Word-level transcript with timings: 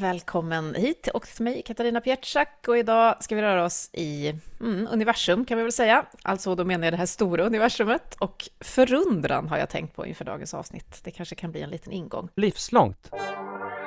Välkommen 0.00 0.74
hit 0.74 1.08
och 1.14 1.26
till 1.28 1.44
mig, 1.44 1.62
Katarina 1.62 2.00
Pietschak. 2.00 2.64
Och 2.68 2.78
idag 2.78 3.24
ska 3.24 3.34
vi 3.34 3.42
röra 3.42 3.64
oss 3.64 3.90
i 3.92 4.34
mm, 4.60 4.88
universum, 4.90 5.44
kan 5.44 5.56
vi 5.56 5.62
väl 5.62 5.72
säga. 5.72 6.04
Alltså, 6.22 6.54
då 6.54 6.64
menar 6.64 6.86
jag 6.86 6.92
det 6.92 6.96
här 6.96 7.06
stora 7.06 7.44
universumet. 7.44 8.14
Och 8.14 8.48
förundran 8.60 9.48
har 9.48 9.58
jag 9.58 9.70
tänkt 9.70 9.96
på 9.96 10.06
inför 10.06 10.24
dagens 10.24 10.54
avsnitt. 10.54 11.00
Det 11.04 11.10
kanske 11.10 11.34
kan 11.34 11.52
bli 11.52 11.62
en 11.62 11.70
liten 11.70 11.92
ingång. 11.92 12.28
Livslångt. 12.36 13.10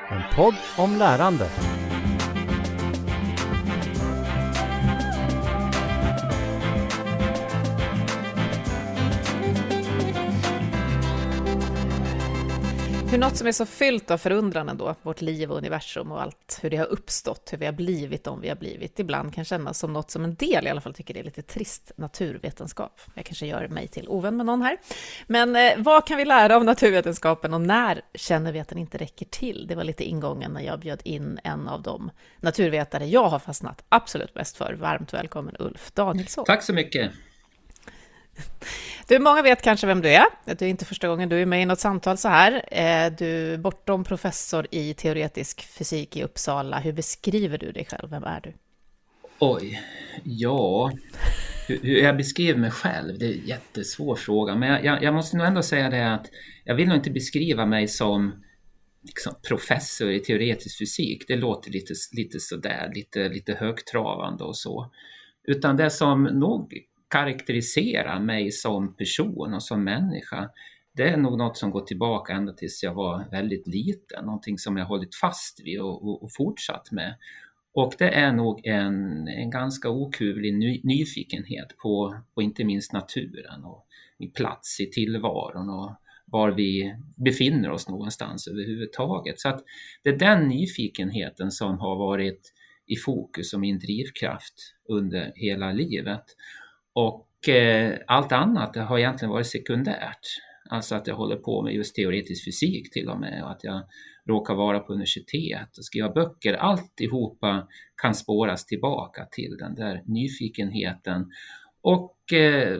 En 0.10 0.22
podd 0.36 0.56
om 0.78 0.98
lärande. 0.98 1.50
Hur 13.14 13.20
något 13.20 13.38
som 13.38 13.48
är 13.48 13.52
så 13.52 13.66
fyllt 13.66 14.12
av 14.12 14.18
förundran 14.18 14.70
ändå, 14.70 14.96
vårt 15.02 15.22
liv 15.22 15.52
och 15.52 15.58
universum 15.58 16.12
och 16.12 16.22
allt, 16.22 16.60
hur 16.62 16.70
det 16.70 16.78
har 16.78 16.86
uppstått, 16.86 17.54
hur 17.54 17.58
vi 17.58 17.66
har 17.66 17.74
blivit 17.74 18.28
om 18.28 18.42
vi 18.42 18.50
har 18.50 18.56
blivit, 18.56 19.00
ibland 19.00 19.34
kan 19.36 19.46
kännas 19.46 19.80
som 19.80 19.94
något 19.94 20.12
som 20.12 20.24
en 20.24 20.36
del 20.36 20.68
i 20.68 20.70
alla 20.70 20.82
fall 20.82 20.94
tycker 20.94 21.14
det 21.14 21.20
är 21.20 21.24
lite 21.24 21.42
trist 21.42 21.92
naturvetenskap. 21.96 23.02
Jag 23.14 23.26
kanske 23.26 23.48
gör 23.48 23.68
mig 23.68 23.88
till 23.88 24.08
ovän 24.08 24.38
med 24.38 24.46
någon 24.46 24.62
här. 24.62 24.78
Men 25.28 25.56
eh, 25.56 25.72
vad 25.78 26.08
kan 26.08 26.18
vi 26.18 26.26
lära 26.26 26.56
av 26.56 26.66
naturvetenskapen 26.66 27.54
och 27.54 27.62
när 27.62 28.02
känner 28.14 28.52
vi 28.52 28.60
att 28.60 28.70
den 28.70 28.78
inte 28.78 28.98
räcker 28.98 29.26
till? 29.26 29.66
Det 29.68 29.76
var 29.76 29.84
lite 29.84 30.04
ingången 30.04 30.52
när 30.52 30.62
jag 30.62 30.80
bjöd 30.80 31.02
in 31.04 31.40
en 31.44 31.68
av 31.68 31.82
de 31.82 32.12
naturvetare 32.40 33.06
jag 33.06 33.30
har 33.30 33.40
fastnat 33.40 33.86
absolut 33.90 34.34
bäst 34.34 34.58
för. 34.58 34.74
Varmt 34.74 35.14
välkommen 35.14 35.56
Ulf 35.60 35.92
Danielsson. 35.92 36.46
Tack 36.46 36.64
så 36.64 36.74
mycket. 36.74 37.12
Du, 39.08 39.20
många 39.20 39.42
vet 39.42 39.62
kanske 39.62 39.88
vem 39.88 40.02
du 40.02 40.10
är. 40.10 40.26
Det 40.46 40.62
är 40.62 40.70
inte 40.70 40.86
första 40.86 41.08
gången 41.08 41.30
du 41.30 41.42
är 41.42 41.46
med 41.46 41.62
i 41.62 41.66
något 41.66 41.80
samtal 41.80 42.18
så 42.18 42.28
här. 42.28 42.54
Eh, 42.72 43.14
du 43.18 43.54
är 43.54 43.58
bortom 43.58 44.04
professor 44.04 44.68
i 44.72 44.94
teoretisk 44.94 45.62
fysik 45.62 46.18
i 46.18 46.24
Uppsala. 46.24 46.80
Hur 46.80 46.94
beskriver 46.94 47.58
du 47.58 47.72
dig 47.72 47.86
själv? 47.86 48.10
Vem 48.10 48.24
är 48.24 48.42
du? 48.42 48.54
Oj, 49.40 49.82
ja, 50.24 50.92
hur, 51.68 52.04
jag 52.04 52.18
beskriver 52.18 52.60
mig 52.60 52.72
själv, 52.72 53.20
det 53.20 53.26
är 53.26 53.34
en 53.34 53.48
jättesvår 53.48 54.16
fråga. 54.16 54.56
Men 54.56 54.70
jag, 54.70 54.86
jag, 54.86 55.04
jag 55.04 55.14
måste 55.14 55.38
nog 55.38 55.48
ändå 55.48 55.64
säga 55.64 55.90
det 55.90 56.14
att 56.14 56.28
jag 56.64 56.76
vill 56.76 56.88
nog 56.88 56.98
inte 56.98 57.12
beskriva 57.12 57.66
mig 57.66 57.88
som 57.88 58.44
liksom, 59.02 59.34
professor 59.48 60.12
i 60.12 60.20
teoretisk 60.20 60.78
fysik. 60.78 61.28
Det 61.28 61.36
låter 61.36 61.72
lite, 61.72 61.94
lite 62.12 62.40
sådär, 62.40 62.92
lite, 62.96 63.30
lite 63.30 63.54
högtravande 63.54 64.44
och 64.44 64.58
så. 64.58 64.92
Utan 65.48 65.78
det 65.78 65.90
som 65.90 66.24
nog 66.24 66.74
karaktärisera 67.14 68.20
mig 68.20 68.52
som 68.52 68.96
person 68.96 69.54
och 69.54 69.64
som 69.64 69.84
människa, 69.84 70.50
det 70.96 71.10
är 71.10 71.18
nog 71.18 71.38
något 71.38 71.58
som 71.58 71.72
går 71.72 71.82
tillbaka 71.82 72.34
ända 72.34 72.54
tills 72.54 72.84
jag 72.84 72.94
var 72.94 73.26
väldigt 73.32 73.68
liten, 73.68 74.26
någonting 74.26 74.58
som 74.58 74.78
jag 74.78 74.86
hållit 74.86 75.16
fast 75.16 75.62
vid 75.64 75.82
och, 75.82 76.08
och, 76.08 76.24
och 76.24 76.30
fortsatt 76.34 76.92
med. 76.92 77.16
Och 77.74 77.94
det 77.98 78.10
är 78.10 78.32
nog 78.32 78.66
en, 78.66 79.28
en 79.28 79.50
ganska 79.50 79.90
okuvlig 79.90 80.54
ny, 80.54 80.82
nyfikenhet 80.84 81.78
på, 81.78 82.20
på 82.36 82.42
inte 82.42 82.64
minst 82.64 82.94
naturen 82.94 83.64
och 83.64 83.88
min 84.18 84.32
plats 84.32 84.80
i 84.80 84.86
tillvaron 84.92 85.70
och 85.70 85.92
var 86.26 86.52
vi 86.52 86.96
befinner 87.26 87.72
oss 87.72 87.90
någonstans 87.90 88.48
överhuvudtaget. 88.48 89.40
Så 89.40 89.50
att 89.50 89.64
det 90.04 90.10
är 90.10 90.18
den 90.18 90.48
nyfikenheten 90.48 91.52
som 91.52 91.80
har 91.80 91.96
varit 91.96 92.54
i 92.88 92.96
fokus 92.96 93.54
och 93.54 93.60
min 93.60 93.80
drivkraft 93.80 94.54
under 94.90 95.32
hela 95.36 95.72
livet. 95.72 96.24
Och 96.94 97.50
eh, 97.50 97.98
allt 98.08 98.32
annat 98.32 98.76
har 98.76 98.98
egentligen 98.98 99.32
varit 99.32 99.48
sekundärt. 99.48 100.20
Alltså 100.70 100.96
att 100.96 101.08
jag 101.08 101.16
håller 101.16 101.36
på 101.36 101.62
med 101.62 101.74
just 101.74 101.96
teoretisk 101.96 102.46
fysik 102.46 102.94
till 102.94 103.10
och 103.10 103.20
med 103.20 103.44
och 103.44 103.52
att 103.52 103.64
jag 103.64 103.84
råkar 104.28 104.56
vara 104.56 104.80
på 104.80 104.94
universitet 104.94 105.78
och 105.78 105.86
skriva 105.86 106.10
böcker. 106.10 106.54
Alltihopa 106.54 107.68
kan 108.02 108.16
spåras 108.16 108.66
tillbaka 108.66 109.26
till 109.32 109.58
den 109.60 109.76
där 109.76 110.04
nyfikenheten 110.06 111.32
och 111.82 112.34
eh, 112.34 112.80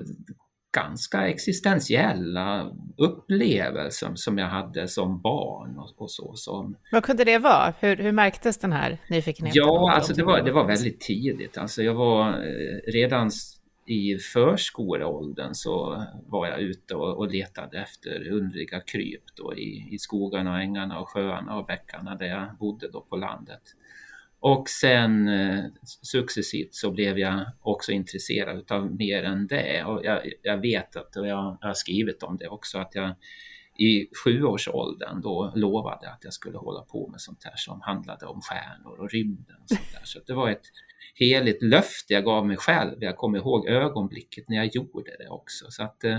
ganska 0.74 1.28
existentiella 1.28 2.72
upplevelser 2.98 4.12
som 4.16 4.38
jag 4.38 4.48
hade 4.48 4.88
som 4.88 5.22
barn 5.22 5.78
och, 5.78 6.02
och 6.02 6.12
så. 6.12 6.34
Som... 6.36 6.78
Vad 6.92 7.04
kunde 7.04 7.24
det 7.24 7.38
vara? 7.38 7.74
Hur, 7.80 7.96
hur 7.96 8.12
märktes 8.12 8.58
den 8.58 8.72
här 8.72 8.98
nyfikenheten? 9.10 9.62
Ja, 9.66 9.92
alltså 9.92 10.14
det 10.14 10.24
var, 10.24 10.42
det 10.42 10.52
var 10.52 10.68
väldigt 10.68 11.00
tidigt. 11.00 11.58
Alltså 11.58 11.84
jag 11.84 11.94
var 11.94 12.30
eh, 12.30 12.92
redan 12.92 13.32
i 13.86 14.18
förskoleåldern 14.18 15.54
så 15.54 16.06
var 16.28 16.48
jag 16.48 16.60
ute 16.60 16.96
och, 16.96 17.18
och 17.18 17.32
letade 17.32 17.82
efter 17.82 18.32
underliga 18.32 18.80
kryp 18.80 19.24
då 19.36 19.56
i, 19.56 19.88
i 19.92 20.00
skogarna, 20.00 20.62
ängarna 20.62 21.00
och 21.00 21.10
sjöarna 21.10 21.56
och 21.56 21.66
bäckarna 21.66 22.16
där 22.16 22.26
jag 22.26 22.58
bodde 22.60 22.92
då 22.92 23.02
på 23.02 23.16
landet. 23.16 23.62
Och 24.40 24.70
sen 24.70 25.28
eh, 25.28 25.66
successivt 26.02 26.76
så 26.76 26.92
blev 26.92 27.20
jag 27.20 27.46
också 27.62 27.92
intresserad 27.92 28.72
av 28.72 28.96
mer 28.96 29.24
än 29.24 29.48
det 29.48 29.84
och 29.84 30.06
jag, 30.06 30.32
jag 30.42 30.58
vet 30.58 30.96
att, 30.96 31.16
och 31.16 31.28
jag, 31.28 31.58
jag 31.62 31.68
har 31.68 31.74
skrivit 31.74 32.24
om 32.24 32.38
det 32.38 32.48
också, 32.48 32.78
att 32.78 32.96
jag 32.96 33.16
i 33.78 34.08
sjuårsåldern 34.24 35.22
då 35.22 35.52
lovade 35.56 36.10
att 36.10 36.24
jag 36.24 36.34
skulle 36.34 36.58
hålla 36.58 36.82
på 36.82 37.08
med 37.08 37.22
sånt 37.22 37.44
här 37.44 37.54
som 37.56 37.82
handlade 37.82 38.26
om 38.26 38.42
stjärnor 38.42 39.00
och 39.00 39.12
rymden. 39.12 39.56
Och 39.62 39.70
sånt 39.70 39.92
där. 39.94 40.02
Så 40.04 40.20
det 40.28 40.34
var 40.34 40.50
ett 40.50 40.66
heligt 41.14 41.64
löfte 41.64 42.14
jag 42.14 42.24
gav 42.24 42.48
mig 42.48 42.58
själv. 42.58 42.98
Jag 43.00 43.18
kommer 43.18 43.38
ihåg 43.38 43.68
ögonblicket 43.68 44.50
när 44.50 44.58
jag 44.58 44.76
gjorde 44.76 45.12
det 45.20 45.28
också. 45.30 45.66
Så 45.70 45.84
att 45.84 46.04
eh, 46.04 46.18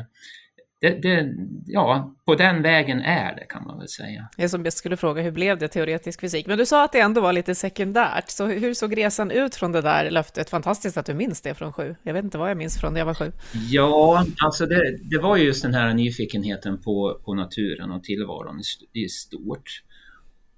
det, 0.81 1.03
det, 1.03 1.35
ja, 1.67 2.15
på 2.25 2.35
den 2.35 2.63
vägen 2.63 3.01
är 3.01 3.35
det 3.37 3.45
kan 3.49 3.65
man 3.65 3.79
väl 3.79 3.89
säga. 3.89 4.29
Jag 4.37 4.51
som 4.51 4.63
bäst 4.63 4.79
skulle 4.79 4.97
fråga, 4.97 5.23
hur 5.23 5.31
blev 5.31 5.59
det 5.59 5.69
teoretisk 5.69 6.21
fysik? 6.21 6.47
Men 6.47 6.59
du 6.59 6.67
sa 6.67 6.85
att 6.85 6.93
det 6.93 7.01
ändå 7.01 7.21
var 7.21 7.33
lite 7.33 7.55
sekundärt, 7.55 8.29
så 8.29 8.47
hur 8.47 8.75
såg 8.75 8.97
resan 8.97 9.31
ut 9.31 9.55
från 9.55 9.73
det 9.73 9.81
där 9.81 10.11
löftet? 10.11 10.51
Fantastiskt 10.51 10.97
att 10.97 11.07
du 11.07 11.15
minns 11.15 11.41
det 11.41 11.55
från 11.55 11.73
sju. 11.73 11.97
Jag 12.03 12.15
vet 12.15 12.25
inte 12.25 12.39
vad 12.39 12.51
jag 12.51 12.57
minns 12.57 12.81
från 12.81 12.93
när 12.93 13.01
jag 13.01 13.07
var 13.07 13.15
sju. 13.15 13.33
Ja, 13.71 14.25
alltså 14.45 14.67
det, 14.67 14.99
det 15.03 15.19
var 15.19 15.37
ju 15.37 15.45
just 15.45 15.63
den 15.63 15.75
här 15.75 15.95
nyfikenheten 15.95 16.83
på, 16.83 17.21
på 17.25 17.35
naturen 17.35 17.91
och 17.91 18.05
tillvaron 18.05 18.61
i 18.93 19.09
stort. 19.09 19.83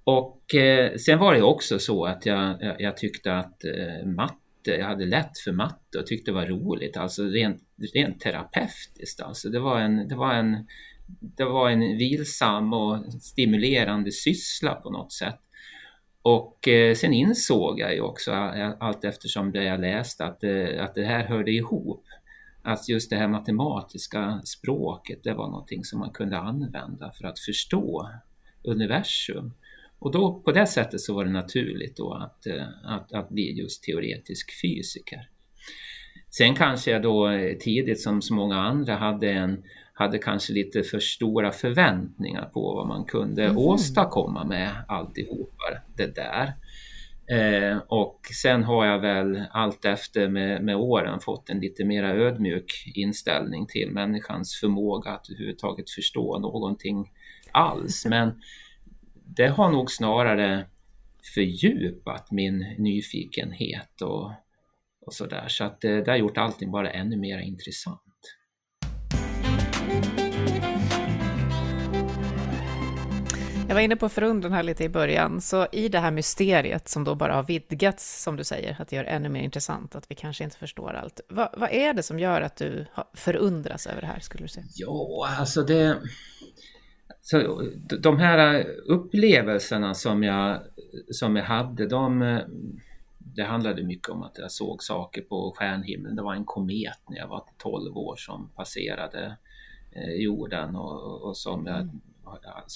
Och 0.06 0.54
eh, 0.54 0.96
sen 0.96 1.18
var 1.18 1.34
det 1.34 1.42
också 1.42 1.78
så 1.78 2.04
att 2.04 2.26
jag, 2.26 2.56
jag, 2.60 2.80
jag 2.80 2.96
tyckte 2.96 3.34
att 3.34 3.64
eh, 3.64 4.06
matte, 4.06 4.36
jag 4.64 4.86
hade 4.86 5.06
lätt 5.06 5.38
för 5.38 5.52
matte 5.52 5.98
och 5.98 6.06
tyckte 6.06 6.30
det 6.30 6.34
var 6.34 6.46
roligt, 6.46 6.96
alltså 6.96 7.24
rent, 7.24 7.62
rent 7.94 8.20
terapeutiskt. 8.20 9.20
Alltså 9.20 9.48
det, 9.48 9.58
var 9.58 9.80
en, 9.80 10.08
det, 10.08 10.14
var 10.14 10.34
en, 10.34 10.66
det 11.20 11.44
var 11.44 11.70
en 11.70 11.80
vilsam 11.80 12.72
och 12.72 13.12
stimulerande 13.22 14.12
syssla 14.12 14.74
på 14.74 14.90
något 14.90 15.12
sätt. 15.12 15.40
Och 16.22 16.68
eh, 16.68 16.94
sen 16.94 17.12
insåg 17.12 17.80
jag 17.80 17.94
ju 17.94 18.00
också 18.00 18.30
eh, 18.32 18.74
allt 18.80 19.04
eftersom 19.04 19.52
det 19.52 19.64
jag 19.64 19.80
läste 19.80 20.24
att, 20.24 20.44
eh, 20.44 20.84
att 20.84 20.94
det 20.94 21.04
här 21.04 21.24
hörde 21.24 21.50
ihop. 21.50 22.04
Att 22.62 22.88
just 22.88 23.10
det 23.10 23.16
här 23.16 23.28
matematiska 23.28 24.40
språket, 24.44 25.24
det 25.24 25.34
var 25.34 25.48
någonting 25.50 25.84
som 25.84 25.98
man 25.98 26.10
kunde 26.10 26.38
använda 26.38 27.12
för 27.12 27.26
att 27.26 27.38
förstå 27.38 28.10
universum. 28.64 29.52
Och 30.06 30.12
då 30.12 30.40
på 30.44 30.52
det 30.52 30.66
sättet 30.66 31.00
så 31.00 31.14
var 31.14 31.24
det 31.24 31.30
naturligt 31.30 31.96
då 31.96 32.14
att, 32.14 32.46
eh, 32.46 32.66
att, 32.84 33.12
att 33.12 33.28
bli 33.28 33.52
just 33.52 33.82
teoretisk 33.82 34.60
fysiker. 34.62 35.28
Sen 36.30 36.54
kanske 36.54 36.90
jag 36.90 37.02
då 37.02 37.28
eh, 37.28 37.56
tidigt 37.56 38.00
som 38.00 38.22
så 38.22 38.34
många 38.34 38.56
andra 38.56 38.94
hade, 38.96 39.30
en, 39.30 39.64
hade 39.92 40.18
kanske 40.18 40.52
lite 40.52 40.82
för 40.82 40.98
stora 40.98 41.52
förväntningar 41.52 42.44
på 42.44 42.74
vad 42.74 42.86
man 42.86 43.04
kunde 43.04 43.44
mm. 43.44 43.58
åstadkomma 43.58 44.44
med 44.44 44.70
alltihopa 44.88 45.64
det 45.96 46.14
där. 46.14 46.52
Eh, 47.38 47.78
och 47.88 48.20
sen 48.42 48.62
har 48.64 48.86
jag 48.86 48.98
väl 48.98 49.42
allt 49.50 49.84
efter 49.84 50.28
med, 50.28 50.64
med 50.64 50.76
åren 50.76 51.20
fått 51.20 51.50
en 51.50 51.60
lite 51.60 51.84
mer 51.84 52.04
ödmjuk 52.04 52.92
inställning 52.94 53.66
till 53.66 53.90
människans 53.90 54.60
förmåga 54.60 55.10
att 55.10 55.30
överhuvudtaget 55.30 55.90
förstå 55.90 56.38
någonting 56.38 57.10
alls. 57.52 58.06
Men 58.06 58.40
det 59.36 59.48
har 59.48 59.70
nog 59.70 59.90
snarare 59.90 60.66
fördjupat 61.34 62.30
min 62.30 62.58
nyfikenhet 62.78 64.02
och, 64.02 64.32
och 65.06 65.14
sådär. 65.14 65.48
Så 65.48 65.64
att 65.64 65.80
det, 65.80 66.04
det 66.04 66.10
har 66.10 66.18
gjort 66.18 66.38
allting 66.38 66.70
bara 66.70 66.90
ännu 66.90 67.16
mer 67.16 67.38
intressant. 67.38 68.02
Jag 73.68 73.74
var 73.74 73.80
inne 73.80 73.96
på 73.96 74.08
förundran 74.08 74.52
här 74.52 74.62
lite 74.62 74.84
i 74.84 74.88
början, 74.88 75.40
så 75.40 75.66
i 75.72 75.88
det 75.88 75.98
här 75.98 76.10
mysteriet 76.10 76.88
som 76.88 77.04
då 77.04 77.14
bara 77.14 77.34
har 77.34 77.42
vidgats, 77.42 78.22
som 78.22 78.36
du 78.36 78.44
säger, 78.44 78.76
att 78.80 78.88
det 78.88 78.96
gör 78.96 79.04
ännu 79.04 79.28
mer 79.28 79.40
intressant, 79.40 79.96
att 79.96 80.10
vi 80.10 80.14
kanske 80.14 80.44
inte 80.44 80.56
förstår 80.56 80.94
allt. 80.94 81.20
Vad, 81.28 81.48
vad 81.56 81.70
är 81.72 81.94
det 81.94 82.02
som 82.02 82.18
gör 82.18 82.40
att 82.40 82.56
du 82.56 82.86
förundras 83.14 83.86
över 83.86 84.00
det 84.00 84.06
här, 84.06 84.20
skulle 84.20 84.44
du 84.44 84.48
säga? 84.48 84.66
Ja, 84.74 85.28
alltså 85.38 85.62
det... 85.62 85.96
Så 87.28 87.62
de 88.00 88.18
här 88.18 88.66
upplevelserna 88.86 89.94
som 89.94 90.22
jag, 90.22 90.60
som 91.10 91.36
jag 91.36 91.44
hade, 91.44 91.86
de, 91.86 92.40
det 93.18 93.42
handlade 93.42 93.82
mycket 93.82 94.08
om 94.08 94.22
att 94.22 94.38
jag 94.38 94.50
såg 94.50 94.82
saker 94.82 95.22
på 95.22 95.54
stjärnhimlen. 95.56 96.16
Det 96.16 96.22
var 96.22 96.34
en 96.34 96.44
komet 96.44 97.00
när 97.08 97.16
jag 97.16 97.28
var 97.28 97.44
12 97.58 97.96
år 97.96 98.16
som 98.16 98.50
passerade 98.56 99.36
eh, 99.92 100.14
jorden 100.14 100.76
och, 100.76 101.22
och 101.22 101.36
som 101.36 101.66
jag 101.66 101.88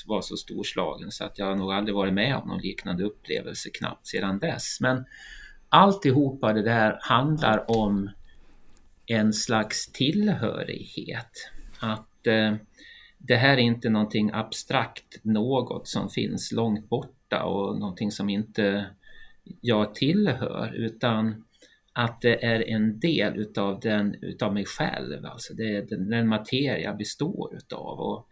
var 0.06 0.20
så 0.20 0.36
storslagen 0.36 1.10
så 1.10 1.24
att 1.24 1.38
jag 1.38 1.46
har 1.46 1.56
nog 1.56 1.72
aldrig 1.72 1.94
varit 1.94 2.14
med 2.14 2.36
om 2.36 2.48
någon 2.48 2.60
liknande 2.60 3.04
upplevelse 3.04 3.70
knappt 3.70 4.06
sedan 4.06 4.38
dess. 4.38 4.80
Men 4.80 5.04
alltihopa 5.68 6.52
det 6.52 6.62
där 6.62 6.98
handlar 7.00 7.70
om 7.70 8.10
en 9.06 9.32
slags 9.32 9.92
tillhörighet. 9.92 11.50
Att 11.80 12.26
eh, 12.26 12.54
det 13.22 13.36
här 13.36 13.52
är 13.52 13.62
inte 13.62 13.90
någonting 13.90 14.30
abstrakt, 14.32 15.24
något 15.24 15.88
som 15.88 16.10
finns 16.10 16.52
långt 16.52 16.88
borta 16.88 17.44
och 17.44 17.78
någonting 17.78 18.10
som 18.10 18.28
inte 18.28 18.86
jag 19.60 19.94
tillhör, 19.94 20.72
utan 20.74 21.44
att 21.92 22.20
det 22.20 22.44
är 22.44 22.68
en 22.68 23.00
del 23.00 23.36
utav, 23.36 23.80
den, 23.80 24.14
utav 24.14 24.54
mig 24.54 24.64
själv, 24.64 25.26
alltså 25.26 25.54
det 25.54 25.76
är 25.76 25.82
den, 25.82 26.10
den 26.10 26.28
materia 26.28 26.94
består 26.94 27.56
utav. 27.56 28.00
Och, 28.00 28.28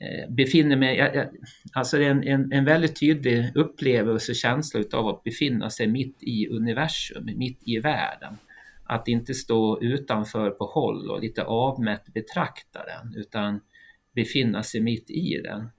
eh, 0.00 0.30
befinner 0.30 0.76
mig, 0.76 0.96
jag, 0.96 1.14
jag, 1.14 1.28
alltså 1.72 1.98
det 1.98 2.04
är 2.04 2.10
en, 2.10 2.28
en, 2.28 2.52
en 2.52 2.64
väldigt 2.64 3.00
tydlig 3.00 3.52
upplevelse 3.54 4.32
och 4.32 4.36
känsla 4.36 4.80
utav 4.80 5.08
att 5.08 5.24
befinna 5.24 5.70
sig 5.70 5.86
mitt 5.86 6.16
i 6.20 6.48
universum, 6.48 7.24
mitt 7.36 7.60
i 7.64 7.78
världen. 7.78 8.36
Att 8.84 9.08
inte 9.08 9.34
stå 9.34 9.82
utanför 9.82 10.50
på 10.50 10.64
håll 10.64 11.10
och 11.10 11.20
lite 11.20 11.44
avmätt 11.44 12.14
betrakta 12.14 12.80
den, 12.84 13.14
utan 13.16 13.60
befinna 14.16 14.62
sig 14.62 14.80
mitt 14.80 15.10
i 15.10 15.40
den. 15.44 15.70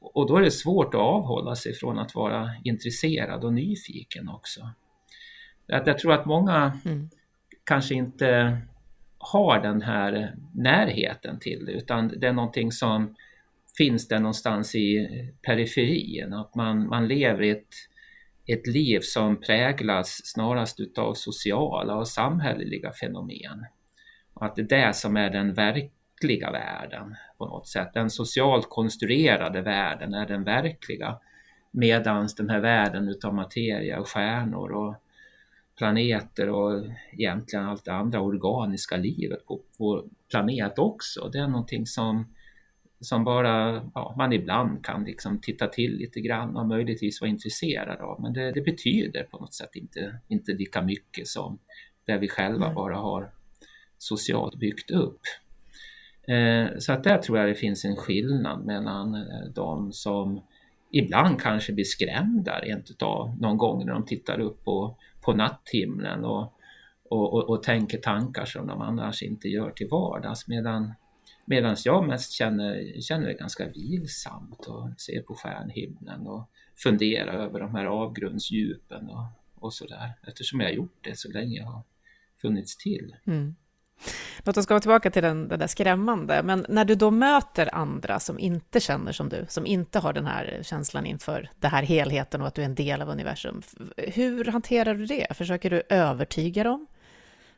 Och 0.00 0.28
då 0.28 0.36
är 0.36 0.42
det 0.42 0.50
svårt 0.50 0.94
att 0.94 1.00
avhålla 1.00 1.56
sig 1.56 1.74
från 1.74 1.98
att 1.98 2.14
vara 2.14 2.50
intresserad 2.64 3.44
och 3.44 3.52
nyfiken 3.52 4.28
också. 4.28 4.60
Att 5.72 5.86
jag 5.86 5.98
tror 5.98 6.12
att 6.12 6.26
många 6.26 6.80
mm. 6.84 7.10
kanske 7.64 7.94
inte 7.94 8.60
har 9.18 9.62
den 9.62 9.82
här 9.82 10.34
närheten 10.54 11.38
till 11.38 11.64
det 11.64 11.72
utan 11.72 12.08
det 12.08 12.26
är 12.26 12.32
någonting 12.32 12.72
som 12.72 13.14
finns 13.78 14.08
där 14.08 14.18
någonstans 14.18 14.74
i 14.74 15.08
periferin. 15.42 16.32
Att 16.32 16.54
man, 16.54 16.86
man 16.86 17.08
lever 17.08 17.42
ett, 17.42 17.74
ett 18.46 18.66
liv 18.66 19.00
som 19.02 19.40
präglas 19.40 20.20
snarast 20.24 20.80
utav 20.80 21.14
sociala 21.14 21.96
och 21.96 22.08
samhälleliga 22.08 22.92
fenomen. 22.92 23.66
Och 24.34 24.46
att 24.46 24.56
det 24.56 24.62
är 24.62 24.86
det 24.86 24.94
som 24.94 25.16
är 25.16 25.30
den 25.30 25.54
verkliga 26.18 26.50
världen 26.50 27.16
på 27.38 27.46
något 27.46 27.66
sätt. 27.66 27.88
Den 27.94 28.10
socialt 28.10 28.68
konstruerade 28.68 29.60
världen 29.60 30.14
är 30.14 30.26
den 30.26 30.44
verkliga. 30.44 31.18
Medan 31.70 32.28
den 32.36 32.50
här 32.50 32.60
världen 32.60 33.08
utav 33.08 33.34
materia 33.34 34.00
och 34.00 34.08
stjärnor 34.08 34.72
och 34.72 34.94
planeter 35.76 36.48
och 36.48 36.86
egentligen 37.12 37.64
allt 37.64 37.84
det 37.84 37.92
andra 37.92 38.20
organiska 38.20 38.96
livet 38.96 39.46
på 39.46 39.60
vår 39.78 40.04
planet 40.30 40.78
också. 40.78 41.28
Det 41.28 41.38
är 41.38 41.48
någonting 41.48 41.86
som, 41.86 42.34
som 43.00 43.24
bara 43.24 43.82
ja, 43.94 44.14
man 44.18 44.32
ibland 44.32 44.84
kan 44.84 45.04
liksom 45.04 45.40
titta 45.40 45.66
till 45.66 45.96
lite 45.96 46.20
grann 46.20 46.56
och 46.56 46.66
möjligtvis 46.66 47.20
vara 47.20 47.30
intresserad 47.30 48.00
av. 48.00 48.20
Men 48.20 48.32
det, 48.32 48.52
det 48.52 48.60
betyder 48.60 49.22
på 49.22 49.38
något 49.38 49.54
sätt 49.54 49.76
inte, 49.76 50.20
inte 50.28 50.52
lika 50.52 50.82
mycket 50.82 51.26
som 51.26 51.58
det 52.06 52.18
vi 52.18 52.28
själva 52.28 52.74
bara 52.74 52.96
har 52.96 53.30
socialt 53.98 54.54
byggt 54.54 54.90
upp. 54.90 55.20
Eh, 56.28 56.78
så 56.78 56.92
att 56.92 57.04
där 57.04 57.18
tror 57.18 57.38
jag 57.38 57.48
det 57.48 57.54
finns 57.54 57.84
en 57.84 57.96
skillnad 57.96 58.64
mellan 58.64 59.14
eh, 59.14 59.52
de 59.54 59.92
som 59.92 60.40
ibland 60.92 61.40
kanske 61.40 61.72
blir 61.72 61.84
skrämda 61.84 62.60
rent 62.60 62.90
utav 62.90 63.36
någon 63.40 63.58
gång 63.58 63.86
när 63.86 63.92
de 63.92 64.06
tittar 64.06 64.40
upp 64.40 64.64
på 64.64 64.96
på 65.20 65.32
natthimlen 65.32 66.24
och, 66.24 66.52
och, 67.10 67.34
och, 67.34 67.50
och, 67.50 67.62
tänker 67.62 67.98
tankar 67.98 68.44
som 68.44 68.66
de 68.66 68.80
annars 68.80 69.22
inte 69.22 69.48
gör 69.48 69.70
till 69.70 69.88
vardags. 69.88 70.48
Medan 70.48 70.92
Medan 71.50 71.76
jag 71.84 72.06
mest 72.06 72.32
känner, 72.32 73.00
känner 73.00 73.26
det 73.26 73.34
ganska 73.34 73.68
vilsamt 73.68 74.66
och 74.66 75.00
ser 75.00 75.22
på 75.22 75.34
stjärnhimlen 75.34 76.26
och 76.26 76.50
funderar 76.76 77.32
över 77.32 77.60
de 77.60 77.74
här 77.74 77.84
avgrundsdjupen 77.84 79.10
och, 79.10 79.24
och 79.54 79.74
sådär. 79.74 80.12
Eftersom 80.26 80.60
jag 80.60 80.66
har 80.66 80.72
gjort 80.72 80.98
det 81.00 81.18
så 81.18 81.32
länge 81.32 81.56
jag 81.56 81.66
har 81.66 81.82
funnits 82.40 82.76
till. 82.76 83.16
Mm. 83.26 83.56
Låt 84.44 84.56
oss 84.56 84.66
gå 84.66 84.80
tillbaka 84.80 85.10
till 85.10 85.22
den, 85.22 85.48
den 85.48 85.58
där 85.58 85.66
skrämmande. 85.66 86.42
Men 86.42 86.66
när 86.68 86.84
du 86.84 86.94
då 86.94 87.10
möter 87.10 87.74
andra 87.74 88.20
som 88.20 88.38
inte 88.38 88.80
känner 88.80 89.12
som 89.12 89.28
du, 89.28 89.46
som 89.48 89.66
inte 89.66 89.98
har 89.98 90.12
den 90.12 90.26
här 90.26 90.60
känslan 90.62 91.06
inför 91.06 91.50
den 91.60 91.70
här 91.70 91.82
helheten 91.82 92.40
och 92.40 92.46
att 92.46 92.54
du 92.54 92.62
är 92.62 92.66
en 92.66 92.74
del 92.74 93.02
av 93.02 93.08
universum, 93.08 93.62
hur 93.96 94.44
hanterar 94.44 94.94
du 94.94 95.06
det? 95.06 95.26
Försöker 95.36 95.70
du 95.70 95.82
övertyga 95.88 96.64
dem? 96.64 96.86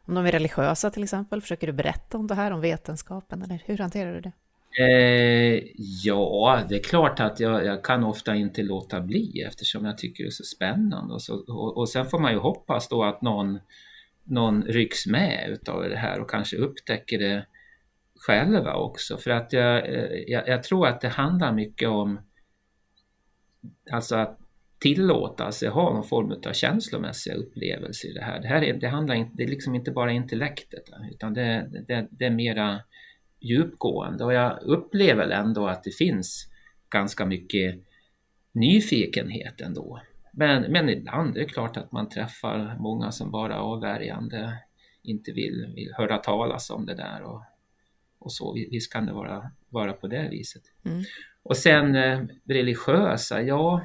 Om 0.04 0.14
de 0.14 0.26
är 0.26 0.32
religiösa 0.32 0.90
till 0.90 1.02
exempel, 1.02 1.40
försöker 1.40 1.66
du 1.66 1.72
berätta 1.72 2.18
om 2.18 2.26
det 2.26 2.34
här, 2.34 2.50
om 2.50 2.60
vetenskapen, 2.60 3.42
eller 3.42 3.62
hur 3.66 3.78
hanterar 3.78 4.14
du 4.14 4.20
det? 4.20 4.32
Eh, 4.78 5.62
ja, 6.04 6.60
det 6.68 6.74
är 6.74 6.82
klart 6.82 7.20
att 7.20 7.40
jag, 7.40 7.64
jag, 7.64 7.84
kan 7.84 8.04
ofta 8.04 8.34
inte 8.34 8.62
låta 8.62 9.00
bli 9.00 9.44
eftersom 9.46 9.84
jag 9.84 9.98
tycker 9.98 10.24
det 10.24 10.28
är 10.28 10.30
så 10.30 10.44
spännande. 10.44 11.14
Och, 11.14 11.22
så, 11.22 11.34
och, 11.34 11.76
och 11.76 11.88
sen 11.88 12.06
får 12.06 12.18
man 12.18 12.32
ju 12.32 12.38
hoppas 12.38 12.88
då 12.88 13.04
att 13.04 13.22
någon 13.22 13.58
någon 14.30 14.62
rycks 14.62 15.06
med 15.06 15.50
utav 15.50 15.82
det 15.82 15.96
här 15.96 16.20
och 16.20 16.30
kanske 16.30 16.56
upptäcker 16.56 17.18
det 17.18 17.46
själva 18.20 18.74
också. 18.74 19.16
För 19.16 19.30
att 19.30 19.52
jag, 19.52 19.88
eh, 19.88 20.22
jag, 20.26 20.48
jag 20.48 20.62
tror 20.62 20.86
att 20.86 21.00
det 21.00 21.08
handlar 21.08 21.52
mycket 21.52 21.88
om 21.88 22.20
alltså 23.90 24.16
att 24.16 24.38
tillåta 24.78 25.52
sig 25.52 25.68
ha 25.68 25.94
någon 25.94 26.04
form 26.04 26.32
av 26.46 26.52
känslomässiga 26.52 27.34
upplevelser 27.34 28.08
i 28.08 28.12
det 28.12 28.22
här. 28.22 28.40
Det, 28.40 28.48
här 28.48 28.62
är, 28.62 28.74
det 28.74 28.88
handlar 28.88 29.14
inte, 29.14 29.32
det 29.36 29.42
är 29.42 29.48
liksom 29.48 29.74
inte 29.74 29.90
bara 29.90 30.12
intellektet 30.12 30.84
utan 31.12 31.34
det, 31.34 31.70
det, 31.88 32.08
det 32.10 32.24
är 32.24 32.30
mera 32.30 32.80
djupgående 33.40 34.24
och 34.24 34.32
jag 34.32 34.62
upplever 34.62 35.28
ändå 35.28 35.66
att 35.66 35.84
det 35.84 35.90
finns 35.90 36.48
ganska 36.90 37.26
mycket 37.26 37.74
nyfikenhet 38.52 39.60
ändå. 39.60 40.00
Men, 40.32 40.72
men 40.72 40.88
ibland 40.88 41.36
är 41.36 41.40
det 41.40 41.46
klart 41.46 41.76
att 41.76 41.92
man 41.92 42.08
träffar 42.08 42.76
många 42.78 43.12
som 43.12 43.30
bara 43.30 43.60
avvärjande 43.60 44.58
inte 45.02 45.32
vill, 45.32 45.72
vill 45.74 45.92
höra 45.96 46.18
talas 46.18 46.70
om 46.70 46.86
det 46.86 46.94
där 46.94 47.22
och, 47.22 47.42
och 48.18 48.32
så. 48.32 48.52
Visst 48.70 48.92
kan 48.92 49.06
det 49.06 49.12
vara, 49.12 49.50
vara 49.68 49.92
på 49.92 50.06
det 50.06 50.28
viset. 50.30 50.62
Mm. 50.84 51.02
Och 51.42 51.56
sen 51.56 51.96
eh, 51.96 52.20
religiösa, 52.44 53.42
ja, 53.42 53.84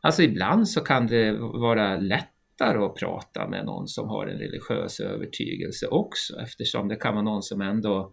alltså 0.00 0.22
ibland 0.22 0.68
så 0.68 0.80
kan 0.80 1.06
det 1.06 1.32
vara 1.38 1.96
lättare 1.96 2.78
att 2.78 2.94
prata 2.94 3.48
med 3.48 3.64
någon 3.64 3.88
som 3.88 4.08
har 4.08 4.26
en 4.26 4.38
religiös 4.38 5.00
övertygelse 5.00 5.86
också 5.86 6.40
eftersom 6.40 6.88
det 6.88 6.96
kan 6.96 7.14
vara 7.14 7.24
någon 7.24 7.42
som 7.42 7.60
ändå 7.60 8.12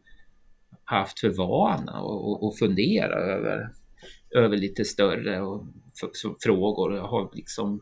haft 0.83 1.19
för 1.19 1.29
vana 1.29 1.91
att 2.47 2.59
fundera 2.59 3.15
över, 3.15 3.69
över 4.35 4.57
lite 4.57 4.85
större 4.85 5.41
och 5.41 5.65
frågor 6.43 6.91
och 6.91 7.09
har 7.09 7.29
liksom 7.33 7.81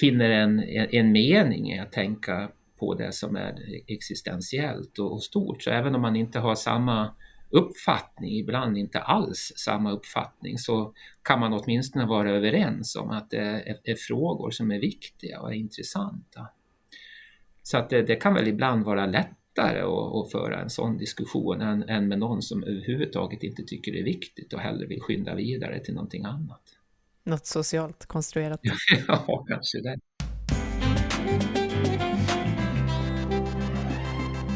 finner 0.00 0.30
en, 0.30 0.60
en 0.90 1.12
mening 1.12 1.72
i 1.72 1.80
att 1.80 1.92
tänka 1.92 2.50
på 2.78 2.94
det 2.94 3.12
som 3.12 3.36
är 3.36 3.54
existentiellt 3.86 4.98
och, 4.98 5.12
och 5.12 5.22
stort. 5.22 5.62
Så 5.62 5.70
även 5.70 5.94
om 5.94 6.02
man 6.02 6.16
inte 6.16 6.38
har 6.38 6.54
samma 6.54 7.14
uppfattning, 7.50 8.30
ibland 8.30 8.78
inte 8.78 9.00
alls 9.00 9.52
samma 9.56 9.92
uppfattning, 9.92 10.58
så 10.58 10.94
kan 11.22 11.40
man 11.40 11.52
åtminstone 11.52 12.06
vara 12.06 12.30
överens 12.30 12.96
om 12.96 13.10
att 13.10 13.30
det 13.30 13.36
är, 13.36 13.76
är 13.84 13.94
frågor 13.94 14.50
som 14.50 14.70
är 14.70 14.78
viktiga 14.80 15.40
och 15.40 15.50
är 15.52 15.56
intressanta. 15.56 16.48
Så 17.62 17.78
att 17.78 17.90
det, 17.90 18.02
det 18.02 18.16
kan 18.16 18.34
väl 18.34 18.48
ibland 18.48 18.84
vara 18.84 19.06
lättare 19.56 19.80
att, 19.80 20.14
att, 20.14 20.32
föra 20.32 20.60
en 20.60 20.70
sån 20.70 20.98
diskussion 20.98 21.60
än, 21.60 21.88
än 21.88 22.08
med 22.08 22.18
någon 22.18 22.42
som 22.42 22.62
överhuvudtaget 22.62 23.42
inte 23.42 23.62
tycker 23.62 23.92
det 23.92 24.00
är 24.00 24.04
viktigt 24.04 24.52
och 24.52 24.60
hellre 24.60 24.86
vill 24.86 25.00
skynda 25.00 25.34
vidare 25.34 25.80
till 25.80 25.94
någonting 25.94 26.24
annat. 26.24 26.62
Något 27.24 27.46
socialt 27.46 28.06
konstruerat. 28.06 28.60
ja, 29.08 29.44
kanske 29.48 29.80
det. 29.80 29.98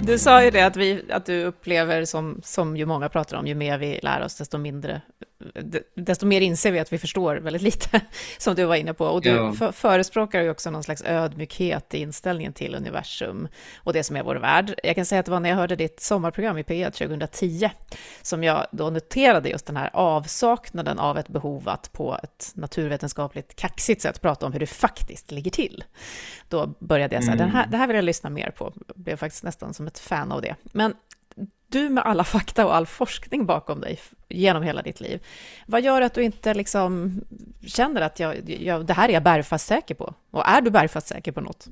Du 0.02 0.18
sa 0.18 0.44
ju 0.44 0.50
det 0.50 0.66
att, 0.66 0.76
vi, 0.76 1.02
att 1.10 1.26
du 1.26 1.44
upplever, 1.44 2.04
som, 2.04 2.40
som 2.44 2.76
ju 2.76 2.86
många 2.86 3.08
pratar 3.08 3.36
om, 3.36 3.46
ju 3.46 3.54
mer 3.54 3.78
vi 3.78 4.00
lär 4.02 4.24
oss, 4.24 4.36
desto 4.36 4.58
mindre 4.58 5.02
desto 5.94 6.26
mer 6.26 6.40
inser 6.40 6.72
vi 6.72 6.78
att 6.78 6.92
vi 6.92 6.98
förstår 6.98 7.36
väldigt 7.36 7.62
lite, 7.62 8.00
som 8.38 8.54
du 8.54 8.64
var 8.64 8.74
inne 8.74 8.94
på. 8.94 9.06
Och 9.06 9.22
du 9.22 9.52
ja. 9.60 9.72
förespråkar 9.72 10.42
ju 10.42 10.50
också 10.50 10.70
någon 10.70 10.82
slags 10.82 11.02
ödmjukhet 11.02 11.94
i 11.94 11.98
inställningen 11.98 12.52
till 12.52 12.74
universum 12.74 13.48
och 13.76 13.92
det 13.92 14.04
som 14.04 14.16
är 14.16 14.22
vår 14.22 14.36
värld. 14.36 14.80
Jag 14.82 14.94
kan 14.94 15.06
säga 15.06 15.20
att 15.20 15.26
det 15.26 15.32
var 15.32 15.40
när 15.40 15.50
jag 15.50 15.56
hörde 15.56 15.76
ditt 15.76 16.00
sommarprogram 16.00 16.58
i 16.58 16.62
P1 16.62 16.90
2010 16.90 17.70
som 18.22 18.44
jag 18.44 18.66
då 18.72 18.90
noterade 18.90 19.48
just 19.48 19.66
den 19.66 19.76
här 19.76 19.90
avsaknaden 19.92 20.98
av 20.98 21.18
ett 21.18 21.28
behov 21.28 21.68
att 21.68 21.92
på 21.92 22.18
ett 22.22 22.52
naturvetenskapligt 22.54 23.56
kaxigt 23.56 24.02
sätt 24.02 24.20
prata 24.20 24.46
om 24.46 24.52
hur 24.52 24.60
det 24.60 24.66
faktiskt 24.66 25.30
ligger 25.30 25.50
till. 25.50 25.84
Då 26.48 26.74
började 26.78 27.14
jag 27.14 27.24
säga, 27.24 27.34
mm. 27.34 27.50
här, 27.50 27.66
det 27.66 27.76
här 27.76 27.86
vill 27.86 27.96
jag 27.96 28.04
lyssna 28.04 28.30
mer 28.30 28.50
på. 28.50 28.72
Jag 28.86 28.96
blev 28.96 29.16
faktiskt 29.16 29.44
nästan 29.44 29.74
som 29.74 29.86
ett 29.86 29.98
fan 29.98 30.32
av 30.32 30.42
det. 30.42 30.56
Men 30.64 30.94
du 31.70 31.88
med 31.88 32.04
alla 32.04 32.24
fakta 32.24 32.66
och 32.66 32.76
all 32.76 32.86
forskning 32.86 33.46
bakom 33.46 33.80
dig 33.80 33.98
genom 34.28 34.62
hela 34.62 34.82
ditt 34.82 35.00
liv, 35.00 35.20
vad 35.66 35.82
gör 35.82 36.02
att 36.02 36.14
du 36.14 36.22
inte 36.22 36.54
liksom 36.54 37.20
känner 37.66 38.00
att 38.00 38.20
jag, 38.20 38.50
jag, 38.50 38.86
det 38.86 38.92
här 38.92 39.08
är 39.08 39.12
jag 39.12 39.22
bergfast 39.22 39.66
säker 39.66 39.94
på? 39.94 40.14
Och 40.30 40.48
är 40.48 40.60
du 40.60 40.70
bergfast 40.70 41.06
säker 41.06 41.32
på 41.32 41.40
något? 41.40 41.68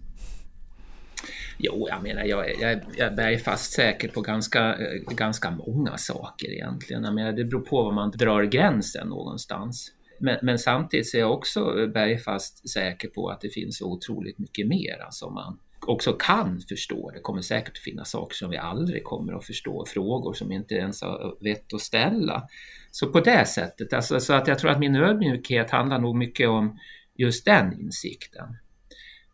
Jo, 1.58 1.86
jag 1.90 2.02
menar, 2.02 2.24
jag, 2.24 2.60
jag, 2.60 2.80
jag 2.96 3.06
är 3.06 3.16
bergfast 3.16 3.72
säker 3.72 4.08
på 4.08 4.20
ganska, 4.20 4.74
eh, 4.74 5.14
ganska 5.14 5.50
många 5.50 5.96
saker 5.96 6.52
egentligen. 6.52 7.04
Jag 7.04 7.14
menar, 7.14 7.32
det 7.32 7.44
beror 7.44 7.60
på 7.60 7.82
var 7.82 7.92
man 7.92 8.10
drar 8.10 8.42
gränsen 8.42 9.08
någonstans. 9.08 9.92
Men, 10.18 10.38
men 10.42 10.58
samtidigt 10.58 11.14
är 11.14 11.18
jag 11.18 11.32
också 11.32 11.86
bergfast 11.94 12.70
säker 12.70 13.08
på 13.08 13.28
att 13.28 13.40
det 13.40 13.48
finns 13.48 13.82
otroligt 13.82 14.38
mycket 14.38 14.68
mer 14.68 15.06
som 15.10 15.34
man 15.34 15.58
också 15.88 16.12
kan 16.12 16.60
förstå. 16.68 17.10
Det 17.10 17.20
kommer 17.20 17.42
säkert 17.42 17.72
att 17.72 17.78
finnas 17.78 18.10
saker 18.10 18.36
som 18.36 18.50
vi 18.50 18.56
aldrig 18.56 19.04
kommer 19.04 19.32
att 19.32 19.46
förstå, 19.46 19.84
frågor 19.86 20.32
som 20.32 20.48
vi 20.48 20.54
inte 20.54 20.74
ens 20.74 21.02
har 21.02 21.44
vett 21.44 21.74
att 21.74 21.80
ställa. 21.80 22.48
Så 22.90 23.12
på 23.12 23.20
det 23.20 23.44
sättet, 23.44 23.92
alltså, 23.92 24.20
så 24.20 24.32
att 24.32 24.48
jag 24.48 24.58
tror 24.58 24.70
att 24.70 24.78
min 24.78 24.96
ödmjukhet 24.96 25.70
handlar 25.70 25.98
nog 25.98 26.16
mycket 26.16 26.48
om 26.48 26.78
just 27.14 27.44
den 27.44 27.80
insikten. 27.80 28.56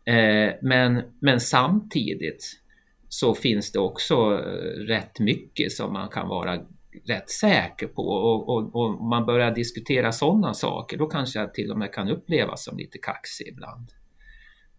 Eh, 0.05 0.53
men, 0.61 1.01
men 1.21 1.39
samtidigt 1.39 2.61
så 3.09 3.35
finns 3.35 3.71
det 3.71 3.79
också 3.79 4.15
eh, 4.15 4.79
rätt 4.87 5.19
mycket 5.19 5.71
som 5.71 5.93
man 5.93 6.09
kan 6.09 6.27
vara 6.27 6.59
rätt 7.07 7.29
säker 7.29 7.87
på 7.87 8.01
och, 8.01 8.49
och, 8.49 8.75
och 8.75 9.03
man 9.03 9.25
börjar 9.25 9.51
diskutera 9.51 10.11
sådana 10.11 10.53
saker, 10.53 10.97
då 10.97 11.07
kanske 11.07 11.39
jag 11.39 11.53
till 11.53 11.71
och 11.71 11.77
med 11.77 11.93
kan 11.93 12.09
upplevas 12.09 12.63
som 12.63 12.77
lite 12.77 12.97
kaxig 12.97 13.47
ibland. 13.47 13.91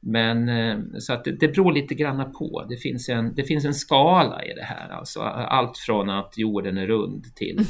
Men 0.09 0.49
eh, 0.49 0.79
så 0.99 1.13
att 1.13 1.25
det, 1.25 1.33
det 1.33 1.49
beror 1.49 1.73
lite 1.73 1.95
grann 1.95 2.33
på. 2.33 2.67
Det 2.69 2.77
finns, 2.77 3.09
en, 3.09 3.35
det 3.35 3.45
finns 3.45 3.65
en 3.65 3.75
skala 3.75 4.45
i 4.45 4.55
det 4.55 4.63
här, 4.63 4.89
alltså 4.89 5.21
allt 5.21 5.79
från 5.79 6.11
att 6.11 6.39
jorden 6.39 6.79
är 6.79 6.87
rund 6.87 7.25
till, 7.35 7.61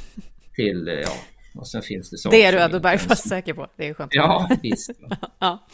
till 0.54 1.00
ja, 1.04 1.12
och 1.54 1.68
sen 1.68 1.82
finns 1.82 2.10
det 2.10 2.18
saker 2.18 2.36
Det 2.36 2.44
är 2.44 2.52
du 2.52 2.76
Eddo 2.76 2.98
fast 2.98 3.28
säker 3.28 3.54
på. 3.54 3.66
Det 3.76 3.88
är 3.88 3.94
skönt. 3.94 4.14
Ja, 4.14 4.48
visst. 4.62 4.90
ja. 5.38 5.66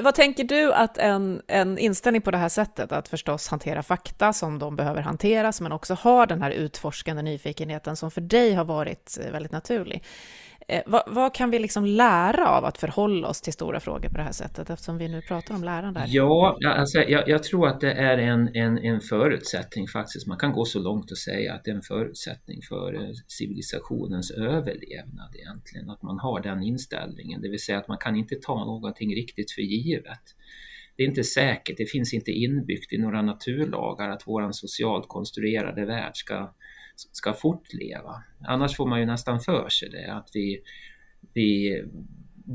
Vad 0.00 0.14
tänker 0.14 0.44
du 0.44 0.72
att 0.72 0.98
en, 0.98 1.42
en 1.46 1.78
inställning 1.78 2.22
på 2.22 2.30
det 2.30 2.38
här 2.38 2.48
sättet, 2.48 2.92
att 2.92 3.08
förstås 3.08 3.48
hantera 3.48 3.82
fakta 3.82 4.32
som 4.32 4.58
de 4.58 4.76
behöver 4.76 5.02
hanteras, 5.02 5.60
men 5.60 5.72
också 5.72 5.94
ha 5.94 6.26
den 6.26 6.42
här 6.42 6.50
utforskande 6.50 7.22
nyfikenheten 7.22 7.96
som 7.96 8.10
för 8.10 8.20
dig 8.20 8.54
har 8.54 8.64
varit 8.64 9.18
eh, 9.24 9.32
väldigt 9.32 9.52
naturlig. 9.52 10.02
Eh, 10.68 10.82
vad, 10.86 11.02
vad, 11.06 11.34
kan 11.34 11.50
vi 11.50 11.58
liksom 11.58 11.86
lära 11.86 12.48
av 12.48 12.64
att 12.64 12.78
förhålla 12.78 13.28
oss 13.28 13.40
till 13.40 13.52
stora 13.52 13.80
frågor 13.80 14.08
på 14.08 14.16
det 14.16 14.22
här 14.22 14.32
sättet, 14.32 14.70
eftersom 14.70 14.98
vi 14.98 15.08
nu 15.08 15.22
pratar 15.22 15.54
om 15.54 15.64
lärande? 15.64 16.04
Ja, 16.06 16.58
alltså, 16.64 16.98
jag, 16.98 17.28
jag, 17.28 17.42
tror 17.42 17.68
att 17.68 17.80
det 17.80 17.92
är 17.92 18.18
en, 18.18 18.56
en, 18.56 18.78
en 18.78 19.00
förutsättning 19.00 19.88
faktiskt. 19.88 20.26
Man 20.26 20.38
kan 20.38 20.52
gå 20.52 20.64
så 20.64 20.78
långt 20.78 21.10
och 21.10 21.18
säga 21.18 21.54
att 21.54 21.64
det 21.64 21.70
är 21.70 21.74
en 21.74 21.82
förutsättning 21.82 22.62
för 22.68 22.94
eh, 22.94 23.10
civilisationens 23.26 24.30
överlevnad 24.30 25.34
egentligen, 25.34 25.90
att 25.90 26.02
man 26.02 26.18
har 26.18 26.40
den 26.42 26.62
inställningen, 26.62 27.42
det 27.42 27.48
vill 27.48 27.62
säga 27.62 27.78
att 27.78 27.88
man 27.88 27.98
kan 27.98 28.16
inte 28.16 28.34
ta 28.34 28.64
någonting 28.64 29.14
riktigt 29.14 29.50
för 29.50 29.62
givet. 29.62 30.22
Det 30.96 31.02
är 31.02 31.06
inte 31.06 31.24
säkert, 31.24 31.76
det 31.76 31.86
finns 31.86 32.14
inte 32.14 32.30
inbyggt 32.30 32.92
i 32.92 32.98
några 32.98 33.22
naturlagar 33.22 34.10
att 34.10 34.26
våran 34.26 34.52
socialt 34.52 35.08
konstruerade 35.08 35.84
värld 35.84 36.16
ska 36.16 36.54
ska 36.96 37.32
fortleva. 37.32 38.22
Annars 38.46 38.76
får 38.76 38.86
man 38.86 39.00
ju 39.00 39.06
nästan 39.06 39.40
för 39.40 39.68
sig 39.68 39.88
det, 39.88 40.12
att, 40.12 40.30
vi, 40.32 40.62
vi, 41.32 41.82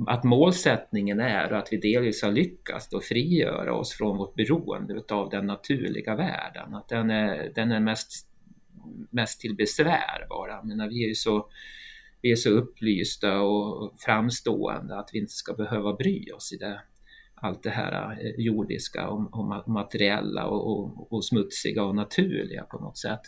att 0.07 0.23
målsättningen 0.23 1.19
är 1.19 1.53
att 1.53 1.67
vi 1.71 1.77
delvis 1.77 2.23
har 2.23 2.31
lyckats 2.31 2.89
då 2.89 3.01
frigöra 3.01 3.73
oss 3.73 3.93
från 3.93 4.17
vårt 4.17 4.35
beroende 4.35 5.03
av 5.09 5.29
den 5.29 5.45
naturliga 5.45 6.15
världen. 6.15 6.73
Att 6.73 6.89
den 6.89 7.09
är, 7.09 7.51
den 7.55 7.71
är 7.71 7.79
mest, 7.79 8.27
mest 9.09 9.41
till 9.41 9.55
besvär 9.55 10.25
bara. 10.29 10.63
Men 10.63 10.89
vi 10.89 11.03
är 11.03 11.07
ju 11.07 11.15
så, 11.15 11.49
vi 12.21 12.31
är 12.31 12.35
så 12.35 12.49
upplysta 12.49 13.41
och 13.41 13.93
framstående 13.99 14.99
att 14.99 15.09
vi 15.13 15.19
inte 15.19 15.33
ska 15.33 15.53
behöva 15.53 15.93
bry 15.93 16.31
oss 16.31 16.53
i 16.53 16.57
det 16.57 16.81
allt 17.41 17.63
det 17.63 17.69
här 17.69 18.17
eh, 18.21 18.31
jordiska 18.37 19.07
och, 19.07 19.33
och 19.33 19.69
materiella 19.69 20.45
och, 20.45 20.71
och, 20.71 21.13
och, 21.13 21.25
smutsiga 21.25 21.83
och 21.83 21.95
naturliga 21.95 22.63
på 22.63 22.79
något 22.79 22.97
sätt. 22.97 23.21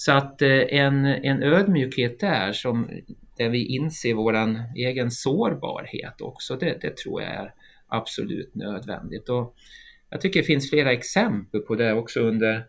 Så 0.00 0.12
att 0.12 0.42
eh, 0.42 0.50
en, 0.50 1.04
en 1.06 1.42
ödmjukhet 1.42 2.20
där 2.20 2.52
som 2.52 2.88
där 3.36 3.48
vi 3.48 3.66
inser 3.66 4.14
våran 4.14 4.62
egen 4.76 5.10
sårbarhet 5.10 6.20
också, 6.20 6.56
det, 6.56 6.78
det 6.80 6.96
tror 6.96 7.22
jag 7.22 7.30
är 7.30 7.54
absolut 7.88 8.54
nödvändigt. 8.54 9.28
Och 9.28 9.54
jag 10.10 10.20
tycker 10.20 10.40
det 10.40 10.46
finns 10.46 10.70
flera 10.70 10.92
exempel 10.92 11.60
på 11.60 11.74
det 11.74 11.92
också 11.92 12.20
under, 12.20 12.66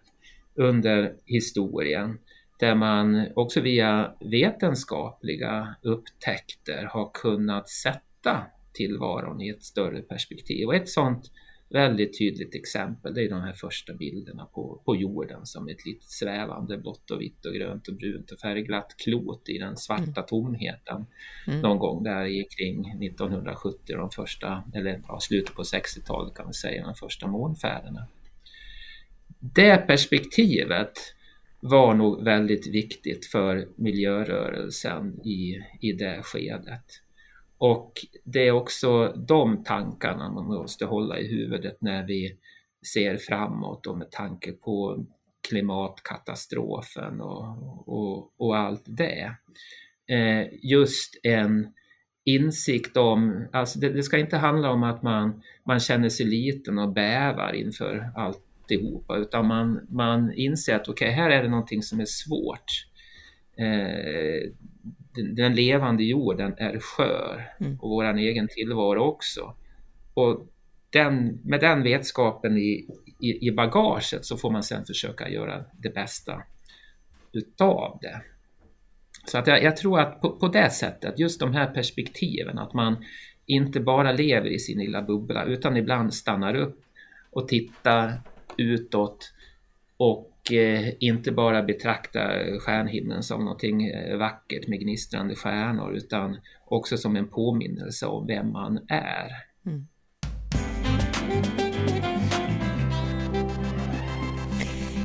under 0.55 1.13
historien 1.25 2.19
där 2.59 2.75
man 2.75 3.27
också 3.35 3.61
via 3.61 4.13
vetenskapliga 4.19 5.75
upptäckter 5.81 6.83
har 6.83 7.11
kunnat 7.13 7.69
sätta 7.69 8.45
tillvaron 8.73 9.41
i 9.41 9.49
ett 9.49 9.63
större 9.63 10.01
perspektiv. 10.01 10.67
Och 10.67 10.75
ett 10.75 10.89
sådant 10.89 11.31
väldigt 11.71 12.17
tydligt 12.17 12.55
exempel 12.55 13.13
det 13.13 13.23
är 13.23 13.29
de 13.29 13.41
här 13.41 13.53
första 13.53 13.93
bilderna 13.93 14.45
på, 14.45 14.81
på 14.85 14.95
jorden 14.95 15.45
som 15.45 15.67
ett 15.67 15.85
litet 15.85 16.09
svävande 16.09 16.77
blått 16.77 17.11
och 17.11 17.21
vitt 17.21 17.45
och 17.45 17.53
grönt 17.53 17.87
och 17.87 17.93
brunt 17.93 18.31
och 18.31 18.39
färgglatt 18.39 18.95
klot 18.97 19.49
i 19.49 19.57
den 19.57 19.77
svarta 19.77 20.03
mm. 20.03 20.25
tomheten 20.27 21.05
mm. 21.47 21.59
någon 21.61 21.79
gång 21.79 22.03
där 22.03 22.45
kring 22.57 23.03
1970 23.03 23.97
de 23.97 24.09
första, 24.09 24.63
eller 24.73 25.01
ja, 25.07 25.19
slutet 25.19 25.55
på 25.55 25.63
60-talet 25.63 26.33
kan 26.33 26.47
vi 26.47 26.53
säga, 26.53 26.85
de 26.85 26.95
första 26.95 27.27
månfärderna. 27.27 28.07
Det 29.39 29.77
perspektivet 29.77 30.93
var 31.59 31.93
nog 31.93 32.23
väldigt 32.23 32.67
viktigt 32.67 33.25
för 33.25 33.67
miljörörelsen 33.75 35.21
i, 35.23 35.63
i 35.81 35.91
det 35.91 36.21
skedet. 36.23 37.01
Och 37.61 37.93
det 38.23 38.47
är 38.47 38.51
också 38.51 39.13
de 39.27 39.63
tankarna 39.63 40.31
man 40.31 40.45
måste 40.45 40.85
hålla 40.85 41.19
i 41.19 41.27
huvudet 41.27 41.77
när 41.81 42.07
vi 42.07 42.37
ser 42.93 43.17
framåt 43.17 43.87
och 43.87 43.97
med 43.97 44.11
tanke 44.11 44.51
på 44.51 45.05
klimatkatastrofen 45.49 47.21
och, 47.21 47.87
och, 47.87 48.33
och 48.37 48.57
allt 48.57 48.83
det. 48.85 49.35
Eh, 50.09 50.47
just 50.61 51.19
en 51.23 51.73
insikt 52.25 52.97
om, 52.97 53.47
alltså 53.51 53.79
det, 53.79 53.89
det, 53.89 54.03
ska 54.03 54.17
inte 54.17 54.37
handla 54.37 54.71
om 54.71 54.83
att 54.83 55.03
man, 55.03 55.41
man 55.65 55.79
känner 55.79 56.09
sig 56.09 56.25
liten 56.25 56.79
och 56.79 56.93
bävar 56.93 57.53
inför 57.53 58.11
alltihopa 58.15 59.17
utan 59.17 59.47
man, 59.47 59.87
man 59.89 60.33
inser 60.33 60.75
att 60.75 60.89
okej, 60.89 61.07
okay, 61.07 61.23
här 61.23 61.29
är 61.29 61.43
det 61.43 61.49
någonting 61.49 61.81
som 61.81 61.99
är 61.99 62.05
svårt. 62.05 62.87
Eh, 63.57 64.51
den, 65.13 65.55
levande 65.55 66.03
jorden 66.03 66.53
är 66.57 66.79
skör 66.79 67.53
mm. 67.59 67.79
och 67.79 67.89
vår 67.89 68.17
egen 68.17 68.47
tillvaro 68.47 69.01
också. 69.01 69.55
Och 70.13 70.47
den, 70.89 71.39
med 71.43 71.59
den 71.59 71.83
vetskapen 71.83 72.57
i, 72.57 72.87
i, 73.19 73.47
i, 73.47 73.51
bagaget 73.51 74.25
så 74.25 74.37
får 74.37 74.51
man 74.51 74.63
sen 74.63 74.85
försöka 74.85 75.29
göra 75.29 75.65
det 75.73 75.89
bästa 75.89 76.43
utav 77.31 77.99
det. 78.01 78.21
Så 79.25 79.37
att 79.37 79.47
jag, 79.47 79.63
jag 79.63 79.77
tror 79.77 79.99
att 79.99 80.21
på, 80.21 80.29
på, 80.29 80.47
det 80.47 80.69
sättet, 80.69 81.19
just 81.19 81.39
de 81.39 81.53
här 81.53 81.67
perspektiven, 81.67 82.59
att 82.59 82.73
man 82.73 83.05
inte 83.45 83.79
bara 83.79 84.11
lever 84.11 84.49
i 84.49 84.59
sin 84.59 84.79
lilla 84.79 85.01
bubbla 85.01 85.43
utan 85.43 85.77
ibland 85.77 86.13
stannar 86.13 86.55
upp 86.55 86.81
och 87.31 87.47
tittar 87.47 88.21
utåt 88.57 89.33
och 90.01 90.51
eh, 90.51 90.93
inte 90.99 91.31
bara 91.31 91.63
betrakta 91.63 92.19
stjärnhimlen 92.59 93.23
som 93.23 93.45
någonting 93.45 93.87
eh, 93.87 94.17
vackert 94.17 94.67
med 94.67 94.79
gnistrande 94.79 95.35
stjärnor 95.35 95.93
utan 95.93 96.37
också 96.65 96.97
som 96.97 97.15
en 97.15 97.27
påminnelse 97.27 98.05
om 98.05 98.27
vem 98.27 98.51
man 98.51 98.77
är. 98.87 99.31
Mm. 99.65 99.87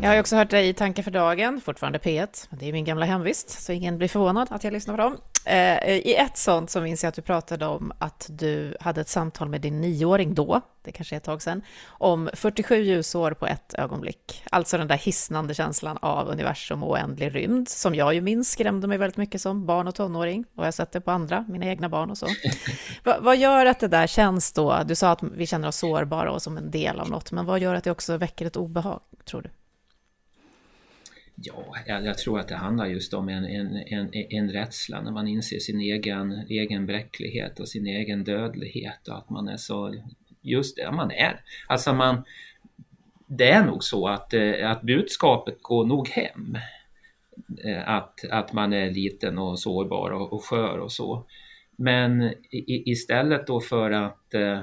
Jag 0.02 0.10
har 0.10 0.20
också 0.20 0.36
hört 0.36 0.50
dig 0.50 0.68
i 0.68 0.74
Tankar 0.74 1.02
för 1.02 1.10
dagen, 1.10 1.60
fortfarande 1.60 1.98
P1, 1.98 2.48
det 2.50 2.68
är 2.68 2.72
min 2.72 2.84
gamla 2.84 3.06
hemvist, 3.06 3.50
så 3.62 3.72
ingen 3.72 3.98
blir 3.98 4.08
förvånad 4.08 4.48
att 4.50 4.64
jag 4.64 4.72
lyssnar 4.72 4.96
på 4.96 5.02
dem. 5.02 5.16
Eh, 5.44 5.88
I 5.88 6.14
ett 6.14 6.36
sånt 6.36 6.70
så 6.70 6.80
minns 6.80 7.02
jag 7.02 7.08
att 7.08 7.14
du 7.14 7.22
pratade 7.22 7.66
om 7.66 7.92
att 7.98 8.26
du 8.30 8.76
hade 8.80 9.00
ett 9.00 9.08
samtal 9.08 9.48
med 9.48 9.60
din 9.60 9.80
nioåring 9.80 10.34
då, 10.34 10.60
det 10.84 10.92
kanske 10.92 11.14
är 11.14 11.16
ett 11.16 11.24
tag 11.24 11.42
sedan, 11.42 11.62
om 11.88 12.30
47 12.34 12.82
ljusår 12.82 13.30
på 13.32 13.46
ett 13.46 13.74
ögonblick. 13.74 14.42
Alltså 14.50 14.78
den 14.78 14.88
där 14.88 14.96
hisnande 14.96 15.54
känslan 15.54 15.98
av 16.02 16.28
universum 16.28 16.82
och 16.82 16.90
oändlig 16.90 17.34
rymd, 17.34 17.68
som 17.68 17.94
jag 17.94 18.14
ju 18.14 18.20
minns 18.20 18.50
skrämde 18.50 18.86
mig 18.86 18.98
väldigt 18.98 19.16
mycket 19.16 19.40
som 19.40 19.66
barn 19.66 19.88
och 19.88 19.94
tonåring, 19.94 20.44
och 20.54 20.58
jag 20.58 20.66
har 20.66 20.72
sett 20.72 20.92
det 20.92 21.00
på 21.00 21.10
andra, 21.10 21.44
mina 21.48 21.66
egna 21.66 21.88
barn 21.88 22.10
och 22.10 22.18
så. 22.18 22.26
vad, 23.04 23.22
vad 23.22 23.36
gör 23.36 23.66
att 23.66 23.80
det 23.80 23.88
där 23.88 24.06
känns 24.06 24.52
då? 24.52 24.82
Du 24.84 24.94
sa 24.94 25.10
att 25.10 25.22
vi 25.22 25.46
känner 25.46 25.68
oss 25.68 25.76
sårbara 25.76 26.32
och 26.32 26.42
som 26.42 26.56
en 26.56 26.70
del 26.70 27.00
av 27.00 27.10
något, 27.10 27.32
men 27.32 27.46
vad 27.46 27.60
gör 27.60 27.74
att 27.74 27.84
det 27.84 27.90
också 27.90 28.16
väcker 28.16 28.46
ett 28.46 28.56
obehag, 28.56 29.00
tror 29.24 29.42
du? 29.42 29.50
Ja, 31.42 31.76
jag, 31.86 32.04
jag, 32.04 32.18
tror 32.18 32.40
att 32.40 32.48
det 32.48 32.54
handlar 32.54 32.86
just 32.86 33.14
om 33.14 33.28
en, 33.28 33.44
en, 33.44 33.76
en, 33.76 34.14
en 34.14 34.52
rädsla 34.52 35.00
när 35.00 35.12
man 35.12 35.28
inser 35.28 35.58
sin 35.58 35.80
egen, 35.80 36.32
egen 36.48 36.86
bräcklighet 36.86 37.60
och 37.60 37.68
sin 37.68 37.86
egen 37.86 38.24
dödlighet 38.24 39.08
och 39.08 39.18
att 39.18 39.30
man 39.30 39.48
är 39.48 39.56
så, 39.56 39.94
just 40.42 40.76
det, 40.76 40.92
man 40.92 41.10
är. 41.10 41.40
Alltså 41.66 41.94
man, 41.94 42.24
det 43.26 43.50
är 43.50 43.64
nog 43.64 43.84
så 43.84 44.08
att, 44.08 44.34
eh, 44.34 44.70
att 44.70 44.82
budskapet 44.82 45.62
går 45.62 45.86
nog 45.86 46.08
hem. 46.08 46.58
Eh, 47.64 47.88
att, 47.88 48.24
att 48.30 48.52
man 48.52 48.72
är 48.72 48.90
liten 48.90 49.38
och 49.38 49.58
sårbar 49.58 50.10
och, 50.10 50.32
och 50.32 50.44
skör 50.44 50.78
och 50.78 50.92
så. 50.92 51.26
Men 51.76 52.22
i, 52.50 52.90
istället 52.90 53.46
då 53.46 53.60
för 53.60 53.90
att 53.90 54.34
eh, 54.34 54.60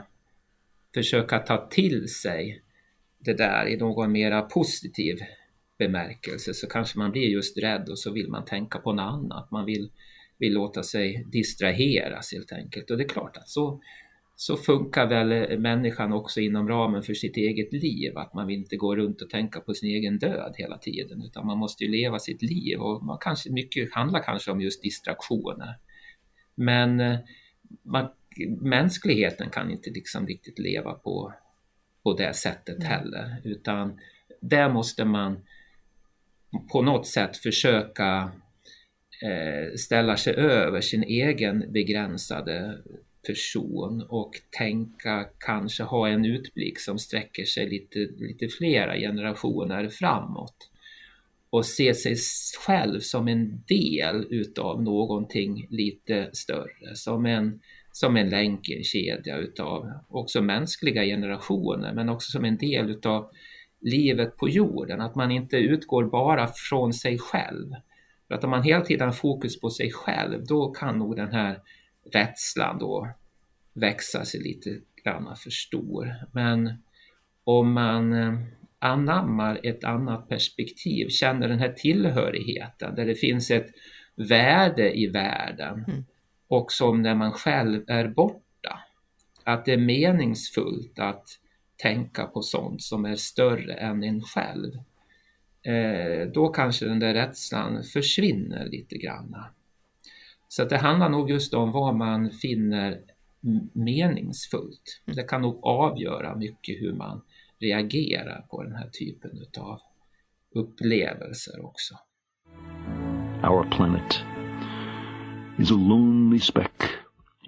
försöka 0.93 1.39
ta 1.39 1.67
till 1.67 2.07
sig 2.07 2.61
det 3.19 3.33
där 3.33 3.67
i 3.67 3.77
någon 3.77 4.11
mera 4.11 4.41
positiv 4.41 5.19
bemärkelse 5.87 6.53
så 6.53 6.67
kanske 6.67 6.99
man 6.99 7.11
blir 7.11 7.29
just 7.29 7.57
rädd 7.57 7.89
och 7.89 7.99
så 7.99 8.11
vill 8.11 8.29
man 8.29 8.45
tänka 8.45 8.79
på 8.79 8.93
något 8.93 9.13
annat. 9.13 9.51
Man 9.51 9.65
vill, 9.65 9.91
vill 10.37 10.53
låta 10.53 10.83
sig 10.83 11.25
distraheras 11.31 12.33
helt 12.33 12.51
enkelt. 12.51 12.91
Och 12.91 12.97
det 12.97 13.03
är 13.03 13.07
klart 13.09 13.37
att 13.37 13.49
så, 13.49 13.81
så 14.35 14.57
funkar 14.57 15.07
väl 15.07 15.59
människan 15.59 16.13
också 16.13 16.39
inom 16.39 16.67
ramen 16.67 17.03
för 17.03 17.13
sitt 17.13 17.37
eget 17.37 17.73
liv. 17.73 18.17
Att 18.17 18.33
man 18.33 18.47
vill 18.47 18.59
inte 18.59 18.75
gå 18.75 18.95
runt 18.95 19.21
och 19.21 19.29
tänka 19.29 19.59
på 19.59 19.73
sin 19.73 19.89
egen 19.89 20.19
död 20.19 20.53
hela 20.57 20.77
tiden 20.77 21.23
utan 21.23 21.45
man 21.45 21.57
måste 21.57 21.83
ju 21.83 21.91
leva 21.91 22.19
sitt 22.19 22.41
liv 22.41 22.79
och 22.79 23.03
man 23.03 23.17
kanske, 23.21 23.51
mycket 23.51 23.93
handlar 23.93 24.23
kanske 24.23 24.51
om 24.51 24.61
just 24.61 24.83
distraktioner. 24.83 25.77
Men 26.55 27.17
man, 27.83 28.07
mänskligheten 28.61 29.49
kan 29.49 29.71
inte 29.71 29.89
liksom 29.89 30.27
riktigt 30.27 30.59
leva 30.59 30.93
på, 30.93 31.33
på 32.03 32.13
det 32.13 32.33
sättet 32.33 32.83
heller 32.83 33.41
utan 33.43 33.99
där 34.41 34.69
måste 34.69 35.05
man 35.05 35.43
på 36.71 36.81
något 36.81 37.07
sätt 37.07 37.37
försöka 37.37 38.31
eh, 39.23 39.75
ställa 39.77 40.17
sig 40.17 40.33
över 40.33 40.81
sin 40.81 41.03
egen 41.03 41.71
begränsade 41.71 42.77
person 43.27 44.05
och 44.09 44.31
tänka, 44.57 45.25
kanske 45.39 45.83
ha 45.83 46.09
en 46.09 46.25
utblick 46.25 46.79
som 46.79 46.99
sträcker 46.99 47.45
sig 47.45 47.69
lite, 47.69 47.99
lite 47.99 48.47
flera 48.47 48.97
generationer 48.97 49.89
framåt. 49.89 50.69
Och 51.49 51.65
se 51.65 51.93
sig 51.93 52.15
själv 52.65 52.99
som 52.99 53.27
en 53.27 53.63
del 53.67 54.27
utav 54.29 54.83
någonting 54.83 55.67
lite 55.69 56.29
större, 56.33 56.95
som 56.95 57.25
en, 57.25 57.59
som 57.91 58.17
en 58.17 58.29
länk 58.29 58.69
i 58.69 58.77
en 58.77 58.83
kedja 58.83 59.37
utav 59.37 59.91
också 60.09 60.41
mänskliga 60.41 61.03
generationer, 61.03 61.93
men 61.93 62.09
också 62.09 62.31
som 62.31 62.45
en 62.45 62.57
del 62.57 62.89
utav 62.89 63.29
livet 63.83 64.37
på 64.37 64.49
jorden, 64.49 65.01
att 65.01 65.15
man 65.15 65.31
inte 65.31 65.57
utgår 65.57 66.03
bara 66.03 66.47
från 66.47 66.93
sig 66.93 67.17
själv. 67.19 67.69
För 68.27 68.35
att 68.35 68.43
om 68.43 68.49
man 68.49 68.63
hela 68.63 68.85
tiden 68.85 69.07
har 69.07 69.13
fokus 69.13 69.59
på 69.59 69.69
sig 69.69 69.91
själv, 69.91 70.45
då 70.45 70.71
kan 70.71 70.99
nog 70.99 71.15
den 71.15 71.31
här 71.31 71.59
rädslan 72.13 72.77
då 72.79 73.09
växa 73.73 74.25
sig 74.25 74.41
lite 74.41 74.69
grann 75.03 75.35
för 75.35 75.49
stor. 75.49 76.15
Men 76.31 76.73
om 77.43 77.73
man 77.73 78.13
eh, 78.13 78.33
anammar 78.79 79.59
ett 79.63 79.83
annat 79.83 80.29
perspektiv, 80.29 81.07
känner 81.09 81.47
den 81.47 81.59
här 81.59 81.73
tillhörigheten 81.73 82.95
där 82.95 83.05
det 83.05 83.15
finns 83.15 83.51
ett 83.51 83.67
värde 84.15 84.97
i 84.97 85.07
världen 85.07 85.85
mm. 85.87 86.05
och 86.47 86.71
som 86.71 87.01
när 87.01 87.15
man 87.15 87.31
själv 87.31 87.83
är 87.87 88.07
borta, 88.07 88.79
att 89.43 89.65
det 89.65 89.73
är 89.73 89.77
meningsfullt 89.77 90.99
att 90.99 91.25
tänka 91.77 92.25
på 92.25 92.41
sånt 92.41 92.81
som 92.81 93.05
är 93.05 93.15
större 93.15 93.73
än 93.73 94.03
en 94.03 94.21
själv. 94.21 94.73
Eh, 95.65 96.27
då 96.33 96.47
kanske 96.47 96.85
den 96.85 96.99
där 96.99 97.13
rädslan 97.13 97.83
försvinner 97.83 98.65
lite 98.65 98.97
grann. 98.97 99.35
Så 100.47 100.65
det 100.65 100.77
handlar 100.77 101.09
nog 101.09 101.29
just 101.29 101.53
om 101.53 101.71
vad 101.71 101.95
man 101.95 102.29
finner 102.29 103.01
meningsfullt. 103.73 105.01
Mm. 105.05 105.15
Det 105.15 105.23
kan 105.23 105.41
nog 105.41 105.59
avgöra 105.63 106.35
mycket 106.35 106.81
hur 106.81 106.93
man 106.93 107.21
reagerar 107.59 108.45
på 108.49 108.63
den 108.63 108.75
här 108.75 108.89
typen 108.89 109.31
av 109.57 109.79
upplevelser 110.55 111.65
också. 111.65 111.95
Our 113.43 113.71
planet 113.71 114.23
is 115.59 115.71
a 115.71 115.75
lonely 115.75 116.39
speck 116.39 116.83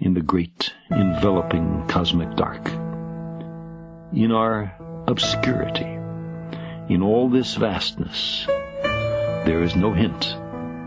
in 0.00 0.14
the 0.14 0.20
great 0.20 0.74
enveloping 0.90 1.82
cosmic 1.88 2.28
dark. 2.36 2.85
In 4.12 4.30
our 4.30 4.72
obscurity, 5.08 5.84
in 6.88 7.02
all 7.02 7.28
this 7.28 7.56
vastness, 7.56 8.46
there 9.44 9.62
is 9.62 9.74
no 9.74 9.92
hint 9.92 10.36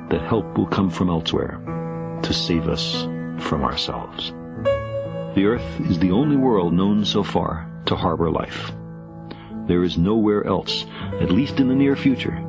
that 0.10 0.22
help 0.22 0.58
will 0.58 0.66
come 0.66 0.90
from 0.90 1.10
elsewhere 1.10 1.60
to 2.24 2.34
save 2.34 2.68
us 2.68 3.04
from 3.44 3.64
ourselves. 3.64 4.32
The 5.36 5.46
Earth 5.46 5.80
is 5.82 6.00
the 6.00 6.12
only 6.12 6.38
world 6.38 6.74
known 6.74 7.04
so 7.04 7.22
far 7.22 7.70
to 7.86 7.96
harbor 7.96 8.32
life. 8.32 8.72
There 9.68 9.84
is 9.84 9.98
nowhere 9.98 10.46
else, 10.48 10.86
at 11.20 11.30
least 11.32 11.60
in 11.60 11.68
the 11.68 11.76
near 11.76 11.96
future, 11.96 12.42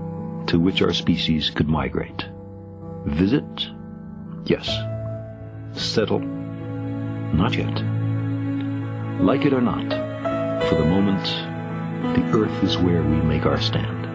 to 0.46 0.58
which 0.58 0.82
our 0.82 0.92
species 0.92 1.50
could 1.50 1.68
migrate. 1.68 2.26
Visit? 3.06 3.70
Yes. 4.44 4.66
Settle? 5.72 6.20
Not 6.20 7.54
yet. 7.54 7.82
Like 9.20 9.44
it 9.44 9.52
or 9.52 9.60
not, 9.60 10.09
for 10.68 10.76
the 10.76 10.84
moment, 10.84 11.24
the 12.14 12.38
earth 12.38 12.64
is 12.64 12.76
where 12.76 13.02
we 13.02 13.22
make 13.22 13.48
our 13.48 13.58
stand. 13.58 14.06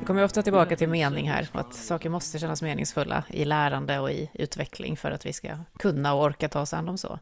Vi 0.00 0.06
kommer 0.06 0.24
ofta 0.24 0.42
tillbaka 0.42 0.76
till 0.76 0.88
mening 0.88 1.30
här, 1.30 1.48
och 1.52 1.60
att 1.60 1.74
saker 1.74 2.08
måste 2.08 2.38
kännas 2.38 2.62
meningsfulla 2.62 3.24
i 3.28 3.44
lärande 3.44 3.98
och 3.98 4.10
i 4.10 4.30
utveckling 4.34 4.96
för 4.96 5.10
att 5.10 5.26
vi 5.26 5.32
ska 5.32 5.48
kunna 5.78 6.14
och 6.14 6.22
orka 6.22 6.48
ta 6.48 6.60
oss 6.60 6.72
an 6.72 6.86
dem 6.86 6.98
så 6.98 7.18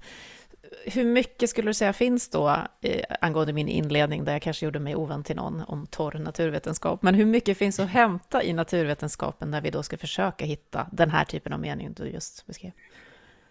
hur 0.84 1.04
mycket 1.04 1.50
skulle 1.50 1.68
du 1.70 1.74
säga 1.74 1.92
finns 1.92 2.28
då, 2.28 2.56
eh, 2.80 3.04
angående 3.20 3.52
min 3.52 3.68
inledning, 3.68 4.24
där 4.24 4.32
jag 4.32 4.42
kanske 4.42 4.64
gjorde 4.64 4.78
mig 4.78 4.96
ovän 4.96 5.24
till 5.24 5.36
någon 5.36 5.60
om 5.60 5.86
torr 5.86 6.18
naturvetenskap, 6.18 7.02
men 7.02 7.14
hur 7.14 7.26
mycket 7.26 7.58
finns 7.58 7.80
att 7.80 7.88
hämta 7.88 8.42
i 8.42 8.52
naturvetenskapen 8.52 9.50
när 9.50 9.60
vi 9.60 9.70
då 9.70 9.82
ska 9.82 9.96
försöka 9.96 10.44
hitta 10.44 10.86
den 10.92 11.10
här 11.10 11.24
typen 11.24 11.52
av 11.52 11.60
mening 11.60 11.92
du 11.92 12.08
just 12.08 12.46
beskrev? 12.46 12.72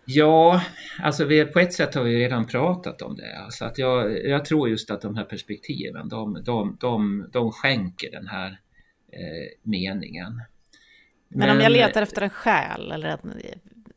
Ja, 0.06 0.64
alltså 1.00 1.26
vi, 1.26 1.46
på 1.46 1.60
ett 1.60 1.74
sätt 1.74 1.96
har 1.96 2.04
vi 2.04 2.20
redan 2.20 2.48
pratat 2.48 3.02
om 3.02 3.16
det. 3.16 3.38
Alltså 3.38 3.66
att 3.66 3.78
jag, 3.78 4.26
jag 4.26 4.46
tror 4.46 4.70
just 4.70 4.92
att 4.92 5.02
de 5.02 5.16
här 5.16 5.24
perspektiven, 5.24 6.10
de, 6.10 6.44
de, 6.44 6.78
de, 6.80 7.30
de 7.32 7.52
skänker 7.52 8.12
den 8.12 8.28
här 8.28 8.48
eh, 9.12 9.50
meningen. 9.62 10.42
Men, 11.28 11.40
Men, 11.48 11.58
om 11.58 11.64
jag 11.64 11.72
letar 11.72 12.02
efter 12.02 12.22
en 12.22 12.30
själ 12.30 12.92
eller 12.92 13.10
en, 13.10 13.34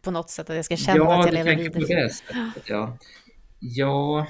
på 0.03 0.11
något 0.11 0.31
sätt, 0.31 0.51
att 0.51 0.57
jag 0.57 0.65
ska 0.65 0.77
känna 0.77 0.99
ja, 0.99 1.21
att 1.21 1.27
jag 1.27 1.35
lever 1.35 1.57
vidare. 1.57 2.03
Det 2.03 2.11
sättet, 2.11 2.69
ja, 2.69 2.99
ja. 3.59 4.27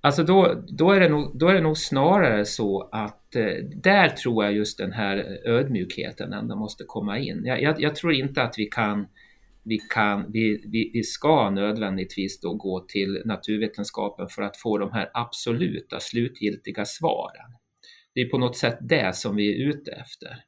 Alltså 0.00 0.24
då, 0.24 0.62
då, 0.68 0.90
är 0.90 1.00
det 1.00 1.08
nog, 1.08 1.38
då 1.38 1.48
är 1.48 1.54
det 1.54 1.60
nog 1.60 1.78
snarare 1.78 2.44
så 2.44 2.88
att 2.92 3.36
eh, 3.36 3.64
där 3.74 4.08
tror 4.08 4.44
jag 4.44 4.52
just 4.52 4.78
den 4.78 4.92
här 4.92 5.38
ödmjukheten 5.44 6.32
ändå 6.32 6.56
måste 6.56 6.84
komma 6.86 7.18
in. 7.18 7.42
Jag, 7.44 7.62
jag, 7.62 7.80
jag 7.80 7.96
tror 7.96 8.12
inte 8.12 8.42
att 8.42 8.54
vi 8.58 8.66
kan 8.66 9.06
vi, 9.64 9.78
kan, 9.78 10.32
vi, 10.32 10.64
vi, 10.72 10.90
vi 10.94 11.02
ska 11.02 11.50
nödvändigtvis 11.50 12.40
då 12.40 12.54
gå 12.54 12.80
till 12.80 13.22
naturvetenskapen 13.24 14.28
för 14.28 14.42
att 14.42 14.56
få 14.56 14.78
de 14.78 14.92
här 14.92 15.10
absoluta 15.14 16.00
slutgiltiga 16.00 16.84
svaren. 16.84 17.56
Det 18.14 18.20
är 18.20 18.28
på 18.28 18.38
något 18.38 18.56
sätt 18.56 18.78
det 18.80 19.16
som 19.16 19.36
vi 19.36 19.62
är 19.62 19.68
ute 19.68 19.90
efter. 19.90 20.44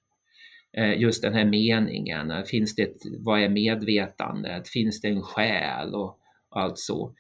Eh, 0.76 1.00
just 1.00 1.22
den 1.22 1.34
här 1.34 1.44
meningen. 1.44 2.30
Eh, 2.30 2.42
finns 2.42 2.74
det 2.74 2.82
ett, 2.82 3.00
vad 3.18 3.40
är 3.40 3.48
medvetandet? 3.48 4.68
Finns 4.68 5.00
det 5.00 5.08
en 5.08 5.22
själ 5.22 5.94
och 5.94 6.18
allt 6.50 6.78
så? 6.78 7.14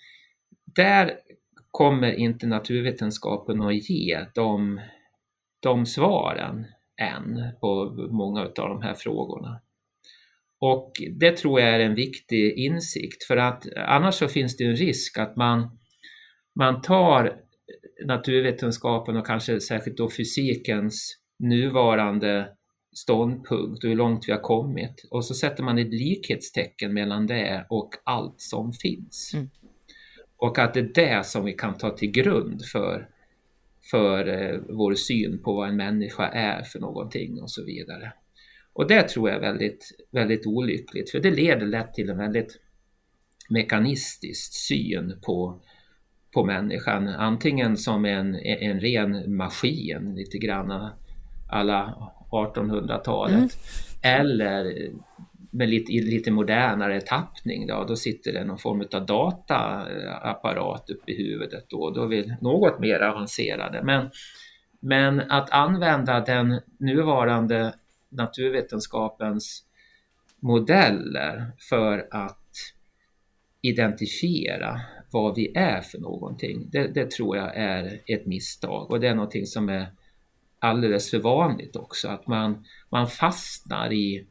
Där 0.76 1.12
kommer 1.70 2.12
inte 2.12 2.46
naturvetenskapen 2.46 3.62
att 3.62 3.90
ge 3.90 4.26
de, 4.34 4.80
de 5.60 5.86
svaren 5.86 6.66
än 7.00 7.40
på 7.60 7.84
många 8.10 8.40
av 8.40 8.52
de 8.54 8.82
här 8.82 8.94
frågorna. 8.94 9.60
Och 10.64 10.92
det 11.10 11.36
tror 11.36 11.60
jag 11.60 11.70
är 11.70 11.80
en 11.80 11.94
viktig 11.94 12.58
insikt 12.58 13.24
för 13.24 13.36
att 13.36 13.66
annars 13.76 14.14
så 14.14 14.28
finns 14.28 14.56
det 14.56 14.64
en 14.64 14.76
risk 14.76 15.18
att 15.18 15.36
man, 15.36 15.78
man 16.58 16.82
tar 16.82 17.36
naturvetenskapen 18.04 19.16
och 19.16 19.26
kanske 19.26 19.60
särskilt 19.60 19.96
då 19.96 20.10
fysikens 20.10 21.18
nuvarande 21.38 22.48
ståndpunkt 22.96 23.84
och 23.84 23.90
hur 23.90 23.96
långt 23.96 24.28
vi 24.28 24.32
har 24.32 24.40
kommit. 24.40 25.06
Och 25.10 25.24
så 25.24 25.34
sätter 25.34 25.62
man 25.62 25.78
ett 25.78 25.94
likhetstecken 25.94 26.94
mellan 26.94 27.26
det 27.26 27.66
och 27.70 27.90
allt 28.04 28.40
som 28.40 28.72
finns. 28.72 29.30
Mm. 29.34 29.50
Och 30.36 30.58
att 30.58 30.74
det 30.74 30.80
är 30.80 30.92
det 30.94 31.26
som 31.26 31.44
vi 31.44 31.52
kan 31.52 31.78
ta 31.78 31.96
till 31.96 32.10
grund 32.10 32.64
för, 32.72 33.08
för 33.90 34.28
eh, 34.28 34.60
vår 34.68 34.94
syn 34.94 35.42
på 35.42 35.52
vad 35.52 35.68
en 35.68 35.76
människa 35.76 36.28
är 36.28 36.62
för 36.62 36.80
någonting 36.80 37.42
och 37.42 37.50
så 37.50 37.64
vidare. 37.64 38.12
Och 38.72 38.88
det 38.88 39.02
tror 39.02 39.28
jag 39.28 39.36
är 39.36 39.40
väldigt, 39.40 40.06
väldigt 40.10 40.46
olyckligt 40.46 41.10
för 41.10 41.20
det 41.20 41.30
leder 41.30 41.66
lätt 41.66 41.94
till 41.94 42.10
en 42.10 42.18
väldigt 42.18 42.60
mekanistisk 43.50 44.52
syn 44.52 45.20
på, 45.26 45.62
på 46.34 46.44
människan. 46.44 47.08
Antingen 47.08 47.76
som 47.76 48.04
en, 48.04 48.34
en 48.34 48.80
ren 48.80 49.36
maskin, 49.36 50.14
lite 50.14 50.38
grann 50.38 50.90
alla 51.50 52.10
1800-talet. 52.30 53.36
Mm. 53.36 53.48
Eller 54.02 54.90
med 55.50 55.68
lite, 55.68 55.92
lite 55.92 56.30
modernare 56.30 57.00
tappning 57.00 57.66
då, 57.66 57.84
då 57.88 57.96
sitter 57.96 58.32
det 58.32 58.44
någon 58.44 58.58
form 58.58 58.84
av 58.94 59.06
dataapparat 59.06 60.90
uppe 60.90 61.12
i 61.12 61.16
huvudet 61.16 61.64
då, 61.68 61.90
då 61.90 62.02
är 62.02 62.06
vi 62.06 62.36
något 62.40 62.80
mer 62.80 63.00
avancerade. 63.00 63.82
Men, 63.82 64.10
men 64.80 65.20
att 65.20 65.50
använda 65.50 66.20
den 66.20 66.60
nuvarande 66.78 67.74
naturvetenskapens 68.12 69.64
modeller 70.40 71.52
för 71.68 72.08
att 72.10 72.38
identifiera 73.62 74.80
vad 75.10 75.34
vi 75.34 75.52
är 75.54 75.80
för 75.80 75.98
någonting. 75.98 76.68
Det, 76.72 76.86
det, 76.86 77.10
tror 77.10 77.36
jag 77.36 77.56
är 77.56 78.00
ett 78.06 78.26
misstag 78.26 78.90
och 78.90 79.00
det 79.00 79.08
är 79.08 79.14
någonting 79.14 79.46
som 79.46 79.68
är 79.68 79.86
alldeles 80.58 81.10
för 81.10 81.18
vanligt 81.18 81.76
också, 81.76 82.08
att 82.08 82.26
man, 82.26 82.64
man 82.90 83.06
fastnar 83.06 83.92
i, 83.92 84.26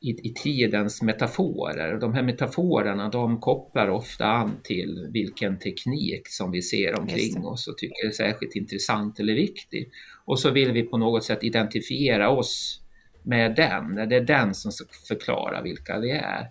i, 0.00 0.10
i 0.10 0.34
tidens 0.34 1.02
metaforer. 1.02 1.98
De 2.00 2.14
här 2.14 2.22
metaforerna 2.22 3.08
de 3.08 3.40
kopplar 3.40 3.88
ofta 3.88 4.26
an 4.26 4.56
till 4.62 5.08
vilken 5.12 5.58
teknik 5.58 6.28
som 6.28 6.50
vi 6.50 6.62
ser 6.62 7.00
omkring 7.00 7.44
oss 7.44 7.68
och 7.68 7.78
tycker 7.78 8.06
är 8.06 8.10
särskilt 8.10 8.56
intressant 8.56 9.20
eller 9.20 9.34
viktig. 9.34 9.90
Och 10.24 10.38
så 10.38 10.50
vill 10.50 10.72
vi 10.72 10.82
på 10.82 10.98
något 10.98 11.24
sätt 11.24 11.44
identifiera 11.44 12.30
oss 12.30 12.82
med 13.22 13.54
den, 13.54 14.08
det 14.08 14.16
är 14.16 14.20
den 14.20 14.54
som 14.54 14.72
förklarar 15.08 15.62
vilka 15.62 15.98
vi 15.98 16.10
är. 16.10 16.50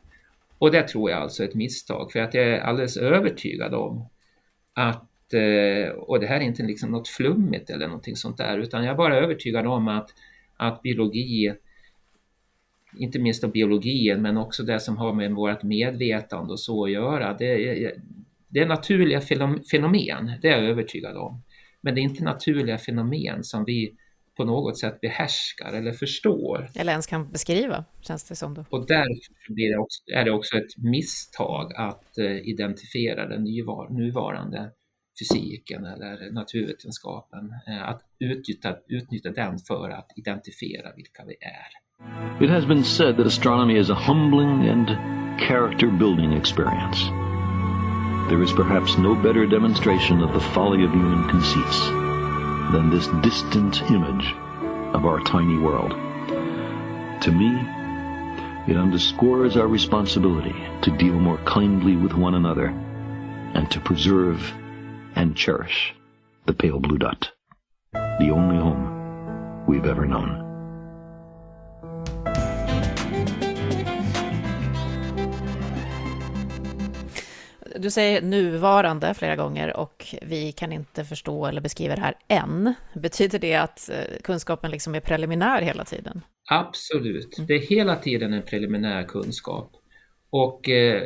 Och 0.57 0.71
det 0.71 0.87
tror 0.87 1.11
jag 1.11 1.21
alltså 1.21 1.43
är 1.43 1.47
ett 1.47 1.55
misstag, 1.55 2.11
för 2.11 2.19
att 2.19 2.33
jag 2.33 2.45
är 2.45 2.59
alldeles 2.59 2.97
övertygad 2.97 3.73
om 3.73 4.09
att, 4.73 5.33
eh, 5.33 5.89
och 5.89 6.19
det 6.19 6.27
här 6.27 6.35
är 6.35 6.41
inte 6.41 6.63
liksom 6.63 6.91
något 6.91 7.07
flummigt 7.07 7.69
eller 7.69 7.87
någonting 7.87 8.15
sånt 8.15 8.37
där, 8.37 8.57
utan 8.57 8.83
jag 8.83 8.93
är 8.93 8.97
bara 8.97 9.17
övertygad 9.17 9.67
om 9.67 9.87
att, 9.87 10.09
att 10.57 10.81
biologi, 10.81 11.53
inte 12.97 13.19
minst 13.19 13.43
av 13.43 13.51
biologin, 13.51 14.21
men 14.21 14.37
också 14.37 14.63
det 14.63 14.79
som 14.79 14.97
har 14.97 15.13
med 15.13 15.31
vårt 15.31 15.63
medvetande 15.63 16.53
och 16.53 16.59
så 16.59 16.85
att 16.85 16.91
göra, 16.91 17.33
det 17.33 17.45
är, 17.45 17.85
eh, 17.85 17.91
det 18.47 18.59
är 18.59 18.67
naturliga 18.67 19.21
fenomen, 19.71 20.31
det 20.41 20.47
är 20.47 20.61
jag 20.61 20.69
övertygad 20.69 21.17
om. 21.17 21.43
Men 21.81 21.95
det 21.95 22.01
är 22.01 22.03
inte 22.03 22.23
naturliga 22.23 22.77
fenomen 22.77 23.43
som 23.43 23.65
vi 23.65 23.93
på 24.37 24.45
något 24.45 24.77
sätt 24.77 25.01
behärskar 25.01 25.73
eller 25.73 25.91
förstår. 25.91 26.69
Eller 26.75 26.91
ens 26.91 27.07
kan 27.07 27.31
beskriva, 27.31 27.85
känns 28.01 28.23
det 28.23 28.35
som. 28.35 28.53
Då. 28.53 28.65
Och 28.69 28.87
därför 28.87 29.53
blir 29.53 29.71
det 29.71 29.77
också, 29.77 30.01
är 30.13 30.25
det 30.25 30.31
också 30.31 30.57
ett 30.57 30.77
misstag 30.77 31.73
att 31.75 32.13
uh, 32.19 32.49
identifiera 32.49 33.27
den 33.27 33.43
nuvarande 33.89 34.71
fysiken 35.19 35.85
eller 35.85 36.31
naturvetenskapen, 36.31 37.53
uh, 37.69 37.89
att 37.89 38.01
utnyttja, 38.19 38.77
utnyttja 38.87 39.31
den 39.31 39.59
för 39.59 39.89
att 39.89 40.07
identifiera 40.15 40.93
vilka 40.95 41.25
vi 41.25 41.35
är. 41.41 41.87
It 42.43 42.49
has 42.49 42.65
been 42.65 42.83
said 42.83 43.17
that 43.17 43.25
astronomy 43.25 43.79
is 43.79 43.89
a 43.89 43.95
humbling 43.95 44.69
and 44.69 44.87
character 45.39 45.87
building 45.87 46.33
experience. 46.33 47.09
There 48.29 48.43
is 48.43 48.53
perhaps 48.53 48.97
no 48.97 49.15
better 49.15 49.47
demonstration 49.47 50.23
of 50.23 50.33
the 50.33 50.39
folly 50.39 50.85
of 50.85 50.91
human 50.91 51.29
conceits 51.29 52.06
than 52.71 52.89
this 52.89 53.07
distant 53.21 53.81
image 53.89 54.33
of 54.93 55.05
our 55.05 55.19
tiny 55.21 55.57
world. 55.57 55.91
To 57.21 57.31
me, 57.31 57.55
it 58.71 58.77
underscores 58.77 59.55
our 59.55 59.67
responsibility 59.67 60.55
to 60.81 60.91
deal 60.97 61.13
more 61.13 61.37
kindly 61.45 61.95
with 61.95 62.13
one 62.13 62.35
another 62.35 62.67
and 63.53 63.69
to 63.71 63.79
preserve 63.79 64.53
and 65.15 65.35
cherish 65.35 65.93
the 66.45 66.53
pale 66.53 66.79
blue 66.79 66.97
dot, 66.97 67.31
the 67.93 68.29
only 68.31 68.57
home 68.57 69.65
we've 69.67 69.85
ever 69.85 70.05
known. 70.05 70.46
Du 77.79 77.91
säger 77.91 78.21
nuvarande 78.21 79.13
flera 79.13 79.35
gånger 79.35 79.77
och 79.77 80.05
vi 80.21 80.51
kan 80.51 80.71
inte 80.71 81.05
förstå 81.05 81.45
eller 81.45 81.61
beskriva 81.61 81.95
det 81.95 82.01
här 82.01 82.15
än. 82.27 82.73
Betyder 82.93 83.39
det 83.39 83.55
att 83.55 83.89
eh, 83.89 84.21
kunskapen 84.23 84.71
liksom 84.71 84.95
är 84.95 84.99
preliminär 84.99 85.61
hela 85.61 85.85
tiden? 85.85 86.21
Absolut, 86.49 87.37
mm. 87.37 87.47
det 87.47 87.53
är 87.53 87.59
hela 87.59 87.95
tiden 87.95 88.33
en 88.33 88.41
preliminär 88.41 89.03
kunskap. 89.03 89.71
Och 90.29 90.69
eh, 90.69 91.01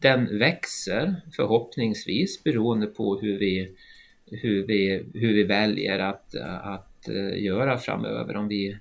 den 0.00 0.38
växer 0.38 1.16
förhoppningsvis 1.36 2.44
beroende 2.44 2.86
på 2.86 3.20
hur 3.20 3.38
vi, 3.38 3.76
hur 4.26 4.66
vi, 4.66 5.10
hur 5.14 5.34
vi 5.34 5.42
väljer 5.42 5.98
att, 5.98 6.34
att 6.62 7.08
eh, 7.08 7.42
göra 7.44 7.78
framöver. 7.78 8.36
Om 8.36 8.48
vi 8.48 8.78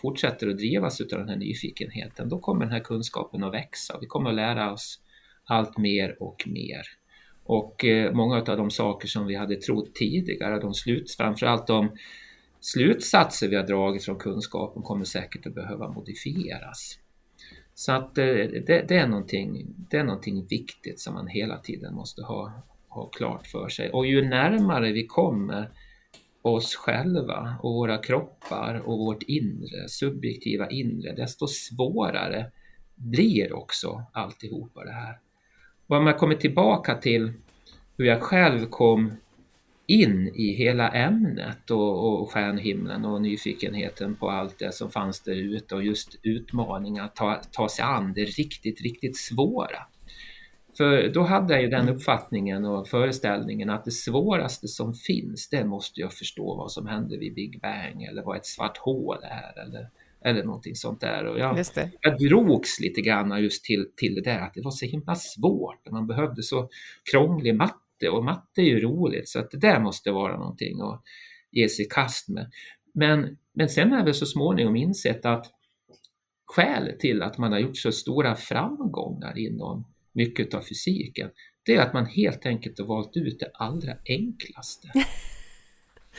fortsätter 0.00 0.48
att 0.48 0.58
drivas 0.58 1.00
av 1.00 1.06
den 1.06 1.28
här 1.28 1.36
nyfikenheten, 1.36 2.28
då 2.28 2.38
kommer 2.38 2.64
den 2.64 2.72
här 2.72 2.80
kunskapen 2.80 3.44
att 3.44 3.54
växa. 3.54 3.98
Vi 4.00 4.06
kommer 4.06 4.30
att 4.30 4.36
lära 4.36 4.72
oss 4.72 5.00
allt 5.46 5.78
mer 5.78 6.22
och 6.22 6.44
mer. 6.46 6.82
Och 7.44 7.84
eh, 7.84 8.12
många 8.12 8.36
av 8.36 8.56
de 8.56 8.70
saker 8.70 9.08
som 9.08 9.26
vi 9.26 9.34
hade 9.34 9.56
trott 9.56 9.94
tidigare, 9.94 10.60
de 10.60 10.74
sluts, 10.74 11.16
framförallt 11.16 11.66
de 11.66 11.90
slutsatser 12.60 13.48
vi 13.48 13.56
har 13.56 13.66
dragit 13.66 14.04
från 14.04 14.18
kunskapen 14.18 14.82
kommer 14.82 15.04
säkert 15.04 15.46
att 15.46 15.54
behöva 15.54 15.92
modifieras. 15.92 16.98
Så 17.74 17.92
att 17.92 18.18
eh, 18.18 18.24
det, 18.24 18.84
det, 18.88 18.96
är 18.96 19.06
någonting, 19.06 19.74
det 19.90 19.96
är 19.96 20.04
någonting 20.04 20.46
viktigt 20.46 21.00
som 21.00 21.14
man 21.14 21.26
hela 21.26 21.58
tiden 21.58 21.94
måste 21.94 22.22
ha, 22.22 22.62
ha 22.88 23.08
klart 23.08 23.46
för 23.46 23.68
sig. 23.68 23.90
Och 23.90 24.06
ju 24.06 24.28
närmare 24.28 24.92
vi 24.92 25.06
kommer 25.06 25.70
oss 26.42 26.74
själva 26.74 27.56
och 27.62 27.74
våra 27.74 27.98
kroppar 27.98 28.82
och 28.86 28.98
vårt 28.98 29.22
inre, 29.22 29.88
subjektiva 29.88 30.70
inre, 30.70 31.12
desto 31.12 31.46
svårare 31.46 32.52
blir 32.94 33.52
också 33.52 34.02
alltihopa 34.12 34.84
det 34.84 34.92
här. 34.92 35.18
Och 35.86 35.96
om 35.96 36.06
jag 36.06 36.18
kommer 36.18 36.34
tillbaka 36.34 36.94
till 36.94 37.32
hur 37.98 38.04
jag 38.04 38.22
själv 38.22 38.66
kom 38.66 39.12
in 39.86 40.28
i 40.34 40.52
hela 40.52 40.90
ämnet 40.90 41.70
och, 41.70 42.20
och 42.20 42.30
stjärnhimlen 42.30 43.04
och 43.04 43.22
nyfikenheten 43.22 44.16
på 44.16 44.30
allt 44.30 44.58
det 44.58 44.72
som 44.72 44.90
fanns 44.90 45.20
där 45.20 45.34
ute 45.34 45.74
och 45.74 45.84
just 45.84 46.18
utmaningar 46.22 47.04
att 47.04 47.16
ta, 47.16 47.40
ta 47.52 47.68
sig 47.68 47.84
an 47.84 48.12
det 48.12 48.24
riktigt, 48.24 48.80
riktigt 48.80 49.16
svåra. 49.16 49.86
För 50.76 51.08
då 51.08 51.22
hade 51.22 51.54
jag 51.54 51.62
ju 51.62 51.68
den 51.68 51.88
uppfattningen 51.88 52.64
och 52.64 52.88
föreställningen 52.88 53.70
att 53.70 53.84
det 53.84 53.90
svåraste 53.90 54.68
som 54.68 54.94
finns, 54.94 55.48
det 55.48 55.64
måste 55.64 56.00
jag 56.00 56.12
förstå 56.12 56.54
vad 56.56 56.72
som 56.72 56.86
hände 56.86 57.16
vid 57.16 57.34
Big 57.34 57.60
Bang 57.60 58.02
eller 58.02 58.22
vad 58.22 58.36
ett 58.36 58.46
svart 58.46 58.78
hål 58.78 59.18
är 59.22 59.62
eller 59.62 59.90
eller 60.26 60.44
någonting 60.44 60.74
sånt 60.74 61.00
där. 61.00 61.24
Och 61.26 61.38
jag, 61.38 61.64
jag 62.00 62.18
drogs 62.18 62.80
lite 62.80 63.00
grann 63.00 63.42
just 63.42 63.64
till, 63.64 63.86
till 63.96 64.14
det 64.14 64.20
där 64.20 64.40
att 64.40 64.54
det 64.54 64.62
var 64.62 64.70
så 64.70 64.86
himla 64.86 65.14
svårt. 65.14 65.90
Man 65.90 66.06
behövde 66.06 66.42
så 66.42 66.68
krånglig 67.10 67.54
matte 67.54 68.08
och 68.10 68.24
matte 68.24 68.60
är 68.60 68.64
ju 68.64 68.80
roligt 68.80 69.28
så 69.28 69.38
att 69.38 69.50
det 69.50 69.58
där 69.58 69.80
måste 69.80 70.10
vara 70.10 70.36
någonting 70.36 70.80
att 70.80 71.02
ge 71.50 71.68
sig 71.68 71.84
i 71.84 71.88
kast 71.88 72.28
med. 72.28 72.50
Men, 72.94 73.36
men 73.52 73.68
sen 73.68 73.92
har 73.92 74.04
vi 74.04 74.14
så 74.14 74.26
småningom 74.26 74.76
insett 74.76 75.26
att 75.26 75.46
skälet 76.46 77.00
till 77.00 77.22
att 77.22 77.38
man 77.38 77.52
har 77.52 77.58
gjort 77.58 77.76
så 77.76 77.92
stora 77.92 78.34
framgångar 78.34 79.38
inom 79.38 79.84
mycket 80.12 80.54
av 80.54 80.60
fysiken, 80.60 81.30
det 81.62 81.74
är 81.74 81.82
att 81.82 81.92
man 81.92 82.06
helt 82.06 82.46
enkelt 82.46 82.78
har 82.78 82.86
valt 82.86 83.16
ut 83.16 83.40
det 83.40 83.50
allra 83.54 83.92
enklaste. 84.08 84.88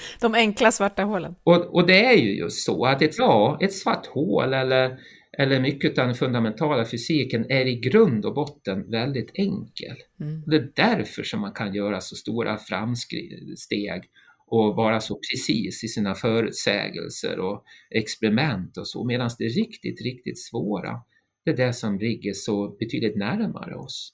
De 0.22 0.36
enkla 0.36 0.72
svarta 0.72 1.04
hålen. 1.04 1.36
Och, 1.44 1.76
och 1.76 1.88
det 1.88 2.06
är 2.06 2.18
ju 2.18 2.38
just 2.38 2.66
så 2.66 2.86
att 2.86 3.02
ett, 3.02 3.18
ja, 3.18 3.58
ett 3.62 3.74
svart 3.74 4.06
hål 4.06 4.54
eller, 4.54 4.98
eller 5.38 5.60
mycket 5.60 5.98
av 5.98 6.06
den 6.06 6.16
fundamentala 6.16 6.86
fysiken 6.86 7.52
är 7.52 7.66
i 7.66 7.76
grund 7.76 8.26
och 8.26 8.34
botten 8.34 8.92
väldigt 8.92 9.32
enkel. 9.34 9.96
Mm. 10.20 10.44
Det 10.46 10.56
är 10.56 10.72
därför 10.76 11.24
som 11.24 11.42
man 11.42 11.54
kan 11.54 11.74
göra 11.74 12.02
så 12.02 12.16
stora 12.16 12.58
framsteg 12.58 14.04
och 14.48 14.76
vara 14.76 15.00
så 15.00 15.20
precis 15.32 15.84
i 15.84 15.88
sina 15.88 16.16
förutsägelser 16.16 17.40
och 17.40 17.64
experiment 17.90 18.78
och 18.78 18.88
så, 18.88 19.04
medan 19.04 19.30
det 19.40 19.46
riktigt, 19.46 20.02
riktigt 20.02 20.40
svåra, 20.40 21.02
det 21.46 21.52
är 21.52 21.58
det 21.58 21.74
som 21.74 22.00
ligger 22.00 22.34
så 22.34 22.76
betydligt 22.80 23.16
närmare 23.16 23.76
oss. 23.76 24.14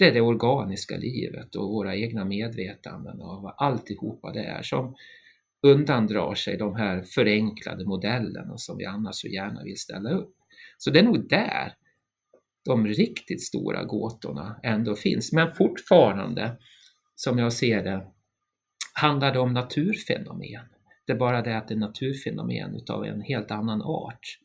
Det 0.00 0.06
är 0.06 0.14
det 0.14 0.20
organiska 0.20 0.96
livet 0.96 1.54
och 1.54 1.68
våra 1.68 1.96
egna 1.96 2.24
medvetanden 2.24 3.22
av 3.22 3.54
alltihopa 3.56 4.32
det 4.32 4.44
är 4.44 4.62
som 4.62 4.94
undandrar 5.62 6.34
sig 6.34 6.56
de 6.56 6.74
här 6.74 7.02
förenklade 7.02 7.84
modellerna 7.84 8.56
som 8.56 8.76
vi 8.76 8.84
annars 8.84 9.14
så 9.14 9.28
gärna 9.28 9.62
vill 9.64 9.78
ställa 9.78 10.10
upp. 10.10 10.34
Så 10.78 10.90
det 10.90 10.98
är 10.98 11.02
nog 11.02 11.28
där 11.28 11.74
de 12.64 12.86
riktigt 12.86 13.42
stora 13.42 13.84
gåtorna 13.84 14.60
ändå 14.62 14.94
finns. 14.94 15.32
Men 15.32 15.54
fortfarande, 15.54 16.56
som 17.14 17.38
jag 17.38 17.52
ser 17.52 17.84
det, 17.84 18.06
handlar 18.94 19.32
det 19.32 19.38
om 19.38 19.52
naturfenomen. 19.52 20.64
Det 21.06 21.12
är 21.12 21.16
bara 21.16 21.42
det 21.42 21.58
att 21.58 21.68
det 21.68 21.74
är 21.74 21.78
naturfenomen 21.78 22.74
utav 22.74 23.04
en 23.04 23.20
helt 23.20 23.50
annan 23.50 23.82
art 23.82 24.38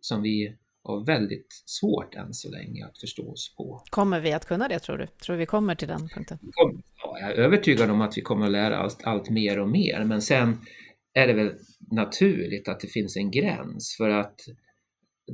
som 0.00 0.22
vi 0.22 0.56
och 0.84 1.08
väldigt 1.08 1.62
svårt 1.66 2.14
än 2.14 2.34
så 2.34 2.50
länge 2.50 2.86
att 2.86 2.98
förstå 2.98 3.32
oss 3.32 3.54
på. 3.56 3.82
Kommer 3.90 4.20
vi 4.20 4.32
att 4.32 4.46
kunna 4.46 4.68
det 4.68 4.78
tror 4.78 4.98
du? 4.98 5.06
Tror 5.06 5.36
vi 5.36 5.46
kommer 5.46 5.74
till 5.74 5.88
den 5.88 6.08
punkten? 6.08 6.38
Ja, 7.02 7.18
jag 7.20 7.30
är 7.30 7.34
övertygad 7.34 7.90
om 7.90 8.00
att 8.00 8.18
vi 8.18 8.22
kommer 8.22 8.46
att 8.46 8.52
lära 8.52 8.86
oss 8.86 8.98
allt 9.04 9.30
mer 9.30 9.60
och 9.60 9.68
mer, 9.68 10.04
men 10.04 10.22
sen 10.22 10.58
är 11.14 11.26
det 11.26 11.32
väl 11.32 11.52
naturligt 11.90 12.68
att 12.68 12.80
det 12.80 12.88
finns 12.88 13.16
en 13.16 13.30
gräns 13.30 13.94
för 13.98 14.10
att 14.10 14.40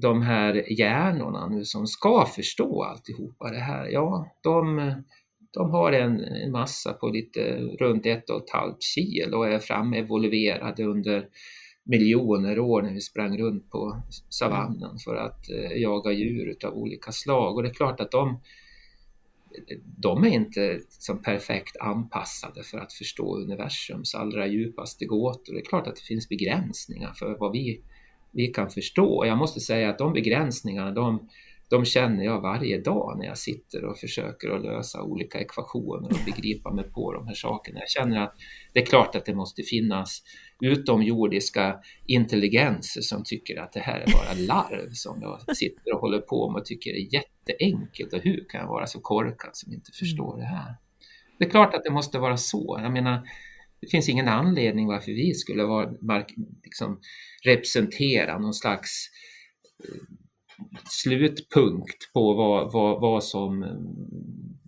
de 0.03 0.23
här 0.23 0.81
hjärnorna 0.81 1.49
nu 1.49 1.65
som 1.65 1.87
ska 1.87 2.27
förstå 2.37 2.83
alltihopa 2.83 3.51
det 3.51 3.59
här, 3.59 3.89
ja, 3.89 4.27
de, 4.43 4.93
de 5.53 5.71
har 5.71 5.93
en, 5.93 6.21
en 6.21 6.51
massa 6.51 6.93
på 6.93 7.09
lite 7.09 7.41
runt 7.81 8.07
ett 8.07 8.31
och 8.31 8.43
ett 8.43 8.51
halvt 8.51 8.83
kilo 8.83 9.39
och 9.39 9.49
är 9.49 9.59
framevolverade 9.59 10.85
under 10.85 11.27
miljoner 11.85 12.59
år 12.59 12.83
när 12.83 12.93
vi 12.93 13.01
sprang 13.01 13.39
runt 13.39 13.71
på 13.71 14.03
savannen 14.29 14.99
för 14.99 15.17
att 15.17 15.51
eh, 15.51 15.73
jaga 15.73 16.13
djur 16.13 16.57
av 16.65 16.75
olika 16.75 17.13
slag. 17.13 17.57
Och 17.57 17.63
det 17.63 17.69
är 17.69 17.75
klart 17.75 18.01
att 18.01 18.11
de, 18.11 18.41
de 19.83 20.25
är 20.25 20.31
inte 20.31 20.81
som 20.89 21.23
perfekt 21.23 21.77
anpassade 21.81 22.63
för 22.63 22.79
att 22.79 22.93
förstå 22.93 23.37
universums 23.37 24.15
allra 24.15 24.47
djupaste 24.47 25.05
gåtor. 25.05 25.53
Det 25.53 25.61
är 25.61 25.65
klart 25.65 25.87
att 25.87 25.97
det 25.97 26.03
finns 26.03 26.29
begränsningar 26.29 27.13
för 27.13 27.37
vad 27.39 27.53
vi, 27.53 27.81
vi 28.31 28.47
kan 28.47 28.71
förstå. 28.71 29.27
Jag 29.27 29.39
måste 29.39 29.61
säga 29.61 29.91
att 29.91 29.99
de 29.99 30.13
begränsningarna, 30.13 30.91
de, 30.91 31.29
de 31.71 31.85
känner 31.85 32.25
jag 32.25 32.41
varje 32.41 32.81
dag 32.81 33.19
när 33.19 33.27
jag 33.27 33.39
sitter 33.39 33.85
och 33.85 33.99
försöker 33.99 34.51
att 34.51 34.63
lösa 34.63 35.03
olika 35.03 35.41
ekvationer 35.41 36.09
och 36.09 36.25
begripa 36.27 36.73
mig 36.73 36.85
på 36.85 37.13
de 37.13 37.27
här 37.27 37.35
sakerna. 37.35 37.81
Jag 37.81 37.89
känner 37.89 38.21
att 38.21 38.35
det 38.73 38.81
är 38.81 38.87
klart 38.87 39.15
att 39.15 39.25
det 39.25 39.35
måste 39.35 39.63
finnas 39.63 40.23
utomjordiska 40.61 41.81
intelligenser 42.07 43.01
som 43.01 43.25
tycker 43.25 43.61
att 43.61 43.73
det 43.73 43.81
här 43.81 44.01
är 44.01 44.13
bara 44.13 44.47
larv 44.47 44.91
som 44.93 45.23
jag 45.23 45.57
sitter 45.57 45.95
och 45.95 46.01
håller 46.01 46.19
på 46.19 46.51
med 46.51 46.61
och 46.61 46.67
tycker 46.67 46.91
är 46.91 47.15
jätteenkelt 47.15 48.13
och 48.13 48.21
hur 48.21 48.45
kan 48.49 48.61
jag 48.61 48.69
vara 48.69 48.87
så 48.87 49.01
korkad 49.01 49.51
som 49.53 49.73
inte 49.73 49.93
förstår 49.93 50.37
det 50.39 50.45
här? 50.45 50.75
Det 51.39 51.45
är 51.45 51.51
klart 51.51 51.75
att 51.75 51.85
det 51.85 51.91
måste 51.91 52.19
vara 52.19 52.37
så. 52.37 52.79
Jag 52.83 52.93
menar, 52.93 53.23
det 53.81 53.87
finns 53.91 54.09
ingen 54.09 54.29
anledning 54.29 54.87
varför 54.87 55.13
vi 55.13 55.35
skulle 55.35 55.65
vara, 55.65 56.25
liksom, 56.65 57.01
representera 57.45 58.39
någon 58.39 58.55
slags 58.55 59.09
eh, 59.85 60.17
slutpunkt 60.85 62.13
på 62.13 62.35
vad, 62.35 62.73
vad, 62.73 63.01
vad, 63.01 63.25
som, 63.25 63.67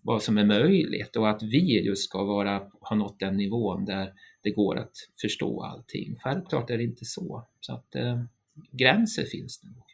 vad 0.02 0.22
som 0.22 0.38
är 0.38 0.44
möjligt 0.44 1.16
och 1.16 1.30
att 1.30 1.42
vi 1.42 1.86
just 1.86 2.04
ska 2.04 2.24
vara, 2.24 2.62
ha 2.80 2.96
nått 2.96 3.20
den 3.20 3.36
nivån 3.36 3.84
där 3.84 4.12
det 4.42 4.50
går 4.50 4.78
att 4.78 4.92
förstå 5.20 5.62
allting. 5.62 6.16
Självklart 6.20 6.70
är 6.70 6.78
det 6.78 6.84
inte 6.84 7.04
så. 7.04 7.46
Så 7.60 7.72
att 7.74 7.94
eh, 7.94 8.22
gränser 8.70 9.24
finns 9.24 9.60
det 9.60 9.68
nog. 9.68 9.91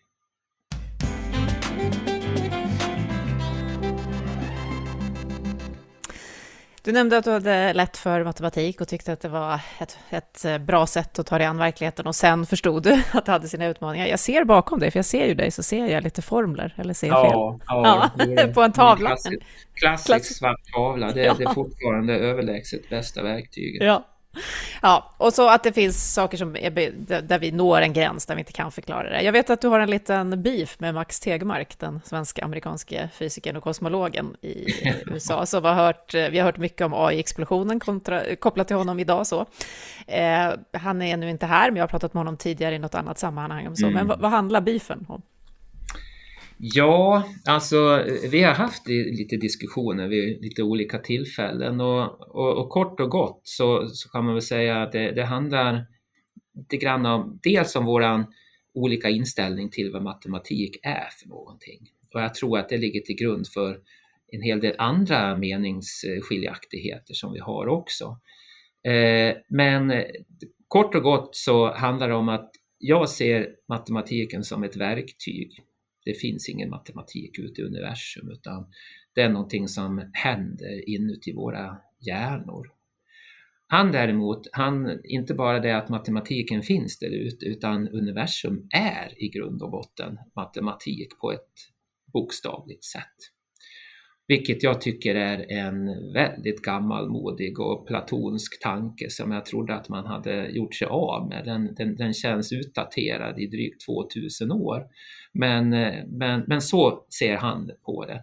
Du 6.89 6.93
nämnde 6.93 7.19
att 7.19 7.25
du 7.25 7.31
hade 7.31 7.73
lätt 7.73 7.97
för 7.97 8.25
matematik 8.25 8.81
och 8.81 8.89
tyckte 8.89 9.13
att 9.13 9.21
det 9.21 9.29
var 9.29 9.61
ett, 9.81 9.99
ett 10.11 10.45
eh, 10.45 10.59
bra 10.59 10.87
sätt 10.87 11.19
att 11.19 11.27
ta 11.27 11.39
dig 11.39 11.47
an 11.47 11.59
verkligheten 11.59 12.07
och 12.07 12.15
sen 12.15 12.47
förstod 12.47 12.83
du 12.83 12.93
att 13.13 13.27
det 13.27 13.33
hade 13.33 13.49
sina 13.49 13.67
utmaningar. 13.67 14.07
Jag 14.07 14.19
ser 14.19 14.45
bakom 14.45 14.79
dig, 14.79 14.91
för 14.91 14.99
jag 14.99 15.05
ser 15.05 15.27
ju 15.27 15.35
dig, 15.35 15.51
så 15.51 15.63
ser 15.63 15.87
jag 15.87 16.05
lite 16.05 16.23
formler, 16.23 16.75
eller 16.77 16.95
ser 16.95 17.07
jag 17.07 17.23
fel? 17.23 17.31
Ja, 17.33 17.59
ja, 17.67 18.11
ja 18.37 18.49
på 18.55 18.63
en 18.63 18.73
tavla. 18.73 19.09
Klassisk, 19.09 19.43
klassisk 19.75 20.39
svart 20.39 20.61
tavla, 20.75 21.13
det, 21.13 21.23
ja. 21.23 21.35
det 21.39 21.45
är 21.45 21.55
fortfarande 21.55 22.15
överlägset 22.15 22.91
bästa 22.91 23.23
verktyget. 23.23 23.83
Ja. 23.83 24.05
Ja, 24.83 25.15
och 25.17 25.33
så 25.33 25.49
att 25.49 25.63
det 25.63 25.73
finns 25.73 26.15
saker 26.15 26.39
som 26.39 26.57
är, 26.57 26.71
där 27.23 27.39
vi 27.39 27.53
når 27.53 27.81
en 27.81 27.93
gräns 27.93 28.27
där 28.27 28.35
vi 28.35 28.41
inte 28.41 28.53
kan 28.53 28.73
förklara 28.73 29.11
det. 29.11 29.23
Jag 29.23 29.33
vet 29.33 29.51
att 29.51 29.61
du 29.61 29.69
har 29.69 29.81
en 29.81 29.91
liten 29.91 30.43
beef 30.43 30.81
med 30.81 30.95
Max 30.95 31.21
Tegmark, 31.21 31.79
den 31.79 32.01
svenska 32.05 32.45
amerikanske 32.45 33.09
fysikern 33.15 33.57
och 33.57 33.63
kosmologen 33.63 34.37
i 34.41 34.67
USA, 35.07 35.47
Så 35.47 35.61
vi 35.61 35.69
har 35.69 35.75
hört, 35.75 36.15
vi 36.15 36.39
har 36.39 36.45
hört 36.45 36.59
mycket 36.59 36.81
om 36.81 36.95
AI-explosionen 36.95 37.81
kopplat 38.39 38.67
till 38.67 38.77
honom 38.77 39.01
idag. 39.01 39.27
Så. 39.27 39.47
Eh, 40.07 40.51
han 40.73 41.03
är 41.03 41.17
nu 41.17 41.31
inte 41.31 41.47
här, 41.47 41.71
men 41.71 41.77
jag 41.77 41.83
har 41.83 41.89
pratat 41.89 42.15
med 42.15 42.21
honom 42.21 42.37
tidigare 42.37 42.75
i 42.75 42.79
något 42.79 42.95
annat 42.95 43.19
sammanhang. 43.19 43.77
Så. 43.77 43.87
Mm. 43.87 43.95
Men 43.95 44.07
vad, 44.07 44.21
vad 44.21 44.31
handlar 44.31 44.61
beefen 44.61 45.07
om? 45.09 45.23
Ja, 46.61 47.29
alltså 47.45 48.05
vi 48.31 48.43
har 48.43 48.55
haft 48.55 48.89
lite 48.89 49.37
diskussioner 49.37 50.09
vid 50.09 50.43
lite 50.43 50.63
olika 50.63 50.99
tillfällen 50.99 51.81
och, 51.81 52.21
och, 52.21 52.59
och 52.59 52.71
kort 52.71 53.01
och 53.01 53.11
gott 53.11 53.41
så, 53.45 53.89
så, 53.89 54.09
kan 54.09 54.25
man 54.25 54.35
väl 54.35 54.43
säga 54.43 54.83
att 54.83 54.93
det, 54.93 55.13
det 55.13 55.25
handlar 55.25 55.87
lite 56.55 56.77
grann 56.77 57.07
om 57.07 57.41
dels 57.43 57.77
om 57.77 57.85
våran 57.85 58.27
olika 58.75 59.09
inställning 59.09 59.71
till 59.71 59.93
vad 59.93 60.03
matematik 60.03 60.77
är 60.83 61.09
för 61.21 61.29
någonting. 61.29 61.81
Och 62.15 62.21
jag 62.21 62.35
tror 62.35 62.59
att 62.59 62.69
det 62.69 62.79
ligger 62.79 63.01
till 63.01 63.17
grund 63.17 63.49
för 63.49 63.81
en 64.33 64.43
hel 64.43 64.61
del 64.61 64.75
andra 64.79 65.37
meningsskiljaktigheter 65.37 67.15
som 67.15 67.33
vi 67.33 67.39
har 67.39 67.67
också. 67.69 68.19
Eh, 68.85 69.37
men 69.49 69.91
eh, 69.91 70.05
kort 70.69 70.95
och 70.95 71.03
gott 71.03 71.37
så 71.37 71.73
handlar 71.73 72.09
det 72.09 72.15
om 72.15 72.29
att 72.29 72.51
jag 72.79 73.09
ser 73.09 73.49
matematiken 73.69 74.45
som 74.45 74.65
ett 74.65 74.77
verktyg 74.77 75.65
det 76.09 76.15
finns 76.15 76.49
ingen 76.49 76.71
matematik 76.71 77.39
ute 77.39 77.61
i 77.61 77.65
universum 77.65 78.31
utan 78.31 78.67
det 79.15 79.21
är 79.21 79.29
någonting 79.29 79.69
som 79.69 80.11
händer 80.13 80.89
inuti 80.89 81.33
våra 81.33 81.77
hjärnor. 81.99 82.67
Han 83.67 83.93
däremot, 83.93 84.49
han, 84.53 85.01
inte 85.05 85.35
bara 85.35 85.61
det 85.61 85.77
att 85.77 85.89
matematiken 85.89 86.63
finns 86.63 86.99
där 86.99 87.11
ute 87.11 87.47
utan 87.47 87.89
universum 87.89 88.69
är 88.75 89.23
i 89.25 89.29
grund 89.29 89.63
och 89.63 89.71
botten 89.71 90.19
matematik 90.37 91.19
på 91.21 91.33
ett 91.33 91.53
bokstavligt 92.13 92.85
sätt. 92.85 93.17
Vilket 94.29 94.63
jag 94.63 94.81
tycker 94.81 95.15
är 95.15 95.53
en 95.53 96.13
väldigt 96.13 96.63
gammalmodig 96.63 97.61
och 97.61 97.87
platonsk 97.87 98.63
tanke 98.63 99.11
som 99.11 99.33
jag 99.33 99.47
trodde 99.47 99.75
att 99.75 99.89
man 99.89 100.07
hade 100.07 100.49
gjort 100.49 100.75
sig 100.75 100.87
av 100.87 101.29
med. 101.29 101.45
Den, 101.45 101.75
den, 101.75 101.97
den 101.97 102.15
känns 102.15 102.53
utdaterad 102.53 103.39
i 103.39 103.47
drygt 103.47 103.87
2000 103.87 104.53
år. 104.53 104.87
Men, 105.33 105.71
men, 106.19 106.45
men 106.47 106.61
så 106.61 107.05
ser 107.19 107.37
han 107.37 107.71
på 107.85 108.07
det. 108.07 108.23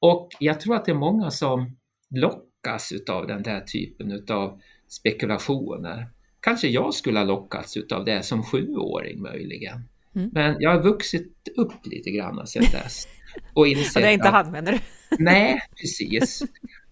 Och 0.00 0.28
jag 0.38 0.60
tror 0.60 0.74
att 0.76 0.84
det 0.84 0.92
är 0.92 0.96
många 0.96 1.30
som 1.30 1.76
lockas 2.10 2.92
utav 2.92 3.26
den 3.26 3.42
där 3.42 3.60
typen 3.60 4.12
utav 4.12 4.60
spekulationer. 4.88 6.08
Kanske 6.40 6.68
jag 6.68 6.94
skulle 6.94 7.18
ha 7.18 7.26
lockats 7.26 7.76
utav 7.76 8.04
det 8.04 8.22
som 8.22 8.42
sjuåring 8.42 9.22
möjligen. 9.22 9.88
Mm. 10.14 10.30
Men 10.32 10.56
jag 10.58 10.70
har 10.70 10.82
vuxit 10.82 11.48
upp 11.56 11.86
lite 11.86 12.10
grann 12.10 12.46
sedan 12.46 12.64
dess. 12.72 13.08
Och 13.54 13.68
insett 13.68 13.96
och 13.96 14.02
det 14.02 14.08
är 14.08 14.12
inte 14.12 14.28
att, 14.28 14.34
han 14.34 14.52
menar 14.52 14.72
du? 14.72 14.78
Nej, 15.18 15.62
precis. 15.80 16.42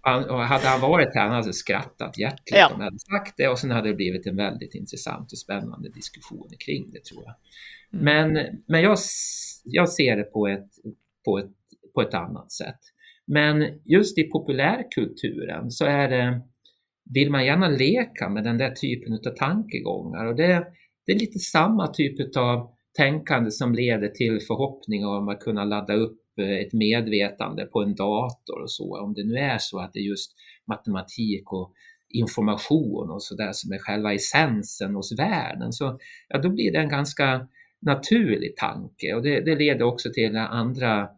Och 0.03 0.39
hade 0.39 0.69
han 0.69 0.81
varit 0.81 1.15
här, 1.15 1.23
han 1.23 1.35
hade 1.35 1.53
skrattat 1.53 2.19
hjärtligt 2.19 2.59
ja. 2.59 2.67
om 2.75 2.81
jag 2.81 2.85
hade 2.85 2.99
sagt 2.99 3.35
det 3.37 3.49
och 3.49 3.59
sen 3.59 3.71
hade 3.71 3.89
det 3.89 3.95
blivit 3.95 4.27
en 4.27 4.37
väldigt 4.37 4.75
intressant 4.75 5.33
och 5.33 5.39
spännande 5.39 5.89
diskussion 5.89 6.49
kring 6.59 6.91
det 6.91 7.05
tror 7.05 7.25
jag. 7.25 7.35
Mm. 8.01 8.33
Men, 8.33 8.47
men 8.67 8.83
jag, 8.83 8.99
jag 9.65 9.89
ser 9.89 10.17
det 10.17 10.25
på 10.25 10.49
ett, 10.49 10.71
på, 11.25 11.39
ett, 11.39 11.51
på 11.95 12.03
ett 12.03 12.15
annat 12.15 12.53
sätt. 12.53 12.81
Men 13.27 13.81
just 13.85 14.19
i 14.19 14.23
populärkulturen 14.23 15.71
så 15.71 15.85
är 15.85 16.09
det, 16.09 16.41
vill 17.15 17.31
man 17.31 17.47
gärna 17.47 17.69
leka 17.69 18.29
med 18.29 18.45
den 18.45 18.59
där 18.59 18.71
typen 18.71 19.13
av 19.13 19.35
tankegångar 19.37 20.25
och 20.25 20.37
det, 20.37 20.67
det 21.07 21.13
är 21.13 21.19
lite 21.19 21.39
samma 21.39 21.87
typ 21.87 22.37
av 22.37 22.71
tänkande 22.99 23.51
som 23.51 23.75
leder 23.75 24.09
till 24.09 24.41
förhoppningar 24.41 25.09
om 25.09 25.29
att 25.29 25.41
kunna 25.41 25.65
ladda 25.65 25.95
upp 25.95 26.39
eh, 26.39 26.59
ett 26.59 26.73
medvetande 26.73 27.65
på 27.65 27.83
en 27.83 27.95
dator 27.95 28.63
och 28.63 28.71
så. 28.71 29.01
Om 29.01 29.15
det 29.15 29.25
nu 29.25 29.35
är 29.35 29.59
så 29.59 29.81
att 29.81 29.93
det 29.93 29.99
är 29.99 30.05
just 30.05 30.33
matematik 30.67 31.53
och 31.53 31.73
information 32.09 33.11
och 33.11 33.23
så 33.23 33.35
där 33.35 33.53
som 33.53 33.73
är 33.73 33.79
själva 33.79 34.15
essensen 34.15 34.95
hos 34.95 35.19
världen, 35.19 35.73
så 35.73 35.99
ja, 36.29 36.39
då 36.39 36.49
blir 36.49 36.73
det 36.73 36.79
en 36.79 36.89
ganska 36.89 37.49
naturlig 37.81 38.57
tanke 38.57 39.15
och 39.15 39.23
det, 39.23 39.41
det 39.41 39.55
leder 39.55 39.85
också 39.85 40.11
till 40.15 40.37
andra, 40.37 41.09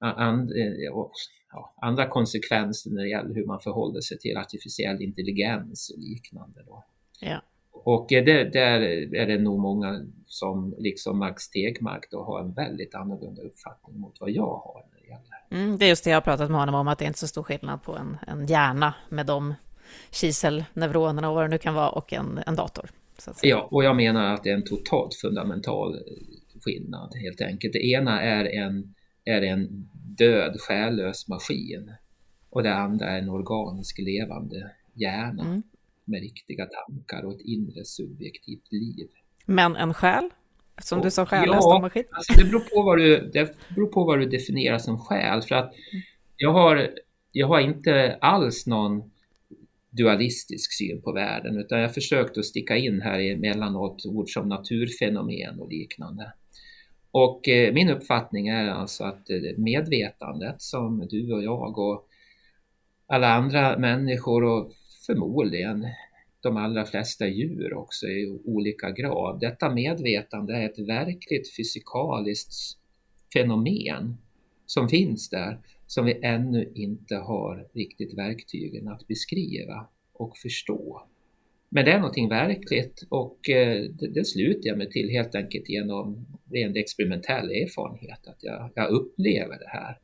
and, 0.00 0.50
eh, 0.50 0.72
ja, 1.52 1.74
andra 1.82 2.06
konsekvenser 2.06 2.90
när 2.90 3.02
det 3.02 3.08
gäller 3.08 3.34
hur 3.34 3.46
man 3.46 3.60
förhåller 3.60 4.00
sig 4.00 4.18
till 4.18 4.36
artificiell 4.36 5.02
intelligens 5.02 5.90
och 5.90 5.98
liknande. 5.98 6.62
Då. 6.66 6.84
Ja. 7.20 7.42
Och 7.84 8.12
eh, 8.12 8.24
det, 8.24 8.44
där 8.44 8.80
är 9.14 9.26
det 9.26 9.38
nog 9.38 9.60
många 9.60 10.00
som 10.26 10.74
liksom 10.78 11.18
Max 11.18 11.42
Stegmark 11.42 12.10
då 12.10 12.24
har 12.24 12.40
en 12.40 12.52
väldigt 12.52 12.94
annorlunda 12.94 13.42
uppfattning 13.42 14.00
mot 14.00 14.20
vad 14.20 14.30
jag 14.30 14.42
har. 14.42 14.84
När 14.92 15.00
det, 15.00 15.06
gäller. 15.06 15.64
Mm, 15.64 15.78
det 15.78 15.84
är 15.84 15.88
just 15.88 16.04
det 16.04 16.10
jag 16.10 16.16
har 16.16 16.22
pratat 16.22 16.50
med 16.50 16.60
honom 16.60 16.74
om, 16.74 16.88
att 16.88 16.98
det 16.98 17.04
är 17.04 17.06
inte 17.06 17.18
så 17.18 17.26
stor 17.26 17.42
skillnad 17.42 17.82
på 17.82 17.96
en, 17.96 18.16
en 18.26 18.46
hjärna 18.46 18.94
med 19.08 19.26
de 19.26 19.54
kiselneuronerna 20.10 21.28
och 21.28 21.34
vad 21.34 21.44
det 21.44 21.48
nu 21.48 21.58
kan 21.58 21.74
vara 21.74 21.90
och 21.90 22.12
en, 22.12 22.40
en 22.46 22.56
dator. 22.56 22.90
Ja, 23.42 23.68
och 23.70 23.84
jag 23.84 23.96
menar 23.96 24.34
att 24.34 24.44
det 24.44 24.50
är 24.50 24.54
en 24.54 24.64
totalt 24.64 25.14
fundamental 25.14 25.98
skillnad 26.64 27.12
helt 27.14 27.40
enkelt. 27.40 27.72
Det 27.72 27.86
ena 27.86 28.22
är 28.22 28.44
en, 28.44 28.94
är 29.24 29.42
en 29.42 29.88
död 29.92 30.56
själlös 30.60 31.28
maskin 31.28 31.92
och 32.50 32.62
det 32.62 32.74
andra 32.74 33.06
är 33.06 33.18
en 33.18 33.28
organisk 33.28 33.98
levande 33.98 34.70
hjärna. 34.94 35.42
Mm 35.42 35.62
med 36.10 36.20
riktiga 36.20 36.66
tankar 36.66 37.22
och 37.22 37.34
ett 37.34 37.40
inre 37.40 37.84
subjektivt 37.84 38.72
liv. 38.72 39.08
Men 39.46 39.76
en 39.76 39.94
själ? 39.94 40.30
Som 40.82 40.98
och, 40.98 41.04
du 41.04 41.10
sa, 41.10 41.26
själlös 41.26 41.58
ja, 41.60 41.78
maskin? 41.80 42.04
Alltså 42.10 42.32
det, 42.32 42.44
beror 42.44 42.60
på 42.60 42.82
vad 42.82 42.98
du, 42.98 43.30
det 43.32 43.56
beror 43.74 43.86
på 43.86 44.04
vad 44.04 44.18
du 44.18 44.26
definierar 44.26 44.78
som 44.78 44.98
själ. 44.98 45.42
För 45.42 45.54
att 45.54 45.72
jag 46.36 46.52
har, 46.52 46.90
jag 47.32 47.46
har 47.46 47.60
inte 47.60 48.18
alls 48.20 48.66
någon 48.66 49.10
dualistisk 49.90 50.72
syn 50.72 51.02
på 51.02 51.12
världen 51.12 51.56
utan 51.56 51.78
jag 51.78 51.88
har 51.88 51.92
försökt 51.92 52.38
att 52.38 52.44
sticka 52.44 52.76
in 52.76 53.00
här 53.00 53.20
emellanåt 53.20 54.06
ord 54.06 54.30
som 54.30 54.48
naturfenomen 54.48 55.60
och 55.60 55.68
liknande. 55.68 56.32
Och 57.10 57.48
eh, 57.48 57.72
min 57.72 57.90
uppfattning 57.90 58.48
är 58.48 58.68
alltså 58.68 59.04
att 59.04 59.30
eh, 59.30 59.36
medvetandet 59.56 60.62
som 60.62 61.06
du 61.10 61.32
och 61.32 61.42
jag 61.42 61.78
och 61.78 62.06
alla 63.06 63.28
andra 63.28 63.78
människor 63.78 64.44
och 64.44 64.72
förmodligen 65.06 65.86
de 66.40 66.56
allra 66.56 66.84
flesta 66.84 67.26
djur 67.26 67.74
också 67.74 68.06
i 68.06 68.38
olika 68.44 68.90
grad. 68.90 69.40
Detta 69.40 69.74
medvetande 69.74 70.54
är 70.54 70.66
ett 70.66 70.78
verkligt 70.78 71.56
fysikaliskt 71.56 72.52
fenomen 73.32 74.16
som 74.66 74.88
finns 74.88 75.30
där, 75.30 75.58
som 75.86 76.04
vi 76.04 76.20
ännu 76.22 76.72
inte 76.74 77.16
har 77.16 77.68
riktigt 77.74 78.18
verktygen 78.18 78.88
att 78.88 79.08
beskriva 79.08 79.86
och 80.12 80.36
förstå. 80.36 81.02
Men 81.68 81.84
det 81.84 81.92
är 81.92 81.98
någonting 81.98 82.28
verkligt 82.28 83.06
och 83.08 83.48
eh, 83.50 83.82
det, 83.82 84.08
det 84.08 84.24
slutar 84.24 84.68
jag 84.68 84.78
mig 84.78 84.90
till 84.90 85.10
helt 85.10 85.34
enkelt 85.34 85.68
genom 85.68 86.26
rent 86.50 86.76
experimentell 86.76 87.50
erfarenhet, 87.50 88.26
att 88.26 88.38
jag, 88.40 88.70
jag 88.74 88.90
upplever 88.90 89.58
det 89.58 89.68
här. 89.68 89.98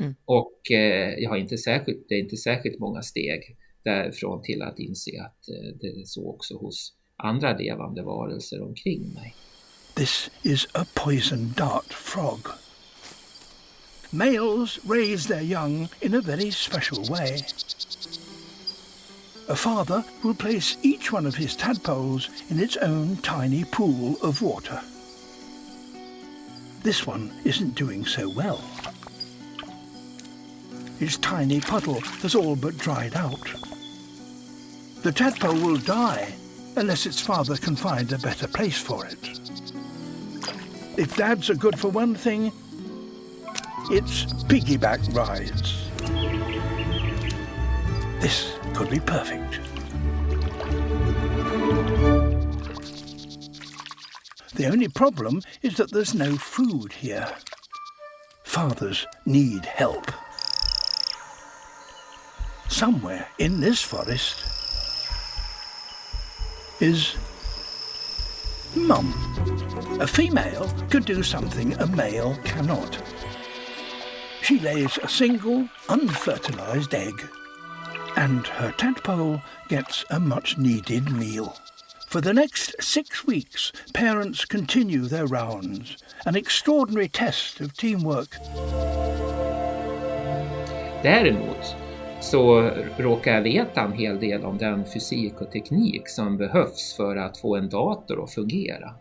Mm. 0.00 0.14
Och 0.24 0.70
eh, 0.70 1.14
jag 1.18 1.30
har 1.30 1.36
inte 1.36 1.58
särskilt, 1.58 2.08
det 2.08 2.14
är 2.14 2.20
inte 2.20 2.36
särskilt 2.36 2.78
många 2.78 3.02
steg 3.02 3.56
därifrån 3.84 4.42
till 4.42 4.62
att 4.62 4.78
inse 4.78 5.10
att 5.22 5.48
eh, 5.48 5.76
det 5.80 5.86
är 5.86 6.04
så 6.04 6.30
också 6.30 6.56
hos 6.56 6.92
andra 7.16 7.58
levande 7.58 8.02
varelser 8.02 8.62
omkring 8.62 9.12
mig. 9.14 9.34
This 9.94 10.30
is 10.42 10.66
a 10.74 10.84
poison 10.94 11.54
dart 11.56 11.92
frog. 11.92 12.46
Males 14.10 14.78
raise 14.84 15.28
their 15.28 15.42
young 15.42 15.88
in 16.00 16.14
a 16.14 16.20
very 16.20 16.50
special 16.50 17.04
way. 17.10 17.42
A 19.48 19.56
father 19.56 20.04
will 20.22 20.34
place 20.34 20.76
each 20.82 21.12
one 21.12 21.26
of 21.26 21.34
his 21.34 21.56
tadpoles 21.56 22.30
in 22.48 22.60
its 22.60 22.76
own 22.76 23.16
tiny 23.16 23.64
pool 23.64 24.16
of 24.22 24.40
water. 24.40 24.80
This 26.82 27.06
one 27.06 27.30
isn't 27.44 27.74
doing 27.74 28.06
so 28.06 28.28
well. 28.36 28.60
Its 31.00 31.16
tiny 31.18 31.60
puddle 31.60 32.00
has 32.22 32.34
all 32.34 32.56
but 32.56 32.78
dried 32.78 33.14
out. 33.14 33.71
The 35.02 35.10
tadpole 35.10 35.60
will 35.60 35.78
die 35.78 36.32
unless 36.76 37.06
its 37.06 37.20
father 37.20 37.56
can 37.56 37.74
find 37.74 38.12
a 38.12 38.18
better 38.18 38.46
place 38.46 38.80
for 38.80 39.04
it. 39.04 39.18
If 40.96 41.16
dads 41.16 41.50
are 41.50 41.56
good 41.56 41.76
for 41.76 41.88
one 41.88 42.14
thing, 42.14 42.52
it's 43.90 44.24
piggyback 44.44 45.12
rides. 45.12 45.88
This 48.20 48.56
could 48.74 48.90
be 48.90 49.00
perfect. 49.00 49.58
The 54.54 54.66
only 54.66 54.86
problem 54.86 55.42
is 55.62 55.76
that 55.78 55.90
there's 55.90 56.14
no 56.14 56.36
food 56.36 56.92
here. 56.92 57.28
Fathers 58.44 59.04
need 59.26 59.64
help. 59.64 60.12
Somewhere 62.68 63.26
in 63.38 63.58
this 63.58 63.82
forest 63.82 64.51
is 66.82 67.14
Mum. 68.74 69.14
A 70.00 70.06
female 70.06 70.68
could 70.90 71.04
do 71.04 71.22
something 71.22 71.74
a 71.74 71.86
male 71.86 72.36
cannot. 72.44 73.00
She 74.42 74.58
lays 74.58 74.98
a 74.98 75.08
single, 75.08 75.68
unfertilised 75.88 76.92
egg, 76.92 77.28
and 78.16 78.44
her 78.48 78.72
tadpole 78.72 79.40
gets 79.68 80.04
a 80.10 80.18
much 80.18 80.58
needed 80.58 81.12
meal. 81.12 81.56
For 82.08 82.20
the 82.20 82.34
next 82.34 82.74
six 82.82 83.24
weeks, 83.24 83.70
parents 83.94 84.44
continue 84.44 85.02
their 85.02 85.26
rounds, 85.26 85.96
an 86.26 86.34
extraordinary 86.34 87.08
test 87.08 87.60
of 87.60 87.76
teamwork. 87.76 88.30
Däremot 91.04 91.91
så 92.22 92.70
råkar 92.98 93.34
jag 93.34 93.42
veta 93.42 93.80
en 93.82 93.92
hel 93.92 94.20
del 94.20 94.44
om 94.44 94.58
den 94.58 94.84
fysik 94.84 95.40
och 95.40 95.50
teknik 95.50 96.08
som 96.08 96.36
behövs 96.36 96.94
för 96.96 97.16
att 97.16 97.38
få 97.38 97.56
en 97.56 97.68
dator 97.68 98.24
att 98.24 98.34
fungera. 98.34 98.94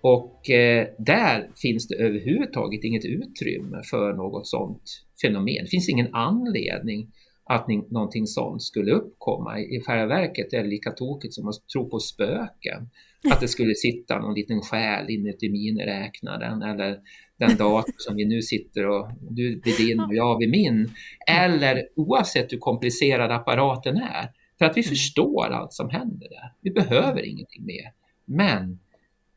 Och 0.00 0.50
eh, 0.50 0.88
där 0.98 1.50
finns 1.62 1.88
det 1.88 1.94
överhuvudtaget 1.94 2.84
inget 2.84 3.04
utrymme 3.04 3.82
för 3.90 4.12
något 4.12 4.46
sådant 4.46 4.82
fenomen. 5.22 5.64
Det 5.64 5.70
finns 5.70 5.88
ingen 5.88 6.14
anledning 6.14 7.12
att 7.44 7.68
ni, 7.68 7.86
någonting 7.90 8.26
sånt 8.26 8.62
skulle 8.62 8.92
uppkomma. 8.92 9.60
I 9.60 9.80
själva 9.86 10.06
verket 10.06 10.52
är 10.52 10.62
det 10.62 10.68
lika 10.68 10.90
tokigt 10.90 11.34
som 11.34 11.48
att 11.48 11.68
tro 11.72 11.90
på 11.90 11.98
spöken. 11.98 12.88
Att 13.30 13.40
det 13.40 13.48
skulle 13.48 13.74
sitta 13.74 14.20
någon 14.20 14.34
liten 14.34 14.60
själ 14.60 15.10
inuti 15.10 15.50
miniräknaren 15.50 16.62
eller 16.62 16.98
den 17.38 17.56
dator 17.56 17.94
som 17.96 18.16
vi 18.16 18.24
nu 18.24 18.42
sitter 18.42 18.86
och 18.86 19.10
du 19.30 19.60
vid 19.64 19.76
din 19.76 20.00
och 20.00 20.14
jag 20.14 20.38
vid 20.38 20.50
min. 20.50 20.90
Eller 21.26 21.88
oavsett 21.96 22.52
hur 22.52 22.58
komplicerad 22.58 23.30
apparaten 23.30 23.96
är. 23.96 24.32
För 24.58 24.64
att 24.64 24.76
vi 24.76 24.80
mm. 24.80 24.88
förstår 24.88 25.46
allt 25.46 25.72
som 25.72 25.90
händer 25.90 26.28
där. 26.28 26.52
Vi 26.60 26.70
behöver 26.70 27.26
ingenting 27.26 27.64
mer. 27.64 27.92
Men 28.24 28.78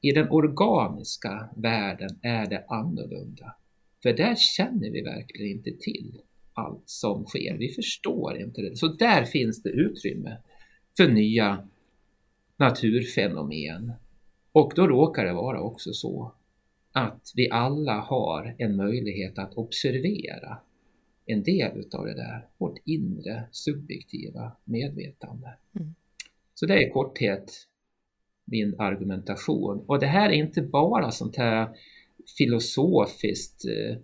i 0.02 0.12
den 0.12 0.30
organiska 0.30 1.50
världen 1.56 2.20
är 2.22 2.46
det 2.46 2.66
annorlunda. 2.68 3.56
För 4.04 4.14
där 4.14 4.36
känner 4.36 4.92
vi 4.92 5.02
verkligen 5.02 5.58
inte 5.58 5.72
till 5.80 6.22
allt 6.54 6.84
som 6.86 7.26
sker. 7.26 7.58
Vi 7.58 7.70
förstår 7.70 8.38
inte 8.38 8.62
det. 8.62 8.78
Så 8.78 8.88
där 8.88 9.26
finns 9.26 9.64
det 9.64 9.70
utrymme 9.70 10.38
för 10.98 11.08
nya 11.08 11.68
naturfenomen. 12.58 13.94
Och 14.52 14.74
då 14.76 14.88
råkar 14.88 15.26
det 15.26 15.34
vara 15.34 15.62
också 15.62 15.94
så 15.94 16.34
att 16.91 17.32
vi 17.36 17.49
alla 17.51 17.99
har 17.99 18.56
en 18.58 18.75
möjlighet 18.75 19.39
att 19.39 19.54
observera 19.54 20.58
en 21.25 21.43
del 21.43 21.77
utav 21.77 22.06
det 22.06 22.13
där, 22.13 22.47
vårt 22.58 22.77
inre 22.86 23.43
subjektiva 23.51 24.51
medvetande. 24.63 25.47
Mm. 25.80 25.95
Så 26.54 26.65
det 26.65 26.73
är 26.73 26.88
i 26.88 26.91
korthet 26.91 27.67
min 28.45 28.75
argumentation. 28.80 29.86
Och 29.88 29.99
det 29.99 30.08
här 30.08 30.30
är 30.30 30.34
inte 30.34 30.62
bara 30.62 31.12
sånt 31.12 31.36
här 31.36 31.69
filosofiskt 32.38 33.65
eh, 33.65 33.97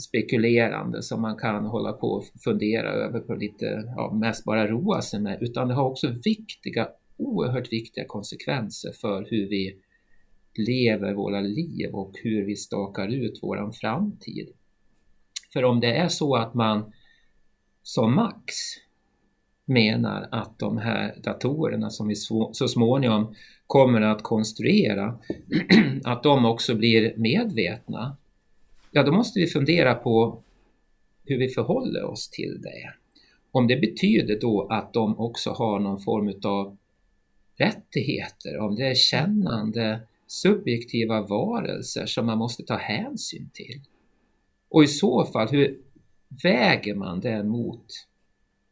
spekulerande 0.00 1.02
som 1.02 1.22
man 1.22 1.36
kan 1.36 1.66
hålla 1.66 1.92
på 1.92 2.06
och 2.06 2.24
fundera 2.44 2.92
över 2.92 3.20
på 3.20 3.34
lite, 3.34 3.92
ja, 3.96 4.12
mest 4.14 4.44
bara 4.44 4.66
roa 4.66 5.02
sig 5.02 5.20
med, 5.20 5.38
utan 5.42 5.68
det 5.68 5.74
har 5.74 5.84
också 5.84 6.14
viktiga, 6.24 6.88
oerhört 7.16 7.72
viktiga 7.72 8.04
konsekvenser 8.04 8.92
för 8.92 9.26
hur 9.30 9.48
vi 9.48 9.80
lever 10.58 11.14
våra 11.14 11.40
liv 11.40 11.90
och 11.92 12.12
hur 12.22 12.44
vi 12.44 12.56
stakar 12.56 13.08
ut 13.08 13.42
våran 13.42 13.72
framtid. 13.72 14.48
För 15.52 15.64
om 15.64 15.80
det 15.80 15.96
är 15.96 16.08
så 16.08 16.36
att 16.36 16.54
man 16.54 16.92
som 17.82 18.14
Max 18.14 18.54
menar 19.64 20.28
att 20.30 20.58
de 20.58 20.78
här 20.78 21.14
datorerna 21.22 21.90
som 21.90 22.08
vi 22.08 22.14
så 22.14 22.68
småningom 22.68 23.34
kommer 23.66 24.00
att 24.00 24.22
konstruera, 24.22 25.18
att 26.04 26.22
de 26.22 26.44
också 26.44 26.74
blir 26.74 27.14
medvetna, 27.16 28.16
ja 28.90 29.02
då 29.02 29.12
måste 29.12 29.40
vi 29.40 29.46
fundera 29.46 29.94
på 29.94 30.42
hur 31.24 31.38
vi 31.38 31.48
förhåller 31.48 32.04
oss 32.04 32.30
till 32.30 32.60
det. 32.62 32.92
Om 33.50 33.66
det 33.66 33.76
betyder 33.76 34.40
då 34.40 34.66
att 34.70 34.92
de 34.92 35.18
också 35.18 35.50
har 35.50 35.80
någon 35.80 36.00
form 36.00 36.32
av 36.44 36.76
rättigheter, 37.56 38.58
om 38.58 38.74
det 38.74 38.86
är 38.86 38.94
kännande 38.94 40.00
subjektiva 40.26 41.20
varelser 41.20 42.06
som 42.06 42.26
man 42.26 42.38
måste 42.38 42.62
ta 42.62 42.76
hänsyn 42.76 43.50
till. 43.52 43.80
Och 44.68 44.84
i 44.84 44.86
så 44.86 45.24
fall, 45.24 45.48
hur 45.48 45.78
väger 46.42 46.94
man 46.94 47.20
det 47.20 47.42
mot 47.42 47.86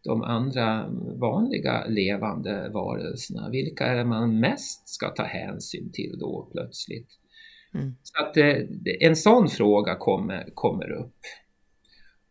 de 0.04 0.22
andra 0.22 0.88
vanliga 1.16 1.86
levande 1.86 2.68
varelserna? 2.68 3.50
Vilka 3.50 3.86
är 3.86 3.96
det 3.96 4.04
man 4.04 4.40
mest 4.40 4.88
ska 4.88 5.08
ta 5.08 5.22
hänsyn 5.22 5.92
till 5.92 6.18
då 6.18 6.48
plötsligt? 6.52 7.08
Mm. 7.74 7.94
Så 8.02 8.22
att 8.22 8.36
eh, 8.36 8.56
en 9.00 9.16
sån 9.16 9.48
fråga 9.48 9.94
kommer, 9.94 10.48
kommer 10.54 10.90
upp. 10.90 11.18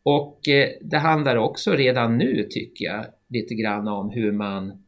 Och 0.04 0.50
eh, 0.50 0.70
det 0.82 0.98
handlar 0.98 1.36
också 1.36 1.72
redan 1.72 2.18
nu 2.18 2.48
tycker 2.50 2.86
jag 2.86 3.06
lite 3.30 3.56
grann 3.56 3.88
om 3.88 4.10
hur 4.10 4.32
man 4.32 4.84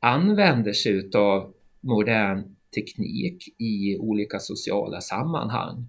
använder 0.00 0.72
sig 0.72 0.92
utav 0.92 1.54
modern 1.80 2.56
teknik 2.74 3.54
i 3.58 3.96
olika 3.98 4.38
sociala 4.38 5.00
sammanhang. 5.00 5.88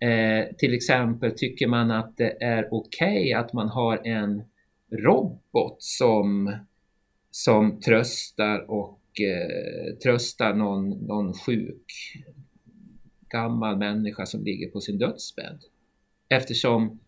Eh, 0.00 0.56
till 0.58 0.74
exempel 0.74 1.30
tycker 1.36 1.66
man 1.66 1.90
att 1.90 2.16
det 2.16 2.42
är 2.42 2.68
okej 2.70 3.20
okay 3.20 3.32
att 3.32 3.52
man 3.52 3.68
har 3.68 4.06
en 4.06 4.42
robot 5.04 5.76
som, 5.78 6.56
som 7.30 7.80
tröstar 7.80 8.70
och 8.70 9.00
eh, 9.20 9.96
tröstar 9.96 10.54
någon, 10.54 10.90
någon 10.90 11.34
sjuk 11.34 11.84
gammal 13.30 13.76
människa 13.76 14.26
som 14.26 14.44
ligger 14.44 14.70
på 14.70 14.80
sin 14.80 14.98
dödsbädd. 14.98 15.58
Eftersom 16.28 17.00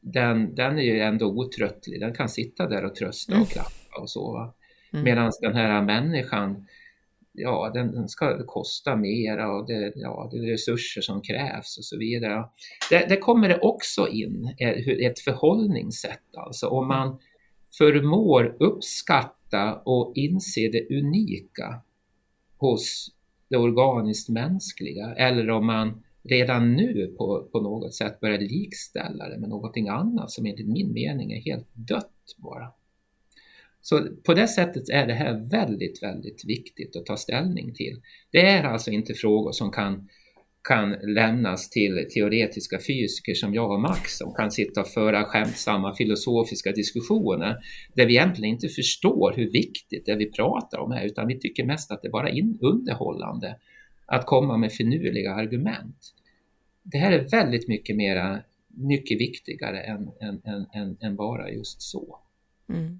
den, 0.00 0.54
den 0.54 0.78
är 0.78 0.82
ju 0.82 1.00
ändå 1.00 1.26
otröttlig, 1.26 2.00
den 2.00 2.14
kan 2.14 2.28
sitta 2.28 2.68
där 2.68 2.84
och 2.84 2.94
trösta 2.94 3.32
och 3.32 3.36
mm. 3.36 3.46
klappa 3.46 4.00
och 4.00 4.10
sova. 4.10 4.52
Mm. 4.92 5.04
Medan 5.04 5.32
den 5.40 5.54
här 5.54 5.82
människan 5.82 6.66
ja, 7.34 7.70
den, 7.74 7.92
den, 7.92 8.08
ska 8.08 8.46
kosta 8.46 8.96
mera 8.96 9.52
och 9.52 9.66
det, 9.66 9.92
ja, 9.96 10.28
det 10.32 10.38
är 10.38 10.50
resurser 10.50 11.00
som 11.00 11.22
krävs 11.22 11.78
och 11.78 11.84
så 11.84 11.98
vidare. 11.98 12.44
Det, 12.90 13.06
det 13.08 13.16
kommer 13.16 13.48
det 13.48 13.58
också 13.58 14.08
in 14.08 14.54
eh, 14.58 14.88
ett 15.06 15.18
förhållningssätt, 15.18 16.36
alltså 16.36 16.68
om 16.68 16.88
man 16.88 17.18
förmår 17.78 18.56
uppskatta 18.60 19.74
och 19.84 20.12
inse 20.14 20.60
det 20.60 20.98
unika 20.98 21.80
hos 22.58 23.10
det 23.48 23.56
organiskt 23.56 24.28
mänskliga 24.28 25.14
eller 25.14 25.50
om 25.50 25.66
man 25.66 26.02
redan 26.22 26.72
nu 26.72 27.14
på, 27.18 27.48
på 27.52 27.60
något 27.60 27.94
sätt 27.94 28.20
börjar 28.20 28.38
likställa 28.38 29.28
det 29.28 29.38
med 29.38 29.48
någonting 29.48 29.88
annat 29.88 30.30
som 30.30 30.46
enligt 30.46 30.68
min 30.68 30.92
mening 30.92 31.32
är 31.32 31.40
helt 31.40 31.68
dött 31.72 32.36
bara. 32.36 32.72
Så 33.86 34.08
på 34.26 34.34
det 34.34 34.48
sättet 34.48 34.88
är 34.88 35.06
det 35.06 35.14
här 35.14 35.48
väldigt, 35.50 36.02
väldigt 36.02 36.44
viktigt 36.44 36.96
att 36.96 37.06
ta 37.06 37.16
ställning 37.16 37.74
till. 37.74 38.00
Det 38.30 38.40
är 38.40 38.64
alltså 38.64 38.90
inte 38.90 39.14
frågor 39.14 39.52
som 39.52 39.70
kan, 39.70 40.08
kan 40.68 40.90
lämnas 41.14 41.70
till 41.70 42.08
teoretiska 42.14 42.78
fysiker 42.78 43.34
som 43.34 43.54
jag 43.54 43.70
och 43.70 43.80
Max 43.80 44.16
som 44.16 44.34
kan 44.34 44.50
sitta 44.50 44.80
och 44.80 44.88
föra 44.88 45.24
skämtsamma 45.24 45.94
filosofiska 45.94 46.72
diskussioner 46.72 47.56
där 47.94 48.06
vi 48.06 48.14
egentligen 48.14 48.54
inte 48.54 48.68
förstår 48.68 49.32
hur 49.36 49.50
viktigt 49.50 50.06
det 50.06 50.16
vi 50.16 50.30
pratar 50.30 50.78
om 50.78 50.92
är 50.92 51.04
utan 51.04 51.26
vi 51.26 51.38
tycker 51.38 51.64
mest 51.64 51.90
att 51.90 52.02
det 52.02 52.08
bara 52.08 52.28
är 52.28 52.42
underhållande 52.60 53.56
att 54.06 54.26
komma 54.26 54.56
med 54.56 54.72
finurliga 54.72 55.34
argument. 55.34 56.14
Det 56.82 56.98
här 56.98 57.12
är 57.12 57.28
väldigt 57.28 57.68
mycket 57.68 57.96
mera, 57.96 58.40
mycket 58.68 59.20
viktigare 59.20 59.80
än, 59.80 60.10
än, 60.20 60.66
än, 60.74 60.96
än 61.00 61.16
bara 61.16 61.50
just 61.50 61.82
så. 61.82 62.18
Mm. 62.68 62.98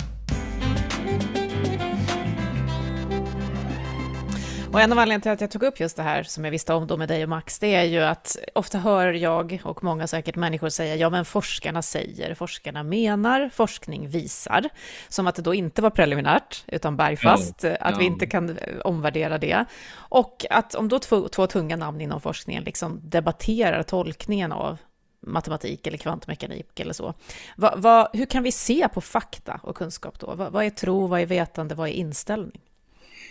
Och 4.75 4.81
en 4.81 4.93
av 4.93 4.99
anledningarna 4.99 5.21
till 5.21 5.33
att 5.33 5.41
jag 5.41 5.51
tog 5.51 5.63
upp 5.63 5.81
just 5.81 5.97
det 5.97 6.03
här 6.03 6.23
som 6.23 6.45
jag 6.45 6.51
visste 6.51 6.75
om 6.75 6.87
då 6.87 6.97
med 6.97 7.09
dig 7.09 7.23
och 7.23 7.29
Max, 7.29 7.59
det 7.59 7.75
är 7.75 7.85
ju 7.85 8.01
att 8.01 8.37
ofta 8.55 8.79
hör 8.79 9.13
jag 9.13 9.61
och 9.65 9.85
många 9.85 10.07
säkert 10.07 10.37
människor 10.37 10.69
säga, 10.69 10.97
ja 10.97 11.11
men 11.11 11.25
forskarna 11.25 11.83
säger, 11.83 12.35
forskarna 12.35 12.83
menar, 12.83 13.51
forskning 13.55 14.09
visar, 14.09 14.69
som 15.09 15.27
att 15.27 15.35
det 15.35 15.43
då 15.43 15.55
inte 15.55 15.83
var 15.83 15.91
preliminärt, 15.91 16.65
utan 16.67 16.97
bergfast, 16.97 17.63
ja, 17.63 17.77
att 17.81 18.01
vi 18.01 18.05
inte 18.05 18.27
kan 18.27 18.59
omvärdera 18.85 19.39
det. 19.39 19.65
Och 19.95 20.47
att 20.51 20.75
om 20.75 20.89
då 20.89 20.99
två, 20.99 21.29
två 21.29 21.47
tunga 21.47 21.77
namn 21.77 22.01
inom 22.01 22.21
forskningen 22.21 22.65
liksom 22.65 23.01
debatterar 23.03 23.83
tolkningen 23.83 24.53
av 24.53 24.79
matematik 25.27 25.87
eller 25.87 25.99
kvantmekanik 25.99 26.81
eller 26.81 26.93
så. 26.93 27.15
Va, 27.57 27.75
va, 27.77 28.11
hur 28.13 28.27
kan 28.27 28.43
vi 28.43 28.53
se 28.53 28.89
på 28.95 29.01
fakta 29.01 29.61
och 29.63 29.77
kunskap 29.77 30.21
då? 30.21 30.35
Va, 30.35 30.51
vad 30.51 30.65
är 30.65 30.71
tro, 30.71 31.07
vad 31.07 31.21
är 31.21 31.27
vetande, 31.27 31.75
vad 31.75 31.89
är 31.89 31.93
inställning? 31.93 32.61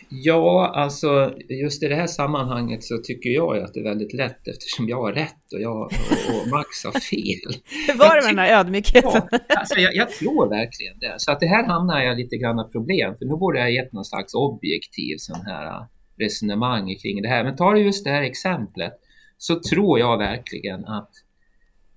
Ja, 0.09 0.71
alltså 0.75 1.33
just 1.49 1.83
i 1.83 1.87
det 1.87 1.95
här 1.95 2.07
sammanhanget 2.07 2.83
så 2.83 2.97
tycker 2.97 3.29
jag 3.29 3.57
att 3.57 3.73
det 3.73 3.79
är 3.79 3.83
väldigt 3.83 4.13
lätt 4.13 4.47
eftersom 4.47 4.89
jag 4.89 5.01
har 5.01 5.13
rätt 5.13 5.53
och, 5.53 5.61
jag, 5.61 5.81
och 5.81 6.47
Max 6.51 6.83
har 6.85 6.91
fel. 6.91 7.61
Hur 7.87 7.97
var 7.97 8.15
det 8.15 8.21
med 8.21 8.29
den 8.29 8.39
här 8.39 8.59
ödmjukheten? 8.59 9.21
Ja, 9.31 9.39
alltså 9.47 9.79
jag, 9.79 9.95
jag, 9.95 10.11
tror 10.11 10.49
verkligen 10.49 10.99
det. 10.99 11.13
Så 11.17 11.31
att 11.31 11.39
det 11.39 11.47
här 11.47 11.63
hamnar 11.67 12.03
jag 12.03 12.17
lite 12.17 12.37
grann 12.37 12.59
i 12.59 12.71
problem 12.71 13.15
för 13.17 13.25
nu 13.25 13.35
borde 13.37 13.59
jag 13.59 13.65
ha 13.65 13.71
gett 13.71 13.93
någon 13.93 14.05
slags 14.05 14.33
objektiv 14.33 15.15
sån 15.17 15.41
här 15.45 15.87
resonemang 16.19 16.95
kring 16.95 17.21
det 17.21 17.29
här. 17.29 17.43
Men 17.43 17.55
tar 17.55 17.73
du 17.73 17.81
just 17.81 18.03
det 18.03 18.11
här 18.11 18.23
exemplet 18.23 18.93
så 19.37 19.59
tror 19.59 19.99
jag 19.99 20.17
verkligen 20.17 20.85
att, 20.85 21.11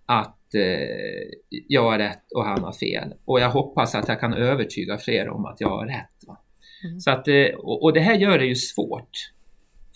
att 0.06 0.54
eh, 0.54 1.60
jag 1.68 1.82
har 1.82 1.98
rätt 1.98 2.32
och 2.34 2.44
han 2.44 2.64
har 2.64 2.72
fel. 2.72 3.14
Och 3.24 3.40
jag 3.40 3.50
hoppas 3.50 3.94
att 3.94 4.08
jag 4.08 4.20
kan 4.20 4.34
övertyga 4.34 4.98
fler 4.98 5.28
om 5.28 5.44
att 5.44 5.60
jag 5.60 5.68
har 5.68 5.86
rätt. 5.86 6.38
Mm. 6.84 7.00
Så 7.00 7.10
att, 7.10 7.28
eh, 7.28 7.46
och 7.54 7.92
det 7.92 8.00
här 8.00 8.14
gör 8.14 8.38
det 8.38 8.46
ju 8.46 8.54
svårt. 8.54 9.10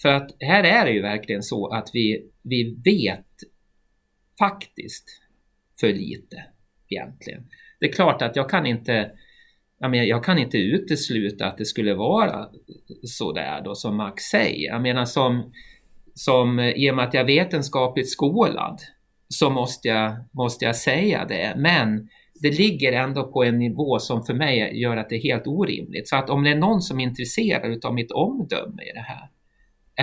För 0.02 0.08
att 0.08 0.30
här 0.40 0.64
är 0.64 0.84
det 0.84 0.92
ju 0.92 1.02
verkligen 1.02 1.42
så 1.42 1.68
att 1.68 1.90
vi, 1.92 2.30
vi 2.42 2.76
vet 2.84 3.26
faktiskt 4.38 5.04
för 5.80 5.92
lite 5.92 6.44
egentligen. 6.88 7.46
Det 7.80 7.86
är 7.86 7.92
klart 7.92 8.22
att 8.22 8.36
jag 8.36 8.50
kan 8.50 8.66
inte 8.66 9.10
jag, 9.80 9.90
menar, 9.90 10.04
jag 10.04 10.24
kan 10.24 10.38
inte 10.38 10.58
utesluta 10.58 11.46
att 11.46 11.58
det 11.58 11.64
skulle 11.64 11.94
vara 11.94 12.48
så 13.02 13.32
där 13.32 13.60
då 13.64 13.74
som 13.74 13.96
Max 13.96 14.22
säger. 14.22 14.70
Jag 14.70 14.82
menar 14.82 15.04
som, 15.04 15.52
som 16.14 16.60
i 16.60 16.90
och 16.90 16.96
med 16.96 17.04
att 17.04 17.14
jag 17.14 17.20
är 17.20 17.26
vetenskapligt 17.26 18.10
skolad 18.10 18.80
så 19.34 19.50
måste 19.50 19.88
jag, 19.88 20.16
måste 20.32 20.64
jag 20.64 20.76
säga 20.76 21.24
det. 21.24 21.54
Men 21.56 22.08
det 22.42 22.50
ligger 22.50 22.92
ändå 22.92 23.32
på 23.32 23.44
en 23.44 23.58
nivå 23.58 23.98
som 23.98 24.22
för 24.22 24.34
mig 24.34 24.80
gör 24.80 24.96
att 24.96 25.08
det 25.08 25.16
är 25.16 25.22
helt 25.22 25.46
orimligt. 25.46 26.08
Så 26.08 26.16
att 26.16 26.30
om 26.30 26.44
det 26.44 26.50
är 26.50 26.58
någon 26.58 26.80
som 26.80 27.00
är 27.00 27.04
intresserad 27.04 27.84
av 27.84 27.94
mitt 27.94 28.12
omdöme 28.12 28.82
i 28.82 28.92
det 28.94 29.04
här 29.08 29.30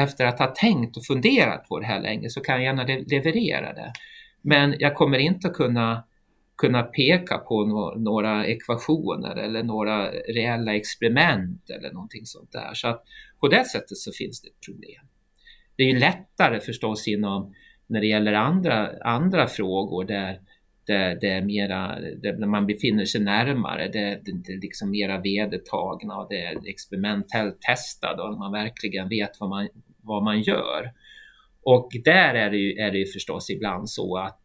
efter 0.03 0.25
att 0.25 0.39
ha 0.39 0.47
tänkt 0.47 0.97
och 0.97 1.05
funderat 1.05 1.67
på 1.67 1.79
det 1.79 1.85
här 1.85 2.01
länge 2.01 2.29
så 2.29 2.41
kan 2.41 2.55
jag 2.55 2.63
gärna 2.63 2.83
leverera 2.83 3.73
det. 3.73 3.93
Men 4.41 4.75
jag 4.79 4.95
kommer 4.95 5.17
inte 5.17 5.47
att 5.47 5.53
kunna, 5.53 6.03
kunna 6.57 6.83
peka 6.83 7.37
på 7.37 7.65
no 7.65 7.99
några 7.99 8.45
ekvationer 8.45 9.35
eller 9.35 9.63
några 9.63 10.11
reella 10.11 10.75
experiment 10.75 11.69
eller 11.69 11.93
någonting 11.93 12.25
sånt 12.25 12.51
där. 12.51 12.73
Så 12.73 12.87
att 12.87 13.03
på 13.39 13.47
det 13.47 13.65
sättet 13.65 13.97
så 13.97 14.11
finns 14.11 14.41
det 14.41 14.47
ett 14.47 14.65
problem. 14.65 15.07
Det 15.75 15.83
är 15.83 15.87
ju 15.87 15.99
lättare 15.99 16.59
förstås 16.59 17.07
inom 17.07 17.53
när 17.87 18.01
det 18.01 18.07
gäller 18.07 18.33
andra, 18.33 18.89
andra 19.01 19.47
frågor 19.47 20.03
där 20.03 20.39
det, 20.87 21.17
det 21.21 21.29
är 21.29 21.41
mera, 21.41 21.99
det, 21.99 22.39
när 22.39 22.47
man 22.47 22.65
befinner 22.65 23.05
sig 23.05 23.21
närmare, 23.21 23.87
det 23.87 23.99
är 23.99 24.61
liksom 24.61 24.91
mera 24.91 25.21
vedertagna 25.21 26.17
och 26.17 26.27
det 26.29 26.41
är 26.41 26.69
experimentellt 26.69 27.61
testade 27.61 28.23
och 28.23 28.37
man 28.37 28.51
verkligen 28.51 29.09
vet 29.09 29.39
vad 29.39 29.49
man, 29.49 29.67
vad 30.01 30.23
man 30.23 30.41
gör. 30.41 30.91
Och 31.63 31.89
där 32.05 32.35
är 32.35 32.49
det, 32.51 32.57
ju, 32.57 32.73
är 32.73 32.91
det 32.91 32.97
ju 32.97 33.05
förstås 33.05 33.49
ibland 33.49 33.89
så 33.89 34.17
att, 34.17 34.41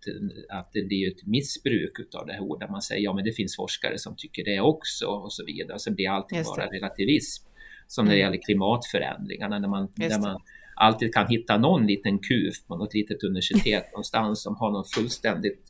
att 0.49 0.71
det 0.73 0.83
blir 0.83 1.09
ett 1.09 1.27
missbruk 1.27 1.93
av 2.21 2.27
det 2.27 2.33
här 2.33 2.41
ordet. 2.41 2.71
Man 2.71 2.83
säger 2.83 3.03
ja 3.03 3.15
men 3.15 3.25
det 3.25 3.33
finns 3.33 3.57
forskare 3.57 3.99
som 3.99 4.15
tycker 4.17 4.45
det 4.45 4.61
också 4.61 5.07
och 5.07 5.33
så 5.33 5.45
vidare. 5.45 5.79
Så 5.79 5.95
blir 5.95 6.11
allting 6.11 6.43
bara 6.43 6.67
relativism. 6.67 7.49
Som 7.87 8.05
när 8.05 8.13
det 8.13 8.21
mm. 8.21 8.27
gäller 8.27 8.43
klimatförändringarna 8.43 9.59
när 9.59 9.69
man, 9.69 9.93
när 9.97 10.21
man 10.21 10.41
alltid 10.83 11.15
kan 11.15 11.27
hitta 11.27 11.59
någon 11.59 11.87
liten 11.87 12.19
kuf 12.19 12.67
på 12.67 12.77
något 12.77 12.95
litet 12.95 13.25
universitet 13.25 13.85
någonstans 13.93 14.43
som 14.43 14.57
har 14.57 14.71
någon 14.71 14.85
fullständigt 14.85 15.61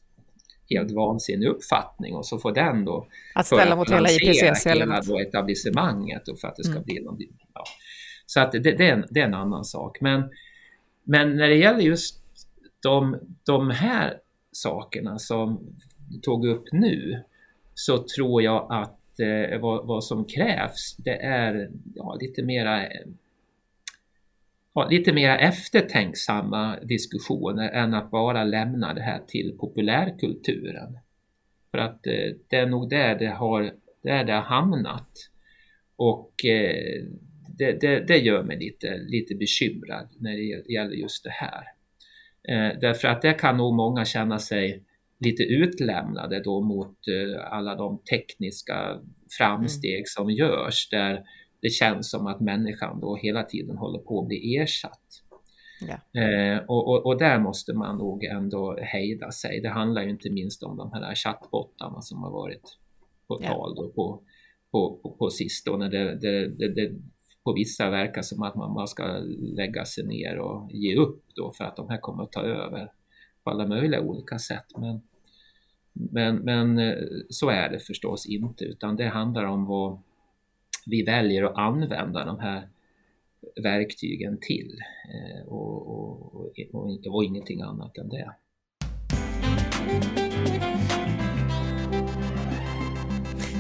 helt 0.70 0.92
vansinnig 0.92 1.48
uppfattning 1.48 2.14
och 2.14 2.26
så 2.26 2.38
får 2.38 2.52
den 2.52 2.84
då 2.84 3.06
att 3.34 3.46
ställa 3.46 3.76
mot 3.76 3.90
hela 3.90 4.10
IPCC 4.10 4.66
hela 4.66 5.00
då 5.00 5.18
etablissemanget 5.18 6.28
och 6.28 6.38
för 6.38 6.48
att 6.48 6.56
det 6.56 6.64
ska 6.64 6.72
mm. 6.72 6.84
bli 6.84 7.00
någon, 7.00 7.18
ja. 7.54 7.64
Så 8.26 8.40
att 8.40 8.52
det, 8.52 8.58
det, 8.58 8.88
är 8.88 8.92
en, 8.92 9.04
det 9.10 9.20
är 9.20 9.24
en 9.24 9.34
annan 9.34 9.64
sak. 9.64 10.00
Men, 10.00 10.30
men 11.04 11.36
när 11.36 11.48
det 11.48 11.56
gäller 11.56 11.80
just 11.80 12.22
de, 12.82 13.18
de 13.46 13.70
här 13.70 14.18
sakerna 14.52 15.18
som 15.18 15.76
du 16.10 16.18
tog 16.20 16.46
upp 16.46 16.64
nu 16.72 17.22
så 17.74 18.04
tror 18.16 18.42
jag 18.42 18.66
att 18.70 19.20
eh, 19.20 19.60
vad, 19.60 19.86
vad, 19.86 20.04
som 20.04 20.24
krävs 20.24 20.96
det 20.98 21.16
är 21.16 21.70
ja, 21.94 22.18
lite 22.20 22.42
mera 22.42 22.86
ha 24.74 24.88
lite 24.88 25.12
mer 25.12 25.38
eftertänksamma 25.38 26.80
diskussioner 26.80 27.70
än 27.70 27.94
att 27.94 28.10
bara 28.10 28.44
lämna 28.44 28.94
det 28.94 29.02
här 29.02 29.20
till 29.28 29.56
populärkulturen. 29.60 30.98
För 31.70 31.78
att 31.78 32.06
eh, 32.06 32.36
det 32.48 32.56
är 32.56 32.66
nog 32.66 32.90
där 32.90 33.18
det 33.18 33.30
har, 33.30 33.72
där 34.02 34.24
det 34.24 34.32
har 34.32 34.42
hamnat. 34.42 35.10
Och 35.96 36.44
eh, 36.44 37.04
det, 37.58 37.80
det, 37.80 38.00
det, 38.06 38.18
gör 38.18 38.42
mig 38.42 38.58
lite, 38.58 38.98
lite 38.98 39.34
bekymrad 39.34 40.08
när 40.18 40.32
det 40.32 40.72
gäller 40.72 40.94
just 40.94 41.24
det 41.24 41.30
här. 41.30 41.64
Eh, 42.48 42.78
därför 42.80 43.08
att 43.08 43.22
där 43.22 43.38
kan 43.38 43.56
nog 43.56 43.74
många 43.74 44.04
känna 44.04 44.38
sig 44.38 44.84
lite 45.18 45.42
utlämnade 45.42 46.42
då 46.42 46.60
mot 46.60 46.98
alla 47.50 47.74
de 47.74 47.98
tekniska 47.98 49.00
framsteg 49.38 49.94
mm. 49.94 50.04
som 50.06 50.30
görs 50.30 50.88
där 50.90 51.24
det 51.62 51.70
känns 51.70 52.10
som 52.10 52.26
att 52.26 52.40
människan 52.40 53.00
då 53.00 53.16
hela 53.16 53.42
tiden 53.42 53.76
håller 53.76 53.98
på 53.98 54.20
att 54.20 54.28
bli 54.28 54.56
ersatt. 54.56 55.22
Ja. 55.80 56.20
Eh, 56.20 56.58
och, 56.58 56.88
och, 56.88 57.06
och, 57.06 57.18
där 57.18 57.38
måste 57.38 57.72
man 57.72 57.98
nog 57.98 58.24
ändå 58.24 58.76
hejda 58.80 59.30
sig. 59.30 59.60
Det 59.60 59.68
handlar 59.68 60.02
ju 60.02 60.10
inte 60.10 60.30
minst 60.30 60.62
om 60.62 60.76
de 60.76 60.92
här 60.92 61.14
chattbottarna 61.14 62.00
som 62.00 62.22
har 62.22 62.30
varit 62.30 62.78
på 63.28 63.38
ja. 63.42 63.48
tal 63.48 63.74
då 63.74 63.88
på, 63.88 64.22
på, 64.70 64.98
på, 65.02 65.10
på 65.10 65.30
sistone. 65.30 65.88
Det, 65.88 66.14
det, 66.14 66.48
det, 66.48 66.68
det, 66.68 66.92
på 67.44 67.52
vissa 67.52 67.90
verkar 67.90 68.22
som 68.22 68.42
att 68.42 68.54
man 68.54 68.74
bara 68.74 68.86
ska 68.86 69.06
lägga 69.38 69.84
sig 69.84 70.06
ner 70.06 70.38
och 70.38 70.70
ge 70.72 70.96
upp 70.96 71.24
då 71.34 71.52
för 71.52 71.64
att 71.64 71.76
de 71.76 71.88
här 71.88 71.98
kommer 71.98 72.22
att 72.22 72.32
ta 72.32 72.42
över 72.42 72.92
på 73.44 73.50
alla 73.50 73.66
möjliga 73.66 74.00
olika 74.00 74.38
sätt. 74.38 74.66
Men, 74.76 75.02
men, 75.92 76.36
men 76.36 76.78
eh, 76.78 76.94
så 77.28 77.50
är 77.50 77.68
det 77.70 77.78
förstås 77.78 78.26
inte 78.26 78.64
utan 78.64 78.96
det 78.96 79.08
handlar 79.08 79.44
om 79.44 79.66
vad 79.66 79.98
vi 80.86 81.02
väljer 81.02 81.42
att 81.42 81.56
använda 81.56 82.24
de 82.24 82.38
här 82.40 82.68
verktygen 83.62 84.38
till 84.40 84.78
eh, 85.14 85.46
och, 85.46 85.88
och, 85.88 86.34
och, 86.72 87.06
och 87.06 87.24
ingenting 87.24 87.60
annat 87.60 87.98
än 87.98 88.08
det. 88.08 88.34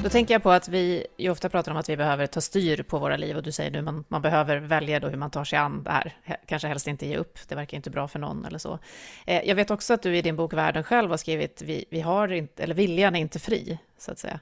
Då 0.02 0.08
tänker 0.08 0.34
jag 0.34 0.42
på 0.42 0.50
att 0.50 0.68
vi 0.68 1.06
ju 1.16 1.30
ofta 1.30 1.48
pratar 1.48 1.72
om 1.72 1.78
att 1.78 1.88
vi 1.88 1.96
behöver 1.96 2.26
ta 2.26 2.40
styr 2.40 2.82
på 2.82 2.98
våra 2.98 3.16
liv 3.16 3.36
och 3.36 3.42
du 3.42 3.52
säger 3.52 3.70
nu 3.70 3.82
man, 3.82 4.04
man 4.08 4.22
behöver 4.22 4.56
välja 4.56 5.00
då 5.00 5.08
hur 5.08 5.16
man 5.16 5.30
tar 5.30 5.44
sig 5.44 5.58
an 5.58 5.82
det 5.82 5.90
här. 5.90 6.12
Kanske 6.46 6.68
helst 6.68 6.86
inte 6.86 7.06
ge 7.06 7.16
upp, 7.16 7.38
det 7.48 7.54
verkar 7.54 7.76
inte 7.76 7.90
bra 7.90 8.08
för 8.08 8.18
någon 8.18 8.44
eller 8.44 8.58
så. 8.58 8.78
Eh, 9.26 9.42
jag 9.44 9.54
vet 9.54 9.70
också 9.70 9.94
att 9.94 10.02
du 10.02 10.16
i 10.16 10.22
din 10.22 10.36
bok 10.36 10.52
Världen 10.52 10.82
själv 10.82 11.10
har 11.10 11.16
skrivit 11.16 11.62
vi, 11.66 11.84
vi 11.90 12.00
har 12.00 12.32
inte, 12.32 12.62
eller 12.62 12.74
viljan 12.74 13.16
är 13.16 13.20
inte 13.20 13.38
fri, 13.38 13.78
så 13.98 14.12
att 14.12 14.18
säga. 14.18 14.40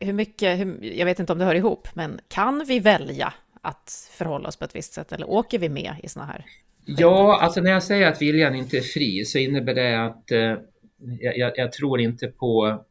Hur 0.00 0.12
mycket, 0.12 0.58
hur, 0.58 0.84
jag 0.84 1.06
vet 1.06 1.18
inte 1.18 1.32
om 1.32 1.38
det 1.38 1.44
hör 1.44 1.54
ihop, 1.54 1.88
men 1.94 2.20
kan 2.28 2.64
vi 2.64 2.80
välja 2.80 3.32
att 3.60 4.10
förhålla 4.12 4.48
oss 4.48 4.56
på 4.56 4.64
ett 4.64 4.76
visst 4.76 4.92
sätt 4.92 5.12
eller 5.12 5.30
åker 5.30 5.58
vi 5.58 5.68
med 5.68 5.94
i 6.02 6.08
sådana 6.08 6.32
här 6.32 6.44
Ja, 6.84 7.40
alltså 7.42 7.60
när 7.60 7.70
jag 7.70 7.82
säger 7.82 8.06
att 8.06 8.22
viljan 8.22 8.54
inte 8.54 8.76
är 8.76 8.80
fri 8.80 9.24
så 9.24 9.38
innebär 9.38 9.74
det 9.74 10.04
att 10.04 10.30
eh, 10.30 10.54
jag, 11.20 11.52
jag, 11.56 11.72
tror 11.72 12.00
inte 12.00 12.26
på, 12.26 12.84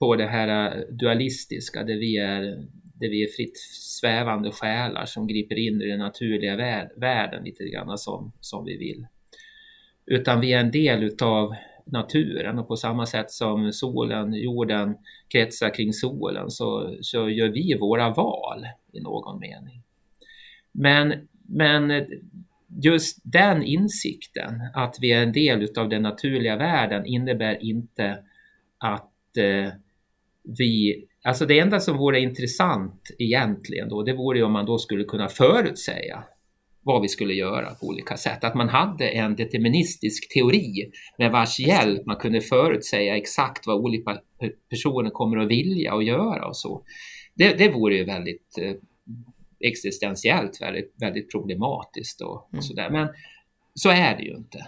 på 0.00 0.16
det 0.16 0.26
här 0.26 0.76
äh, 0.76 0.82
dualistiska 0.90 1.84
där 1.84 1.96
vi 1.96 2.16
är, 2.16 2.40
där 2.94 3.08
vi 3.08 3.24
är 3.24 3.28
fritt 3.28 3.58
svävande 4.00 4.52
själar 4.52 5.04
som 5.04 5.26
griper 5.26 5.58
in 5.58 5.82
i 5.82 5.86
den 5.86 5.98
naturliga 5.98 6.56
vär, 6.56 6.90
världen 6.96 7.44
lite 7.44 7.64
grann 7.64 7.98
som, 7.98 8.32
som 8.40 8.64
vi 8.64 8.76
vill. 8.76 9.06
Utan 10.06 10.40
vi 10.40 10.52
är 10.52 10.60
en 10.60 10.70
del 10.70 11.02
utav 11.02 11.54
naturen 11.84 12.58
och 12.58 12.68
på 12.68 12.76
samma 12.76 13.06
sätt 13.06 13.30
som 13.30 13.72
solen, 13.72 14.34
jorden 14.34 14.96
kretsar 15.28 15.74
kring 15.74 15.92
solen 15.92 16.50
så, 16.50 16.96
så 17.00 17.30
gör 17.30 17.48
vi 17.48 17.76
våra 17.80 18.10
val 18.10 18.66
i 18.92 19.00
någon 19.00 19.40
mening. 19.40 19.82
Men, 20.72 21.28
men 21.48 22.06
just 22.82 23.20
den 23.24 23.62
insikten 23.62 24.60
att 24.74 24.96
vi 25.00 25.12
är 25.12 25.22
en 25.22 25.32
del 25.32 25.62
utav 25.62 25.88
den 25.88 26.02
naturliga 26.02 26.56
världen 26.56 27.06
innebär 27.06 27.64
inte 27.64 28.18
att 28.78 29.36
eh, 29.36 29.72
vi 30.58 31.04
Alltså 31.22 31.46
det 31.46 31.58
enda 31.58 31.80
som 31.80 31.96
vore 31.96 32.20
intressant 32.20 33.10
egentligen 33.18 33.88
då, 33.88 34.02
det 34.02 34.12
vore 34.12 34.38
ju 34.38 34.44
om 34.44 34.52
man 34.52 34.66
då 34.66 34.78
skulle 34.78 35.04
kunna 35.04 35.28
förutsäga 35.28 36.24
vad 36.82 37.02
vi 37.02 37.08
skulle 37.08 37.34
göra 37.34 37.74
på 37.74 37.86
olika 37.86 38.16
sätt. 38.16 38.44
Att 38.44 38.54
man 38.54 38.68
hade 38.68 39.08
en 39.08 39.36
deterministisk 39.36 40.32
teori 40.34 40.90
med 41.18 41.32
vars 41.32 41.60
hjälp 41.60 42.06
man 42.06 42.16
kunde 42.16 42.40
förutsäga 42.40 43.16
exakt 43.16 43.66
vad 43.66 43.76
olika 43.76 44.18
personer 44.70 45.10
kommer 45.10 45.36
att 45.36 45.48
vilja 45.48 45.94
och 45.94 46.02
göra 46.02 46.46
och 46.46 46.56
så. 46.56 46.82
Det, 47.34 47.58
det 47.58 47.68
vore 47.68 47.96
ju 47.96 48.04
väldigt 48.04 48.58
eh, 48.58 48.72
existentiellt 49.60 50.62
väldigt, 50.62 50.94
väldigt 51.00 51.30
problematiskt 51.30 52.20
och, 52.20 52.34
och 52.34 52.52
mm. 52.52 52.62
sådär. 52.62 52.90
Men 52.90 53.08
så 53.74 53.90
är 53.90 54.16
det 54.16 54.22
ju 54.22 54.36
inte. 54.36 54.66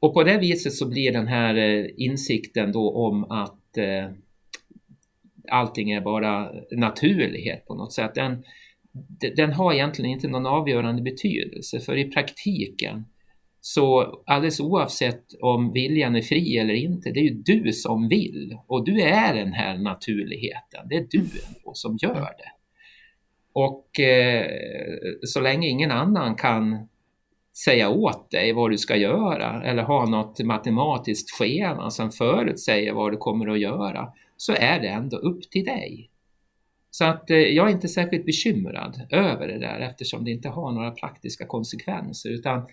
Och 0.00 0.14
på 0.14 0.22
det 0.22 0.38
viset 0.38 0.72
så 0.72 0.88
blir 0.88 1.12
den 1.12 1.26
här 1.26 1.54
eh, 1.54 1.86
insikten 1.96 2.72
då 2.72 2.90
om 2.90 3.24
att 3.24 3.76
eh, 3.76 4.10
allting 5.50 5.90
är 5.90 6.00
bara 6.00 6.50
naturlighet 6.70 7.66
på 7.66 7.74
något 7.74 7.92
sätt. 7.92 8.14
Den, 8.14 8.44
den 9.36 9.52
har 9.52 9.72
egentligen 9.72 10.10
inte 10.10 10.28
någon 10.28 10.46
avgörande 10.46 11.02
betydelse 11.02 11.80
för 11.80 11.96
i 11.96 12.10
praktiken 12.10 13.04
så 13.60 14.14
alldeles 14.26 14.60
oavsett 14.60 15.24
om 15.40 15.72
viljan 15.72 16.16
är 16.16 16.22
fri 16.22 16.58
eller 16.58 16.74
inte, 16.74 17.10
det 17.10 17.20
är 17.20 17.24
ju 17.24 17.34
du 17.34 17.72
som 17.72 18.08
vill 18.08 18.58
och 18.66 18.84
du 18.84 19.00
är 19.00 19.34
den 19.34 19.52
här 19.52 19.78
naturligheten. 19.78 20.88
Det 20.88 20.96
är 20.96 21.06
du 21.10 21.26
som 21.74 21.98
gör 22.02 22.14
det. 22.14 22.50
Och 23.52 24.00
eh, 24.00 24.46
så 25.22 25.40
länge 25.40 25.68
ingen 25.68 25.90
annan 25.90 26.34
kan 26.34 26.88
säga 27.64 27.88
åt 27.88 28.30
dig 28.30 28.52
vad 28.52 28.70
du 28.70 28.78
ska 28.78 28.96
göra 28.96 29.62
eller 29.62 29.82
ha 29.82 30.06
något 30.06 30.40
matematiskt 30.40 31.38
schema 31.38 31.90
som 31.90 32.10
förutsäger 32.10 32.92
vad 32.92 33.12
du 33.12 33.16
kommer 33.16 33.46
att 33.46 33.60
göra 33.60 34.08
så 34.44 34.52
är 34.52 34.80
det 34.80 34.88
ändå 34.88 35.16
upp 35.16 35.50
till 35.50 35.64
dig. 35.64 36.10
Så 36.90 37.04
att 37.04 37.30
eh, 37.30 37.36
jag 37.36 37.68
är 37.68 37.72
inte 37.72 37.88
särskilt 37.88 38.26
bekymrad 38.26 39.06
över 39.10 39.48
det 39.48 39.58
där 39.58 39.80
eftersom 39.80 40.24
det 40.24 40.30
inte 40.30 40.48
har 40.48 40.72
några 40.72 40.90
praktiska 40.90 41.46
konsekvenser 41.46 42.30
utan 42.30 42.66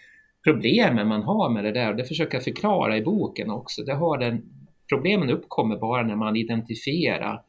problemen 0.43 1.07
man 1.07 1.24
har 1.24 1.49
med 1.49 1.63
det 1.63 1.72
där, 1.72 1.89
och 1.89 1.95
det 1.95 2.03
försöker 2.03 2.36
jag 2.36 2.43
förklara 2.43 2.97
i 2.97 3.01
boken 3.01 3.49
också, 3.49 3.84
det 3.84 3.93
har 3.93 4.17
den, 4.17 4.41
problemen 4.89 5.30
uppkommer 5.30 5.78
bara 5.78 6.03
när 6.03 6.15
man 6.15 6.36
identifierar 6.36 7.41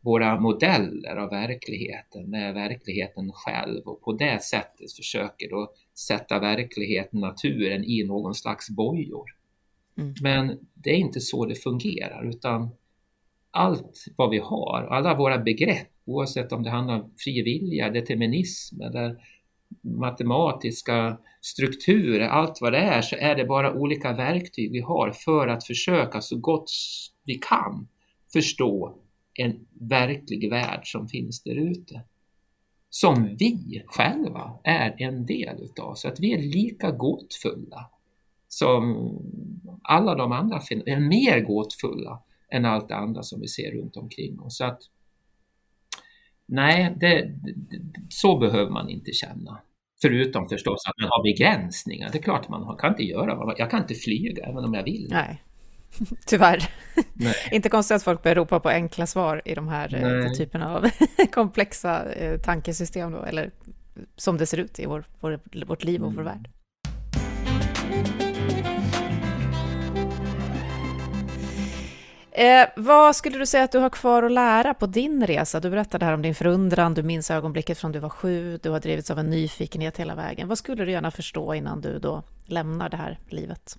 våra 0.00 0.40
modeller 0.40 1.16
av 1.16 1.30
verkligheten 1.30 2.30
med 2.30 2.54
verkligheten 2.54 3.32
själv 3.32 3.82
och 3.84 4.02
på 4.02 4.12
det 4.12 4.42
sättet 4.42 4.92
försöker 4.96 5.50
då 5.50 5.72
sätta 6.08 6.38
verkligheten, 6.38 7.20
naturen 7.20 7.84
i 7.84 8.04
någon 8.04 8.34
slags 8.34 8.70
bojor. 8.70 9.24
Mm. 9.98 10.14
Men 10.22 10.58
det 10.74 10.90
är 10.90 10.96
inte 10.96 11.20
så 11.20 11.46
det 11.46 11.54
fungerar 11.54 12.28
utan 12.28 12.70
allt 13.50 14.04
vad 14.16 14.30
vi 14.30 14.38
har, 14.38 14.88
alla 14.90 15.14
våra 15.14 15.38
begrepp 15.38 15.88
oavsett 16.04 16.52
om 16.52 16.62
det 16.62 16.70
handlar 16.70 16.94
om 16.94 17.14
fri 17.24 17.42
vilja, 17.42 17.90
determinism 17.90 18.80
eller 18.80 19.16
matematiska 19.82 21.18
strukturer, 21.40 22.28
allt 22.28 22.58
vad 22.60 22.72
det 22.72 22.78
är, 22.78 23.02
så 23.02 23.16
är 23.16 23.36
det 23.36 23.44
bara 23.44 23.74
olika 23.74 24.12
verktyg 24.12 24.72
vi 24.72 24.80
har 24.80 25.12
för 25.12 25.48
att 25.48 25.66
försöka 25.66 26.20
så 26.20 26.38
gott 26.38 26.70
vi 27.24 27.34
kan 27.34 27.88
förstå 28.32 28.98
en 29.34 29.66
verklig 29.80 30.50
värld 30.50 30.80
som 30.84 31.08
finns 31.08 31.42
där 31.42 31.56
ute. 31.56 32.02
Som 32.90 33.36
vi 33.38 33.82
själva 33.86 34.58
är 34.64 35.02
en 35.02 35.26
del 35.26 35.62
utav, 35.62 35.94
så 35.94 36.08
att 36.08 36.20
vi 36.20 36.32
är 36.32 36.38
lika 36.38 36.90
gåtfulla 36.90 37.90
som 38.48 39.12
alla 39.82 40.14
de 40.14 40.32
andra, 40.32 40.56
är 40.86 41.00
mer 41.00 41.40
gåtfulla 41.40 42.22
än 42.52 42.64
allt 42.64 42.88
det 42.88 42.96
andra 42.96 43.22
som 43.22 43.40
vi 43.40 43.48
ser 43.48 43.70
runt 43.70 43.96
omkring 43.96 44.40
oss. 44.40 44.56
Så 44.56 44.64
att, 44.64 44.78
nej, 46.46 46.96
det, 47.00 47.34
så 48.08 48.38
behöver 48.38 48.70
man 48.70 48.88
inte 48.88 49.12
känna. 49.12 49.60
Förutom 50.02 50.48
förstås 50.48 50.86
att 50.86 50.98
man 51.00 51.08
har 51.10 51.22
begränsningar. 51.22 52.08
Det 52.12 52.18
är 52.18 52.22
klart 52.22 52.48
man 52.48 52.76
kan 52.76 52.90
inte 52.90 53.02
göra, 53.02 53.54
jag 53.58 53.70
kan 53.70 53.82
inte 53.82 53.94
flyga 53.94 54.44
även 54.44 54.64
om 54.64 54.74
jag 54.74 54.84
vill. 54.84 55.08
Nej. 55.10 55.42
Tyvärr. 56.26 56.70
Inte 57.52 57.68
konstigt 57.68 57.94
att 57.94 58.02
folk 58.02 58.22
börjar 58.22 58.34
ropa 58.34 58.60
på 58.60 58.68
enkla 58.68 59.06
svar 59.06 59.42
i 59.44 59.54
de 59.54 59.68
här 59.68 59.94
eh, 59.94 60.00
Nej. 60.02 60.34
typerna 60.34 60.76
av 60.76 60.90
komplexa 61.32 62.12
eh, 62.12 62.40
tankesystem, 62.40 63.12
då, 63.12 63.22
eller 63.22 63.50
som 64.16 64.38
det 64.38 64.46
ser 64.46 64.58
ut 64.58 64.78
i 64.78 64.86
vår, 64.86 65.04
vår, 65.20 65.40
vårt 65.66 65.84
liv 65.84 66.02
och 66.02 66.14
vår 66.14 66.20
mm. 66.20 66.34
värld. 66.34 66.50
Eh, 72.38 72.68
vad 72.76 73.16
skulle 73.16 73.38
du 73.38 73.46
säga 73.46 73.64
att 73.64 73.72
du 73.72 73.78
har 73.78 73.90
kvar 73.90 74.22
att 74.22 74.32
lära 74.32 74.74
på 74.74 74.86
din 74.86 75.26
resa? 75.26 75.60
Du 75.60 75.70
berättade 75.70 76.04
här 76.04 76.14
om 76.14 76.22
din 76.22 76.34
förundran, 76.34 76.94
du 76.94 77.02
minns 77.02 77.30
ögonblicket 77.30 77.78
från 77.78 77.92
du 77.92 77.98
var 77.98 78.08
sju, 78.08 78.58
du 78.62 78.70
har 78.70 78.80
drivits 78.80 79.10
av 79.10 79.18
en 79.18 79.30
nyfikenhet 79.30 79.96
hela 79.96 80.14
vägen. 80.14 80.48
Vad 80.48 80.58
skulle 80.58 80.84
du 80.84 80.90
gärna 80.90 81.10
förstå 81.10 81.54
innan 81.54 81.80
du 81.80 81.98
då 81.98 82.22
lämnar 82.46 82.88
det 82.88 82.96
här 82.96 83.20
livet? 83.28 83.74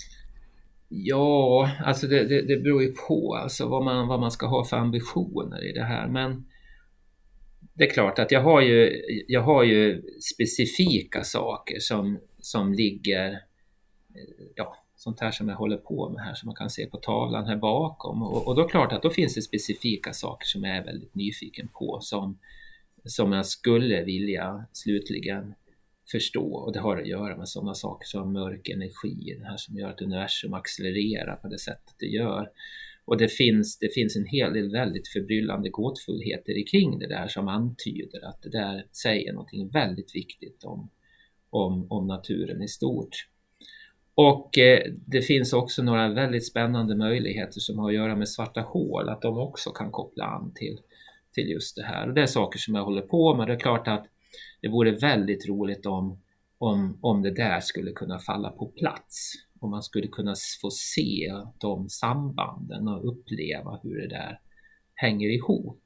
Ja, 0.90 1.72
alltså 1.86 2.08
det, 2.08 2.28
det, 2.28 2.42
det 2.42 2.62
beror 2.64 2.84
ju 2.84 2.92
på 3.08 3.36
alltså 3.36 3.68
vad, 3.68 3.84
man, 3.84 4.08
vad 4.08 4.20
man 4.20 4.32
ska 4.32 4.48
ha 4.48 4.66
för 4.66 4.78
ambitioner 4.78 5.70
i 5.70 5.74
det 5.74 5.84
här. 5.84 6.08
Men 6.08 6.46
det 7.74 7.84
är 7.84 7.94
klart 7.94 8.20
att 8.20 8.32
jag 8.32 8.42
har 8.42 8.62
ju, 8.62 9.02
jag 9.28 9.42
har 9.42 9.64
ju 9.64 10.02
specifika 10.34 11.24
saker 11.24 11.80
som, 11.80 12.20
som 12.40 12.74
ligger, 12.74 13.40
ja, 14.56 14.76
sånt 15.00 15.20
här 15.20 15.32
som 15.32 15.50
jag 15.50 15.56
håller 15.56 15.78
på 15.78 16.10
med 16.10 16.24
här 16.24 16.34
som 16.34 16.48
man 16.48 16.56
kan 16.56 16.70
se 16.70 16.86
på 16.86 16.98
tavlan 16.98 17.46
här 17.46 17.56
bakom. 17.56 18.24
Och, 18.24 18.48
och 18.48 18.56
då 18.56 18.62
är 18.62 18.66
det 18.66 18.72
klart 18.72 18.94
att 18.94 19.02
då 19.02 19.10
finns 19.10 19.36
det 19.36 19.42
specifika 19.42 20.14
saker 20.14 20.48
som 20.48 20.64
jag 20.64 20.78
är 20.78 20.86
väldigt 20.86 21.16
nyfiken 21.16 21.68
på 21.68 22.00
som, 22.02 22.40
som 23.06 23.32
jag 23.32 23.46
skulle 23.46 24.04
vilja 24.04 24.66
slutligen 24.72 25.54
förstå 26.12 26.54
och 26.54 26.74
det 26.74 26.80
har 26.80 26.98
att 26.98 27.08
göra 27.08 27.38
med 27.38 27.50
sådana 27.50 27.74
saker 27.74 28.06
som 28.06 28.34
mörk 28.34 28.70
energi, 28.70 29.38
det 29.40 29.46
här 29.46 29.58
som 29.58 29.78
gör 29.78 29.90
att 29.90 30.02
universum 30.02 30.54
accelererar 30.54 31.36
på 31.36 31.48
det 31.48 31.60
sättet 31.60 31.96
det 32.00 32.06
gör. 32.06 32.50
Och 33.06 33.18
det 33.18 33.28
finns, 33.28 33.78
det 33.78 33.94
finns 33.94 34.16
en 34.16 34.26
hel 34.26 34.54
del 34.54 34.72
väldigt 34.72 35.08
förbryllande 35.08 35.70
gåtfullheter 35.70 36.68
kring 36.72 37.00
det 37.00 37.08
där 37.08 37.28
som 37.28 37.48
antyder 37.48 38.26
att 38.26 38.42
det 38.42 38.50
där 38.50 38.86
säger 38.92 39.34
någonting 39.34 39.70
väldigt 39.70 40.16
viktigt 40.16 40.64
om, 40.64 40.90
om, 41.50 41.88
om 41.92 42.08
naturen 42.08 42.62
i 42.62 42.68
stort. 42.68 43.28
Och 44.22 44.58
eh, 44.58 44.92
det 45.06 45.22
finns 45.22 45.54
också 45.54 45.84
några 45.84 46.10
väldigt 46.10 46.48
spännande 46.48 46.96
möjligheter 46.96 47.60
som 47.60 47.80
har 47.80 47.90
att 47.90 47.96
göra 47.96 48.16
med 48.16 48.30
svarta 48.30 48.62
hål, 48.62 49.10
att 49.10 49.22
de 49.22 49.38
också 49.38 49.70
kan 49.70 49.92
koppla 49.92 50.26
an 50.26 50.52
till, 50.56 50.80
till 51.34 51.50
just 51.50 51.76
det 51.76 51.84
här. 51.84 52.08
Och 52.08 52.14
det 52.14 52.22
är 52.22 52.26
saker 52.26 52.60
som 52.60 52.76
jag 52.76 52.84
håller 52.84 53.02
på 53.02 53.36
med. 53.36 53.48
Det 53.48 53.54
är 53.54 53.60
klart 53.60 53.88
att 53.88 54.06
det 54.62 54.68
vore 54.68 54.92
väldigt 54.92 55.50
roligt 55.50 55.86
om, 55.86 56.22
om, 56.58 57.00
om 57.02 57.22
det 57.22 57.32
där 57.32 57.60
skulle 57.60 57.92
kunna 57.92 58.20
falla 58.20 58.50
på 58.50 58.66
plats. 58.66 59.34
Om 59.60 59.70
man 59.70 59.84
skulle 59.84 60.08
kunna 60.08 60.36
få 60.62 60.70
se 60.72 61.34
de 61.58 61.90
sambanden 61.90 62.88
och 62.88 63.08
uppleva 63.08 63.80
hur 63.84 64.02
det 64.02 64.08
där 64.08 64.40
hänger 64.96 65.30
ihop. 65.30 65.84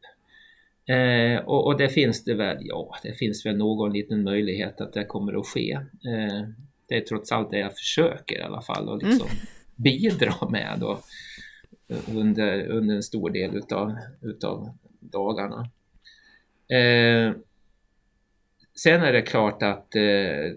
Eh, 0.85 1.45
och, 1.45 1.65
och, 1.65 1.77
det 1.77 1.89
finns 1.89 2.23
det 2.23 2.33
väl, 2.33 2.57
ja, 2.61 2.95
det 3.03 3.13
finns 3.13 3.45
väl 3.45 3.57
någon 3.57 3.93
liten 3.93 4.23
möjlighet 4.23 4.81
att 4.81 4.93
det 4.93 5.05
kommer 5.05 5.39
att 5.39 5.47
ske. 5.47 5.71
Eh, 6.05 6.49
det 6.93 6.97
är 6.97 7.01
trots 7.01 7.31
allt 7.31 7.51
det 7.51 7.59
jag 7.59 7.77
försöker 7.77 8.39
i 8.39 8.41
alla 8.41 8.61
fall 8.61 8.89
och 8.89 8.97
liksom 8.97 9.27
mm. 9.27 9.45
bidra 9.75 10.49
med 10.49 10.77
då, 10.79 10.99
under, 12.11 12.67
under 12.67 12.95
en 12.95 13.03
stor 13.03 13.29
del 13.29 13.55
utav, 13.55 13.95
utav 14.21 14.77
dagarna. 14.99 15.69
Eh, 16.77 17.33
Sen 18.75 19.01
är 19.01 19.13
det 19.13 19.21
klart 19.21 19.63
att, 19.63 19.95
eh, 19.95 20.51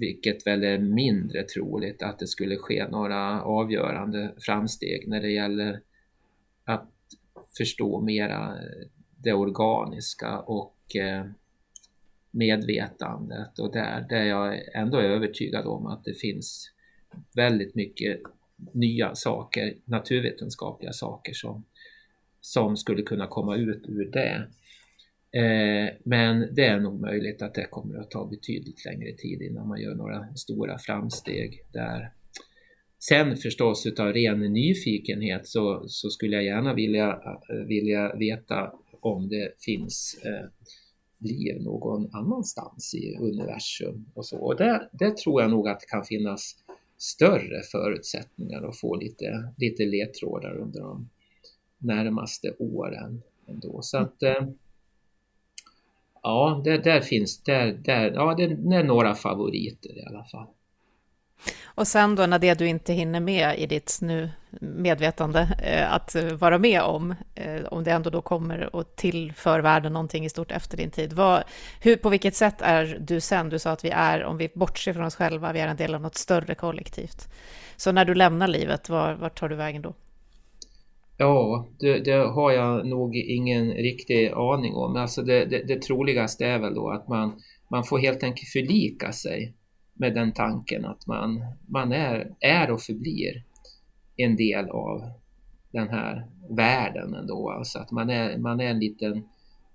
vilket 0.00 0.46
väl 0.46 0.64
är 0.64 0.78
mindre 0.78 1.42
troligt, 1.42 2.02
att 2.02 2.18
det 2.18 2.26
skulle 2.26 2.56
ske 2.56 2.88
några 2.88 3.42
avgörande 3.42 4.34
framsteg 4.38 5.08
när 5.08 5.20
det 5.20 5.30
gäller 5.30 5.80
att 6.64 6.90
förstå 7.58 8.00
mera 8.00 8.56
det 9.16 9.32
organiska 9.32 10.38
och 10.38 10.96
eh, 10.96 11.24
medvetandet 12.30 13.58
och 13.58 13.72
där, 13.72 14.06
där 14.08 14.24
jag 14.24 14.74
ändå 14.74 14.98
är 14.98 15.04
övertygad 15.04 15.66
om 15.66 15.86
att 15.86 16.04
det 16.04 16.14
finns 16.14 16.70
väldigt 17.34 17.74
mycket 17.74 18.20
nya 18.72 19.14
saker, 19.14 19.74
naturvetenskapliga 19.84 20.92
saker 20.92 21.32
som, 21.32 21.64
som 22.40 22.76
skulle 22.76 23.02
kunna 23.02 23.26
komma 23.26 23.56
ut 23.56 23.84
ur 23.88 24.10
det. 24.10 24.48
Eh, 25.38 25.94
men 26.04 26.54
det 26.54 26.64
är 26.66 26.80
nog 26.80 27.00
möjligt 27.00 27.42
att 27.42 27.54
det 27.54 27.66
kommer 27.70 27.98
att 27.98 28.10
ta 28.10 28.26
betydligt 28.26 28.84
längre 28.84 29.12
tid 29.12 29.42
innan 29.42 29.68
man 29.68 29.80
gör 29.80 29.94
några 29.94 30.34
stora 30.34 30.78
framsteg 30.78 31.64
där. 31.72 32.12
Sen 33.08 33.36
förstås 33.36 33.86
utav 33.86 34.12
ren 34.12 34.40
nyfikenhet 34.40 35.48
så, 35.48 35.84
så 35.88 36.10
skulle 36.10 36.36
jag 36.36 36.44
gärna 36.44 36.74
vilja, 36.74 37.18
vilja 37.68 38.14
veta 38.16 38.72
om 39.00 39.28
det 39.28 39.52
finns 39.64 40.20
eh, 40.24 40.48
liv 41.20 41.62
någon 41.62 42.14
annanstans 42.14 42.94
i 42.94 43.16
universum 43.16 44.06
och 44.14 44.26
så. 44.26 44.38
Och 44.38 44.56
det, 44.56 44.88
det 44.92 45.16
tror 45.16 45.42
jag 45.42 45.50
nog 45.50 45.68
att 45.68 45.80
det 45.80 45.86
kan 45.86 46.04
finnas 46.04 46.56
större 46.98 47.62
förutsättningar 47.62 48.62
att 48.62 48.80
få 48.80 48.96
lite, 48.96 49.52
lite 49.56 49.84
ledtrådar 49.84 50.56
under 50.56 50.80
de 50.80 51.08
närmaste 51.78 52.54
åren. 52.58 53.22
Ändå. 53.46 53.82
Så 53.82 53.98
att 53.98 54.22
eh, 54.22 54.48
ja, 56.22 56.62
det, 56.64 56.78
där 56.78 57.00
finns 57.00 57.42
där, 57.42 57.72
där, 57.72 58.10
ja, 58.10 58.34
det 58.34 58.42
är 58.44 58.84
några 58.84 59.14
favoriter 59.14 59.98
i 59.98 60.04
alla 60.04 60.24
fall. 60.24 60.46
Och 61.74 61.86
sen 61.86 62.16
då 62.16 62.26
när 62.26 62.38
det 62.38 62.58
du 62.58 62.66
inte 62.66 62.92
hinner 62.92 63.20
med 63.20 63.58
i 63.58 63.66
ditt 63.66 63.98
nu 64.02 64.30
medvetande 64.60 65.48
eh, 65.62 65.92
att 65.94 66.16
vara 66.32 66.58
med 66.58 66.82
om, 66.82 67.14
eh, 67.34 67.64
om 67.70 67.84
det 67.84 67.90
ändå 67.90 68.10
då 68.10 68.22
kommer 68.22 68.76
och 68.76 68.96
tillför 68.96 69.60
världen 69.60 69.92
någonting 69.92 70.24
i 70.24 70.28
stort 70.28 70.52
efter 70.52 70.76
din 70.76 70.90
tid. 70.90 71.12
Vad, 71.12 71.42
hur, 71.80 71.96
på 71.96 72.08
vilket 72.08 72.34
sätt 72.34 72.62
är 72.62 72.98
du 73.00 73.20
sen? 73.20 73.48
Du 73.48 73.58
sa 73.58 73.70
att 73.70 73.84
vi 73.84 73.90
är, 73.90 74.24
om 74.24 74.38
vi 74.38 74.50
bortser 74.54 74.92
från 74.92 75.04
oss 75.04 75.16
själva, 75.16 75.52
vi 75.52 75.60
är 75.60 75.68
en 75.68 75.76
del 75.76 75.94
av 75.94 76.00
något 76.00 76.14
större 76.14 76.54
kollektivt. 76.54 77.28
Så 77.76 77.92
när 77.92 78.04
du 78.04 78.14
lämnar 78.14 78.48
livet, 78.48 78.88
var, 78.88 79.14
vart 79.14 79.40
tar 79.40 79.48
du 79.48 79.56
vägen 79.56 79.82
då? 79.82 79.94
Ja, 81.16 81.68
det, 81.78 81.98
det, 81.98 82.12
har 82.12 82.52
jag 82.52 82.86
nog 82.86 83.16
ingen 83.16 83.70
riktig 83.70 84.28
aning 84.28 84.74
om. 84.74 84.96
Alltså 84.96 85.22
det, 85.22 85.44
det, 85.44 85.62
det 85.62 85.82
troligaste 85.82 86.46
är 86.46 86.58
väl 86.58 86.74
då 86.74 86.90
att 86.90 87.08
man, 87.08 87.40
man 87.68 87.84
får 87.84 87.98
helt 87.98 88.22
enkelt 88.22 88.48
förlika 88.48 89.12
sig 89.12 89.54
med 90.00 90.14
den 90.14 90.32
tanken 90.32 90.84
att 90.84 91.06
man, 91.06 91.44
man 91.66 91.92
är, 91.92 92.34
är 92.40 92.70
och 92.70 92.80
förblir 92.80 93.42
en 94.16 94.36
del 94.36 94.68
av 94.68 95.10
den 95.70 95.88
här 95.88 96.26
världen 96.50 97.14
ändå. 97.14 97.50
Alltså 97.50 97.78
att 97.78 97.90
man 97.90 98.10
är, 98.10 98.38
man 98.38 98.60
är 98.60 98.70
en 98.70 98.78
liten, 98.78 99.22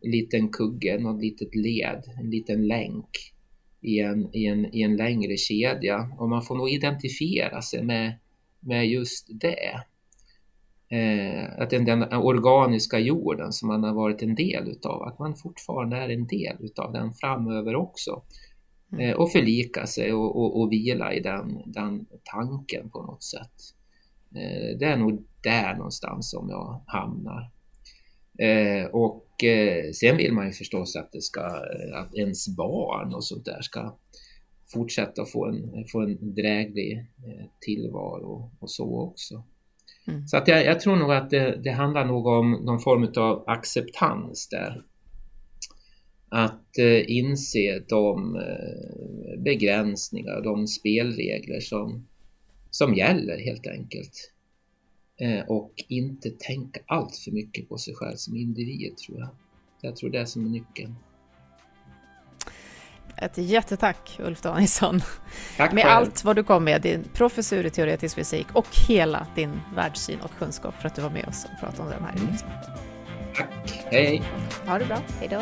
liten 0.01 0.49
kugge, 0.49 0.97
något 0.99 1.21
litet 1.21 1.55
led, 1.55 2.03
en 2.19 2.30
liten 2.30 2.67
länk 2.67 3.34
i 3.82 3.99
en, 3.99 4.36
i 4.36 4.45
en, 4.45 4.76
i 4.76 4.82
en 4.82 4.95
längre 4.95 5.38
kedja. 5.38 6.09
Och 6.17 6.30
man 6.30 6.41
får 6.41 6.55
nog 6.55 6.69
identifiera 6.69 7.61
sig 7.61 7.84
med, 7.84 8.13
med 8.59 8.88
just 8.88 9.28
det. 9.32 9.73
Eh, 10.89 11.61
att 11.61 11.69
den, 11.69 11.86
den 11.86 12.13
organiska 12.13 12.99
jorden 12.99 13.51
som 13.51 13.67
man 13.67 13.84
har 13.84 13.93
varit 13.93 14.21
en 14.21 14.36
del 14.36 14.67
utav, 14.67 15.03
att 15.03 15.19
man 15.19 15.36
fortfarande 15.36 15.97
är 15.97 16.09
en 16.09 16.28
del 16.28 16.55
utav 16.59 16.93
den 16.93 17.13
framöver 17.13 17.76
också. 17.76 18.21
Mm. 18.91 19.09
Eh, 19.09 19.15
och 19.15 19.31
förlika 19.31 19.88
sig 19.88 20.13
och, 20.13 20.36
och, 20.36 20.61
och 20.61 20.71
vila 20.71 21.13
i 21.13 21.19
den, 21.19 21.61
den 21.65 22.05
tanken 22.23 22.89
på 22.89 23.01
något 23.01 23.23
sätt. 23.23 23.53
Eh, 24.36 24.77
det 24.77 24.86
är 24.86 24.97
nog 24.97 25.25
där 25.43 25.75
någonstans 25.75 26.29
som 26.31 26.49
jag 26.49 26.81
hamnar. 26.88 27.51
Eh, 28.39 28.86
och 28.86 29.25
sen 29.93 30.17
vill 30.17 30.33
man 30.33 30.45
ju 30.45 30.51
förstås 30.51 30.95
att, 30.95 31.11
det 31.11 31.21
ska, 31.21 31.41
att 31.93 32.15
ens 32.15 32.55
barn 32.55 33.13
och 33.13 33.23
sånt 33.23 33.45
där 33.45 33.61
ska 33.61 33.97
fortsätta 34.73 35.25
få 35.25 35.45
en, 35.45 35.86
få 35.91 36.01
en 36.01 36.36
dräglig 36.36 37.05
tillvaro 37.61 38.51
och 38.59 38.69
så 38.69 38.99
också. 38.99 39.43
Mm. 40.07 40.27
Så 40.27 40.38
att 40.38 40.47
jag, 40.47 40.65
jag, 40.65 40.79
tror 40.79 40.95
nog 40.95 41.11
att 41.11 41.29
det, 41.29 41.61
det 41.63 41.71
handlar 41.71 42.05
nog 42.05 42.25
om 42.25 42.51
någon 42.51 42.79
form 42.79 43.07
av 43.17 43.43
acceptans 43.47 44.49
där 44.49 44.83
att 46.36 46.77
eh, 46.77 47.11
inse 47.11 47.83
de 47.88 48.36
eh, 48.36 49.41
begränsningar, 49.41 50.41
de 50.41 50.67
spelregler 50.67 51.59
som, 51.59 52.07
som 52.69 52.95
gäller 52.95 53.38
helt 53.38 53.67
enkelt. 53.67 54.31
Eh, 55.21 55.45
och 55.47 55.73
inte 55.88 56.29
tänka 56.29 56.79
allt 56.86 57.17
för 57.17 57.31
mycket 57.31 57.69
på 57.69 57.77
sig 57.77 57.95
själv 57.95 58.15
som 58.15 58.36
individ 58.36 58.97
tror 58.97 59.19
jag. 59.19 59.29
Jag 59.81 59.95
tror 59.95 60.09
det 60.09 60.19
är 60.19 60.25
som 60.25 60.45
är 60.45 60.49
nyckeln. 60.49 60.95
Ett 63.17 63.38
jättetack 63.38 64.19
Ulf 64.19 64.41
Danielsson. 64.41 65.01
Tack 65.57 65.73
med 65.73 65.86
allt 65.86 66.23
vad 66.23 66.36
du 66.36 66.43
kom 66.43 66.63
med, 66.63 66.81
din 66.81 67.03
professur 67.13 67.65
i 67.65 67.69
teoretisk 67.69 68.15
fysik 68.15 68.47
och 68.53 68.67
hela 68.88 69.27
din 69.36 69.59
världssyn 69.75 70.19
och 70.19 70.31
kunskap 70.39 70.75
för 70.81 70.88
att 70.88 70.95
du 70.95 71.01
var 71.01 71.09
med 71.09 71.27
oss 71.27 71.45
och 71.45 71.59
pratade 71.59 71.83
om 71.83 71.89
det 71.89 72.05
här. 72.05 72.17
Mm. 72.17 72.36
Tack, 73.36 73.86
hej 73.91 74.05
hej. 74.05 74.21
Ha 74.67 74.79
det 74.79 74.86
bra, 74.86 75.01
hej 75.19 75.27
då. 75.31 75.41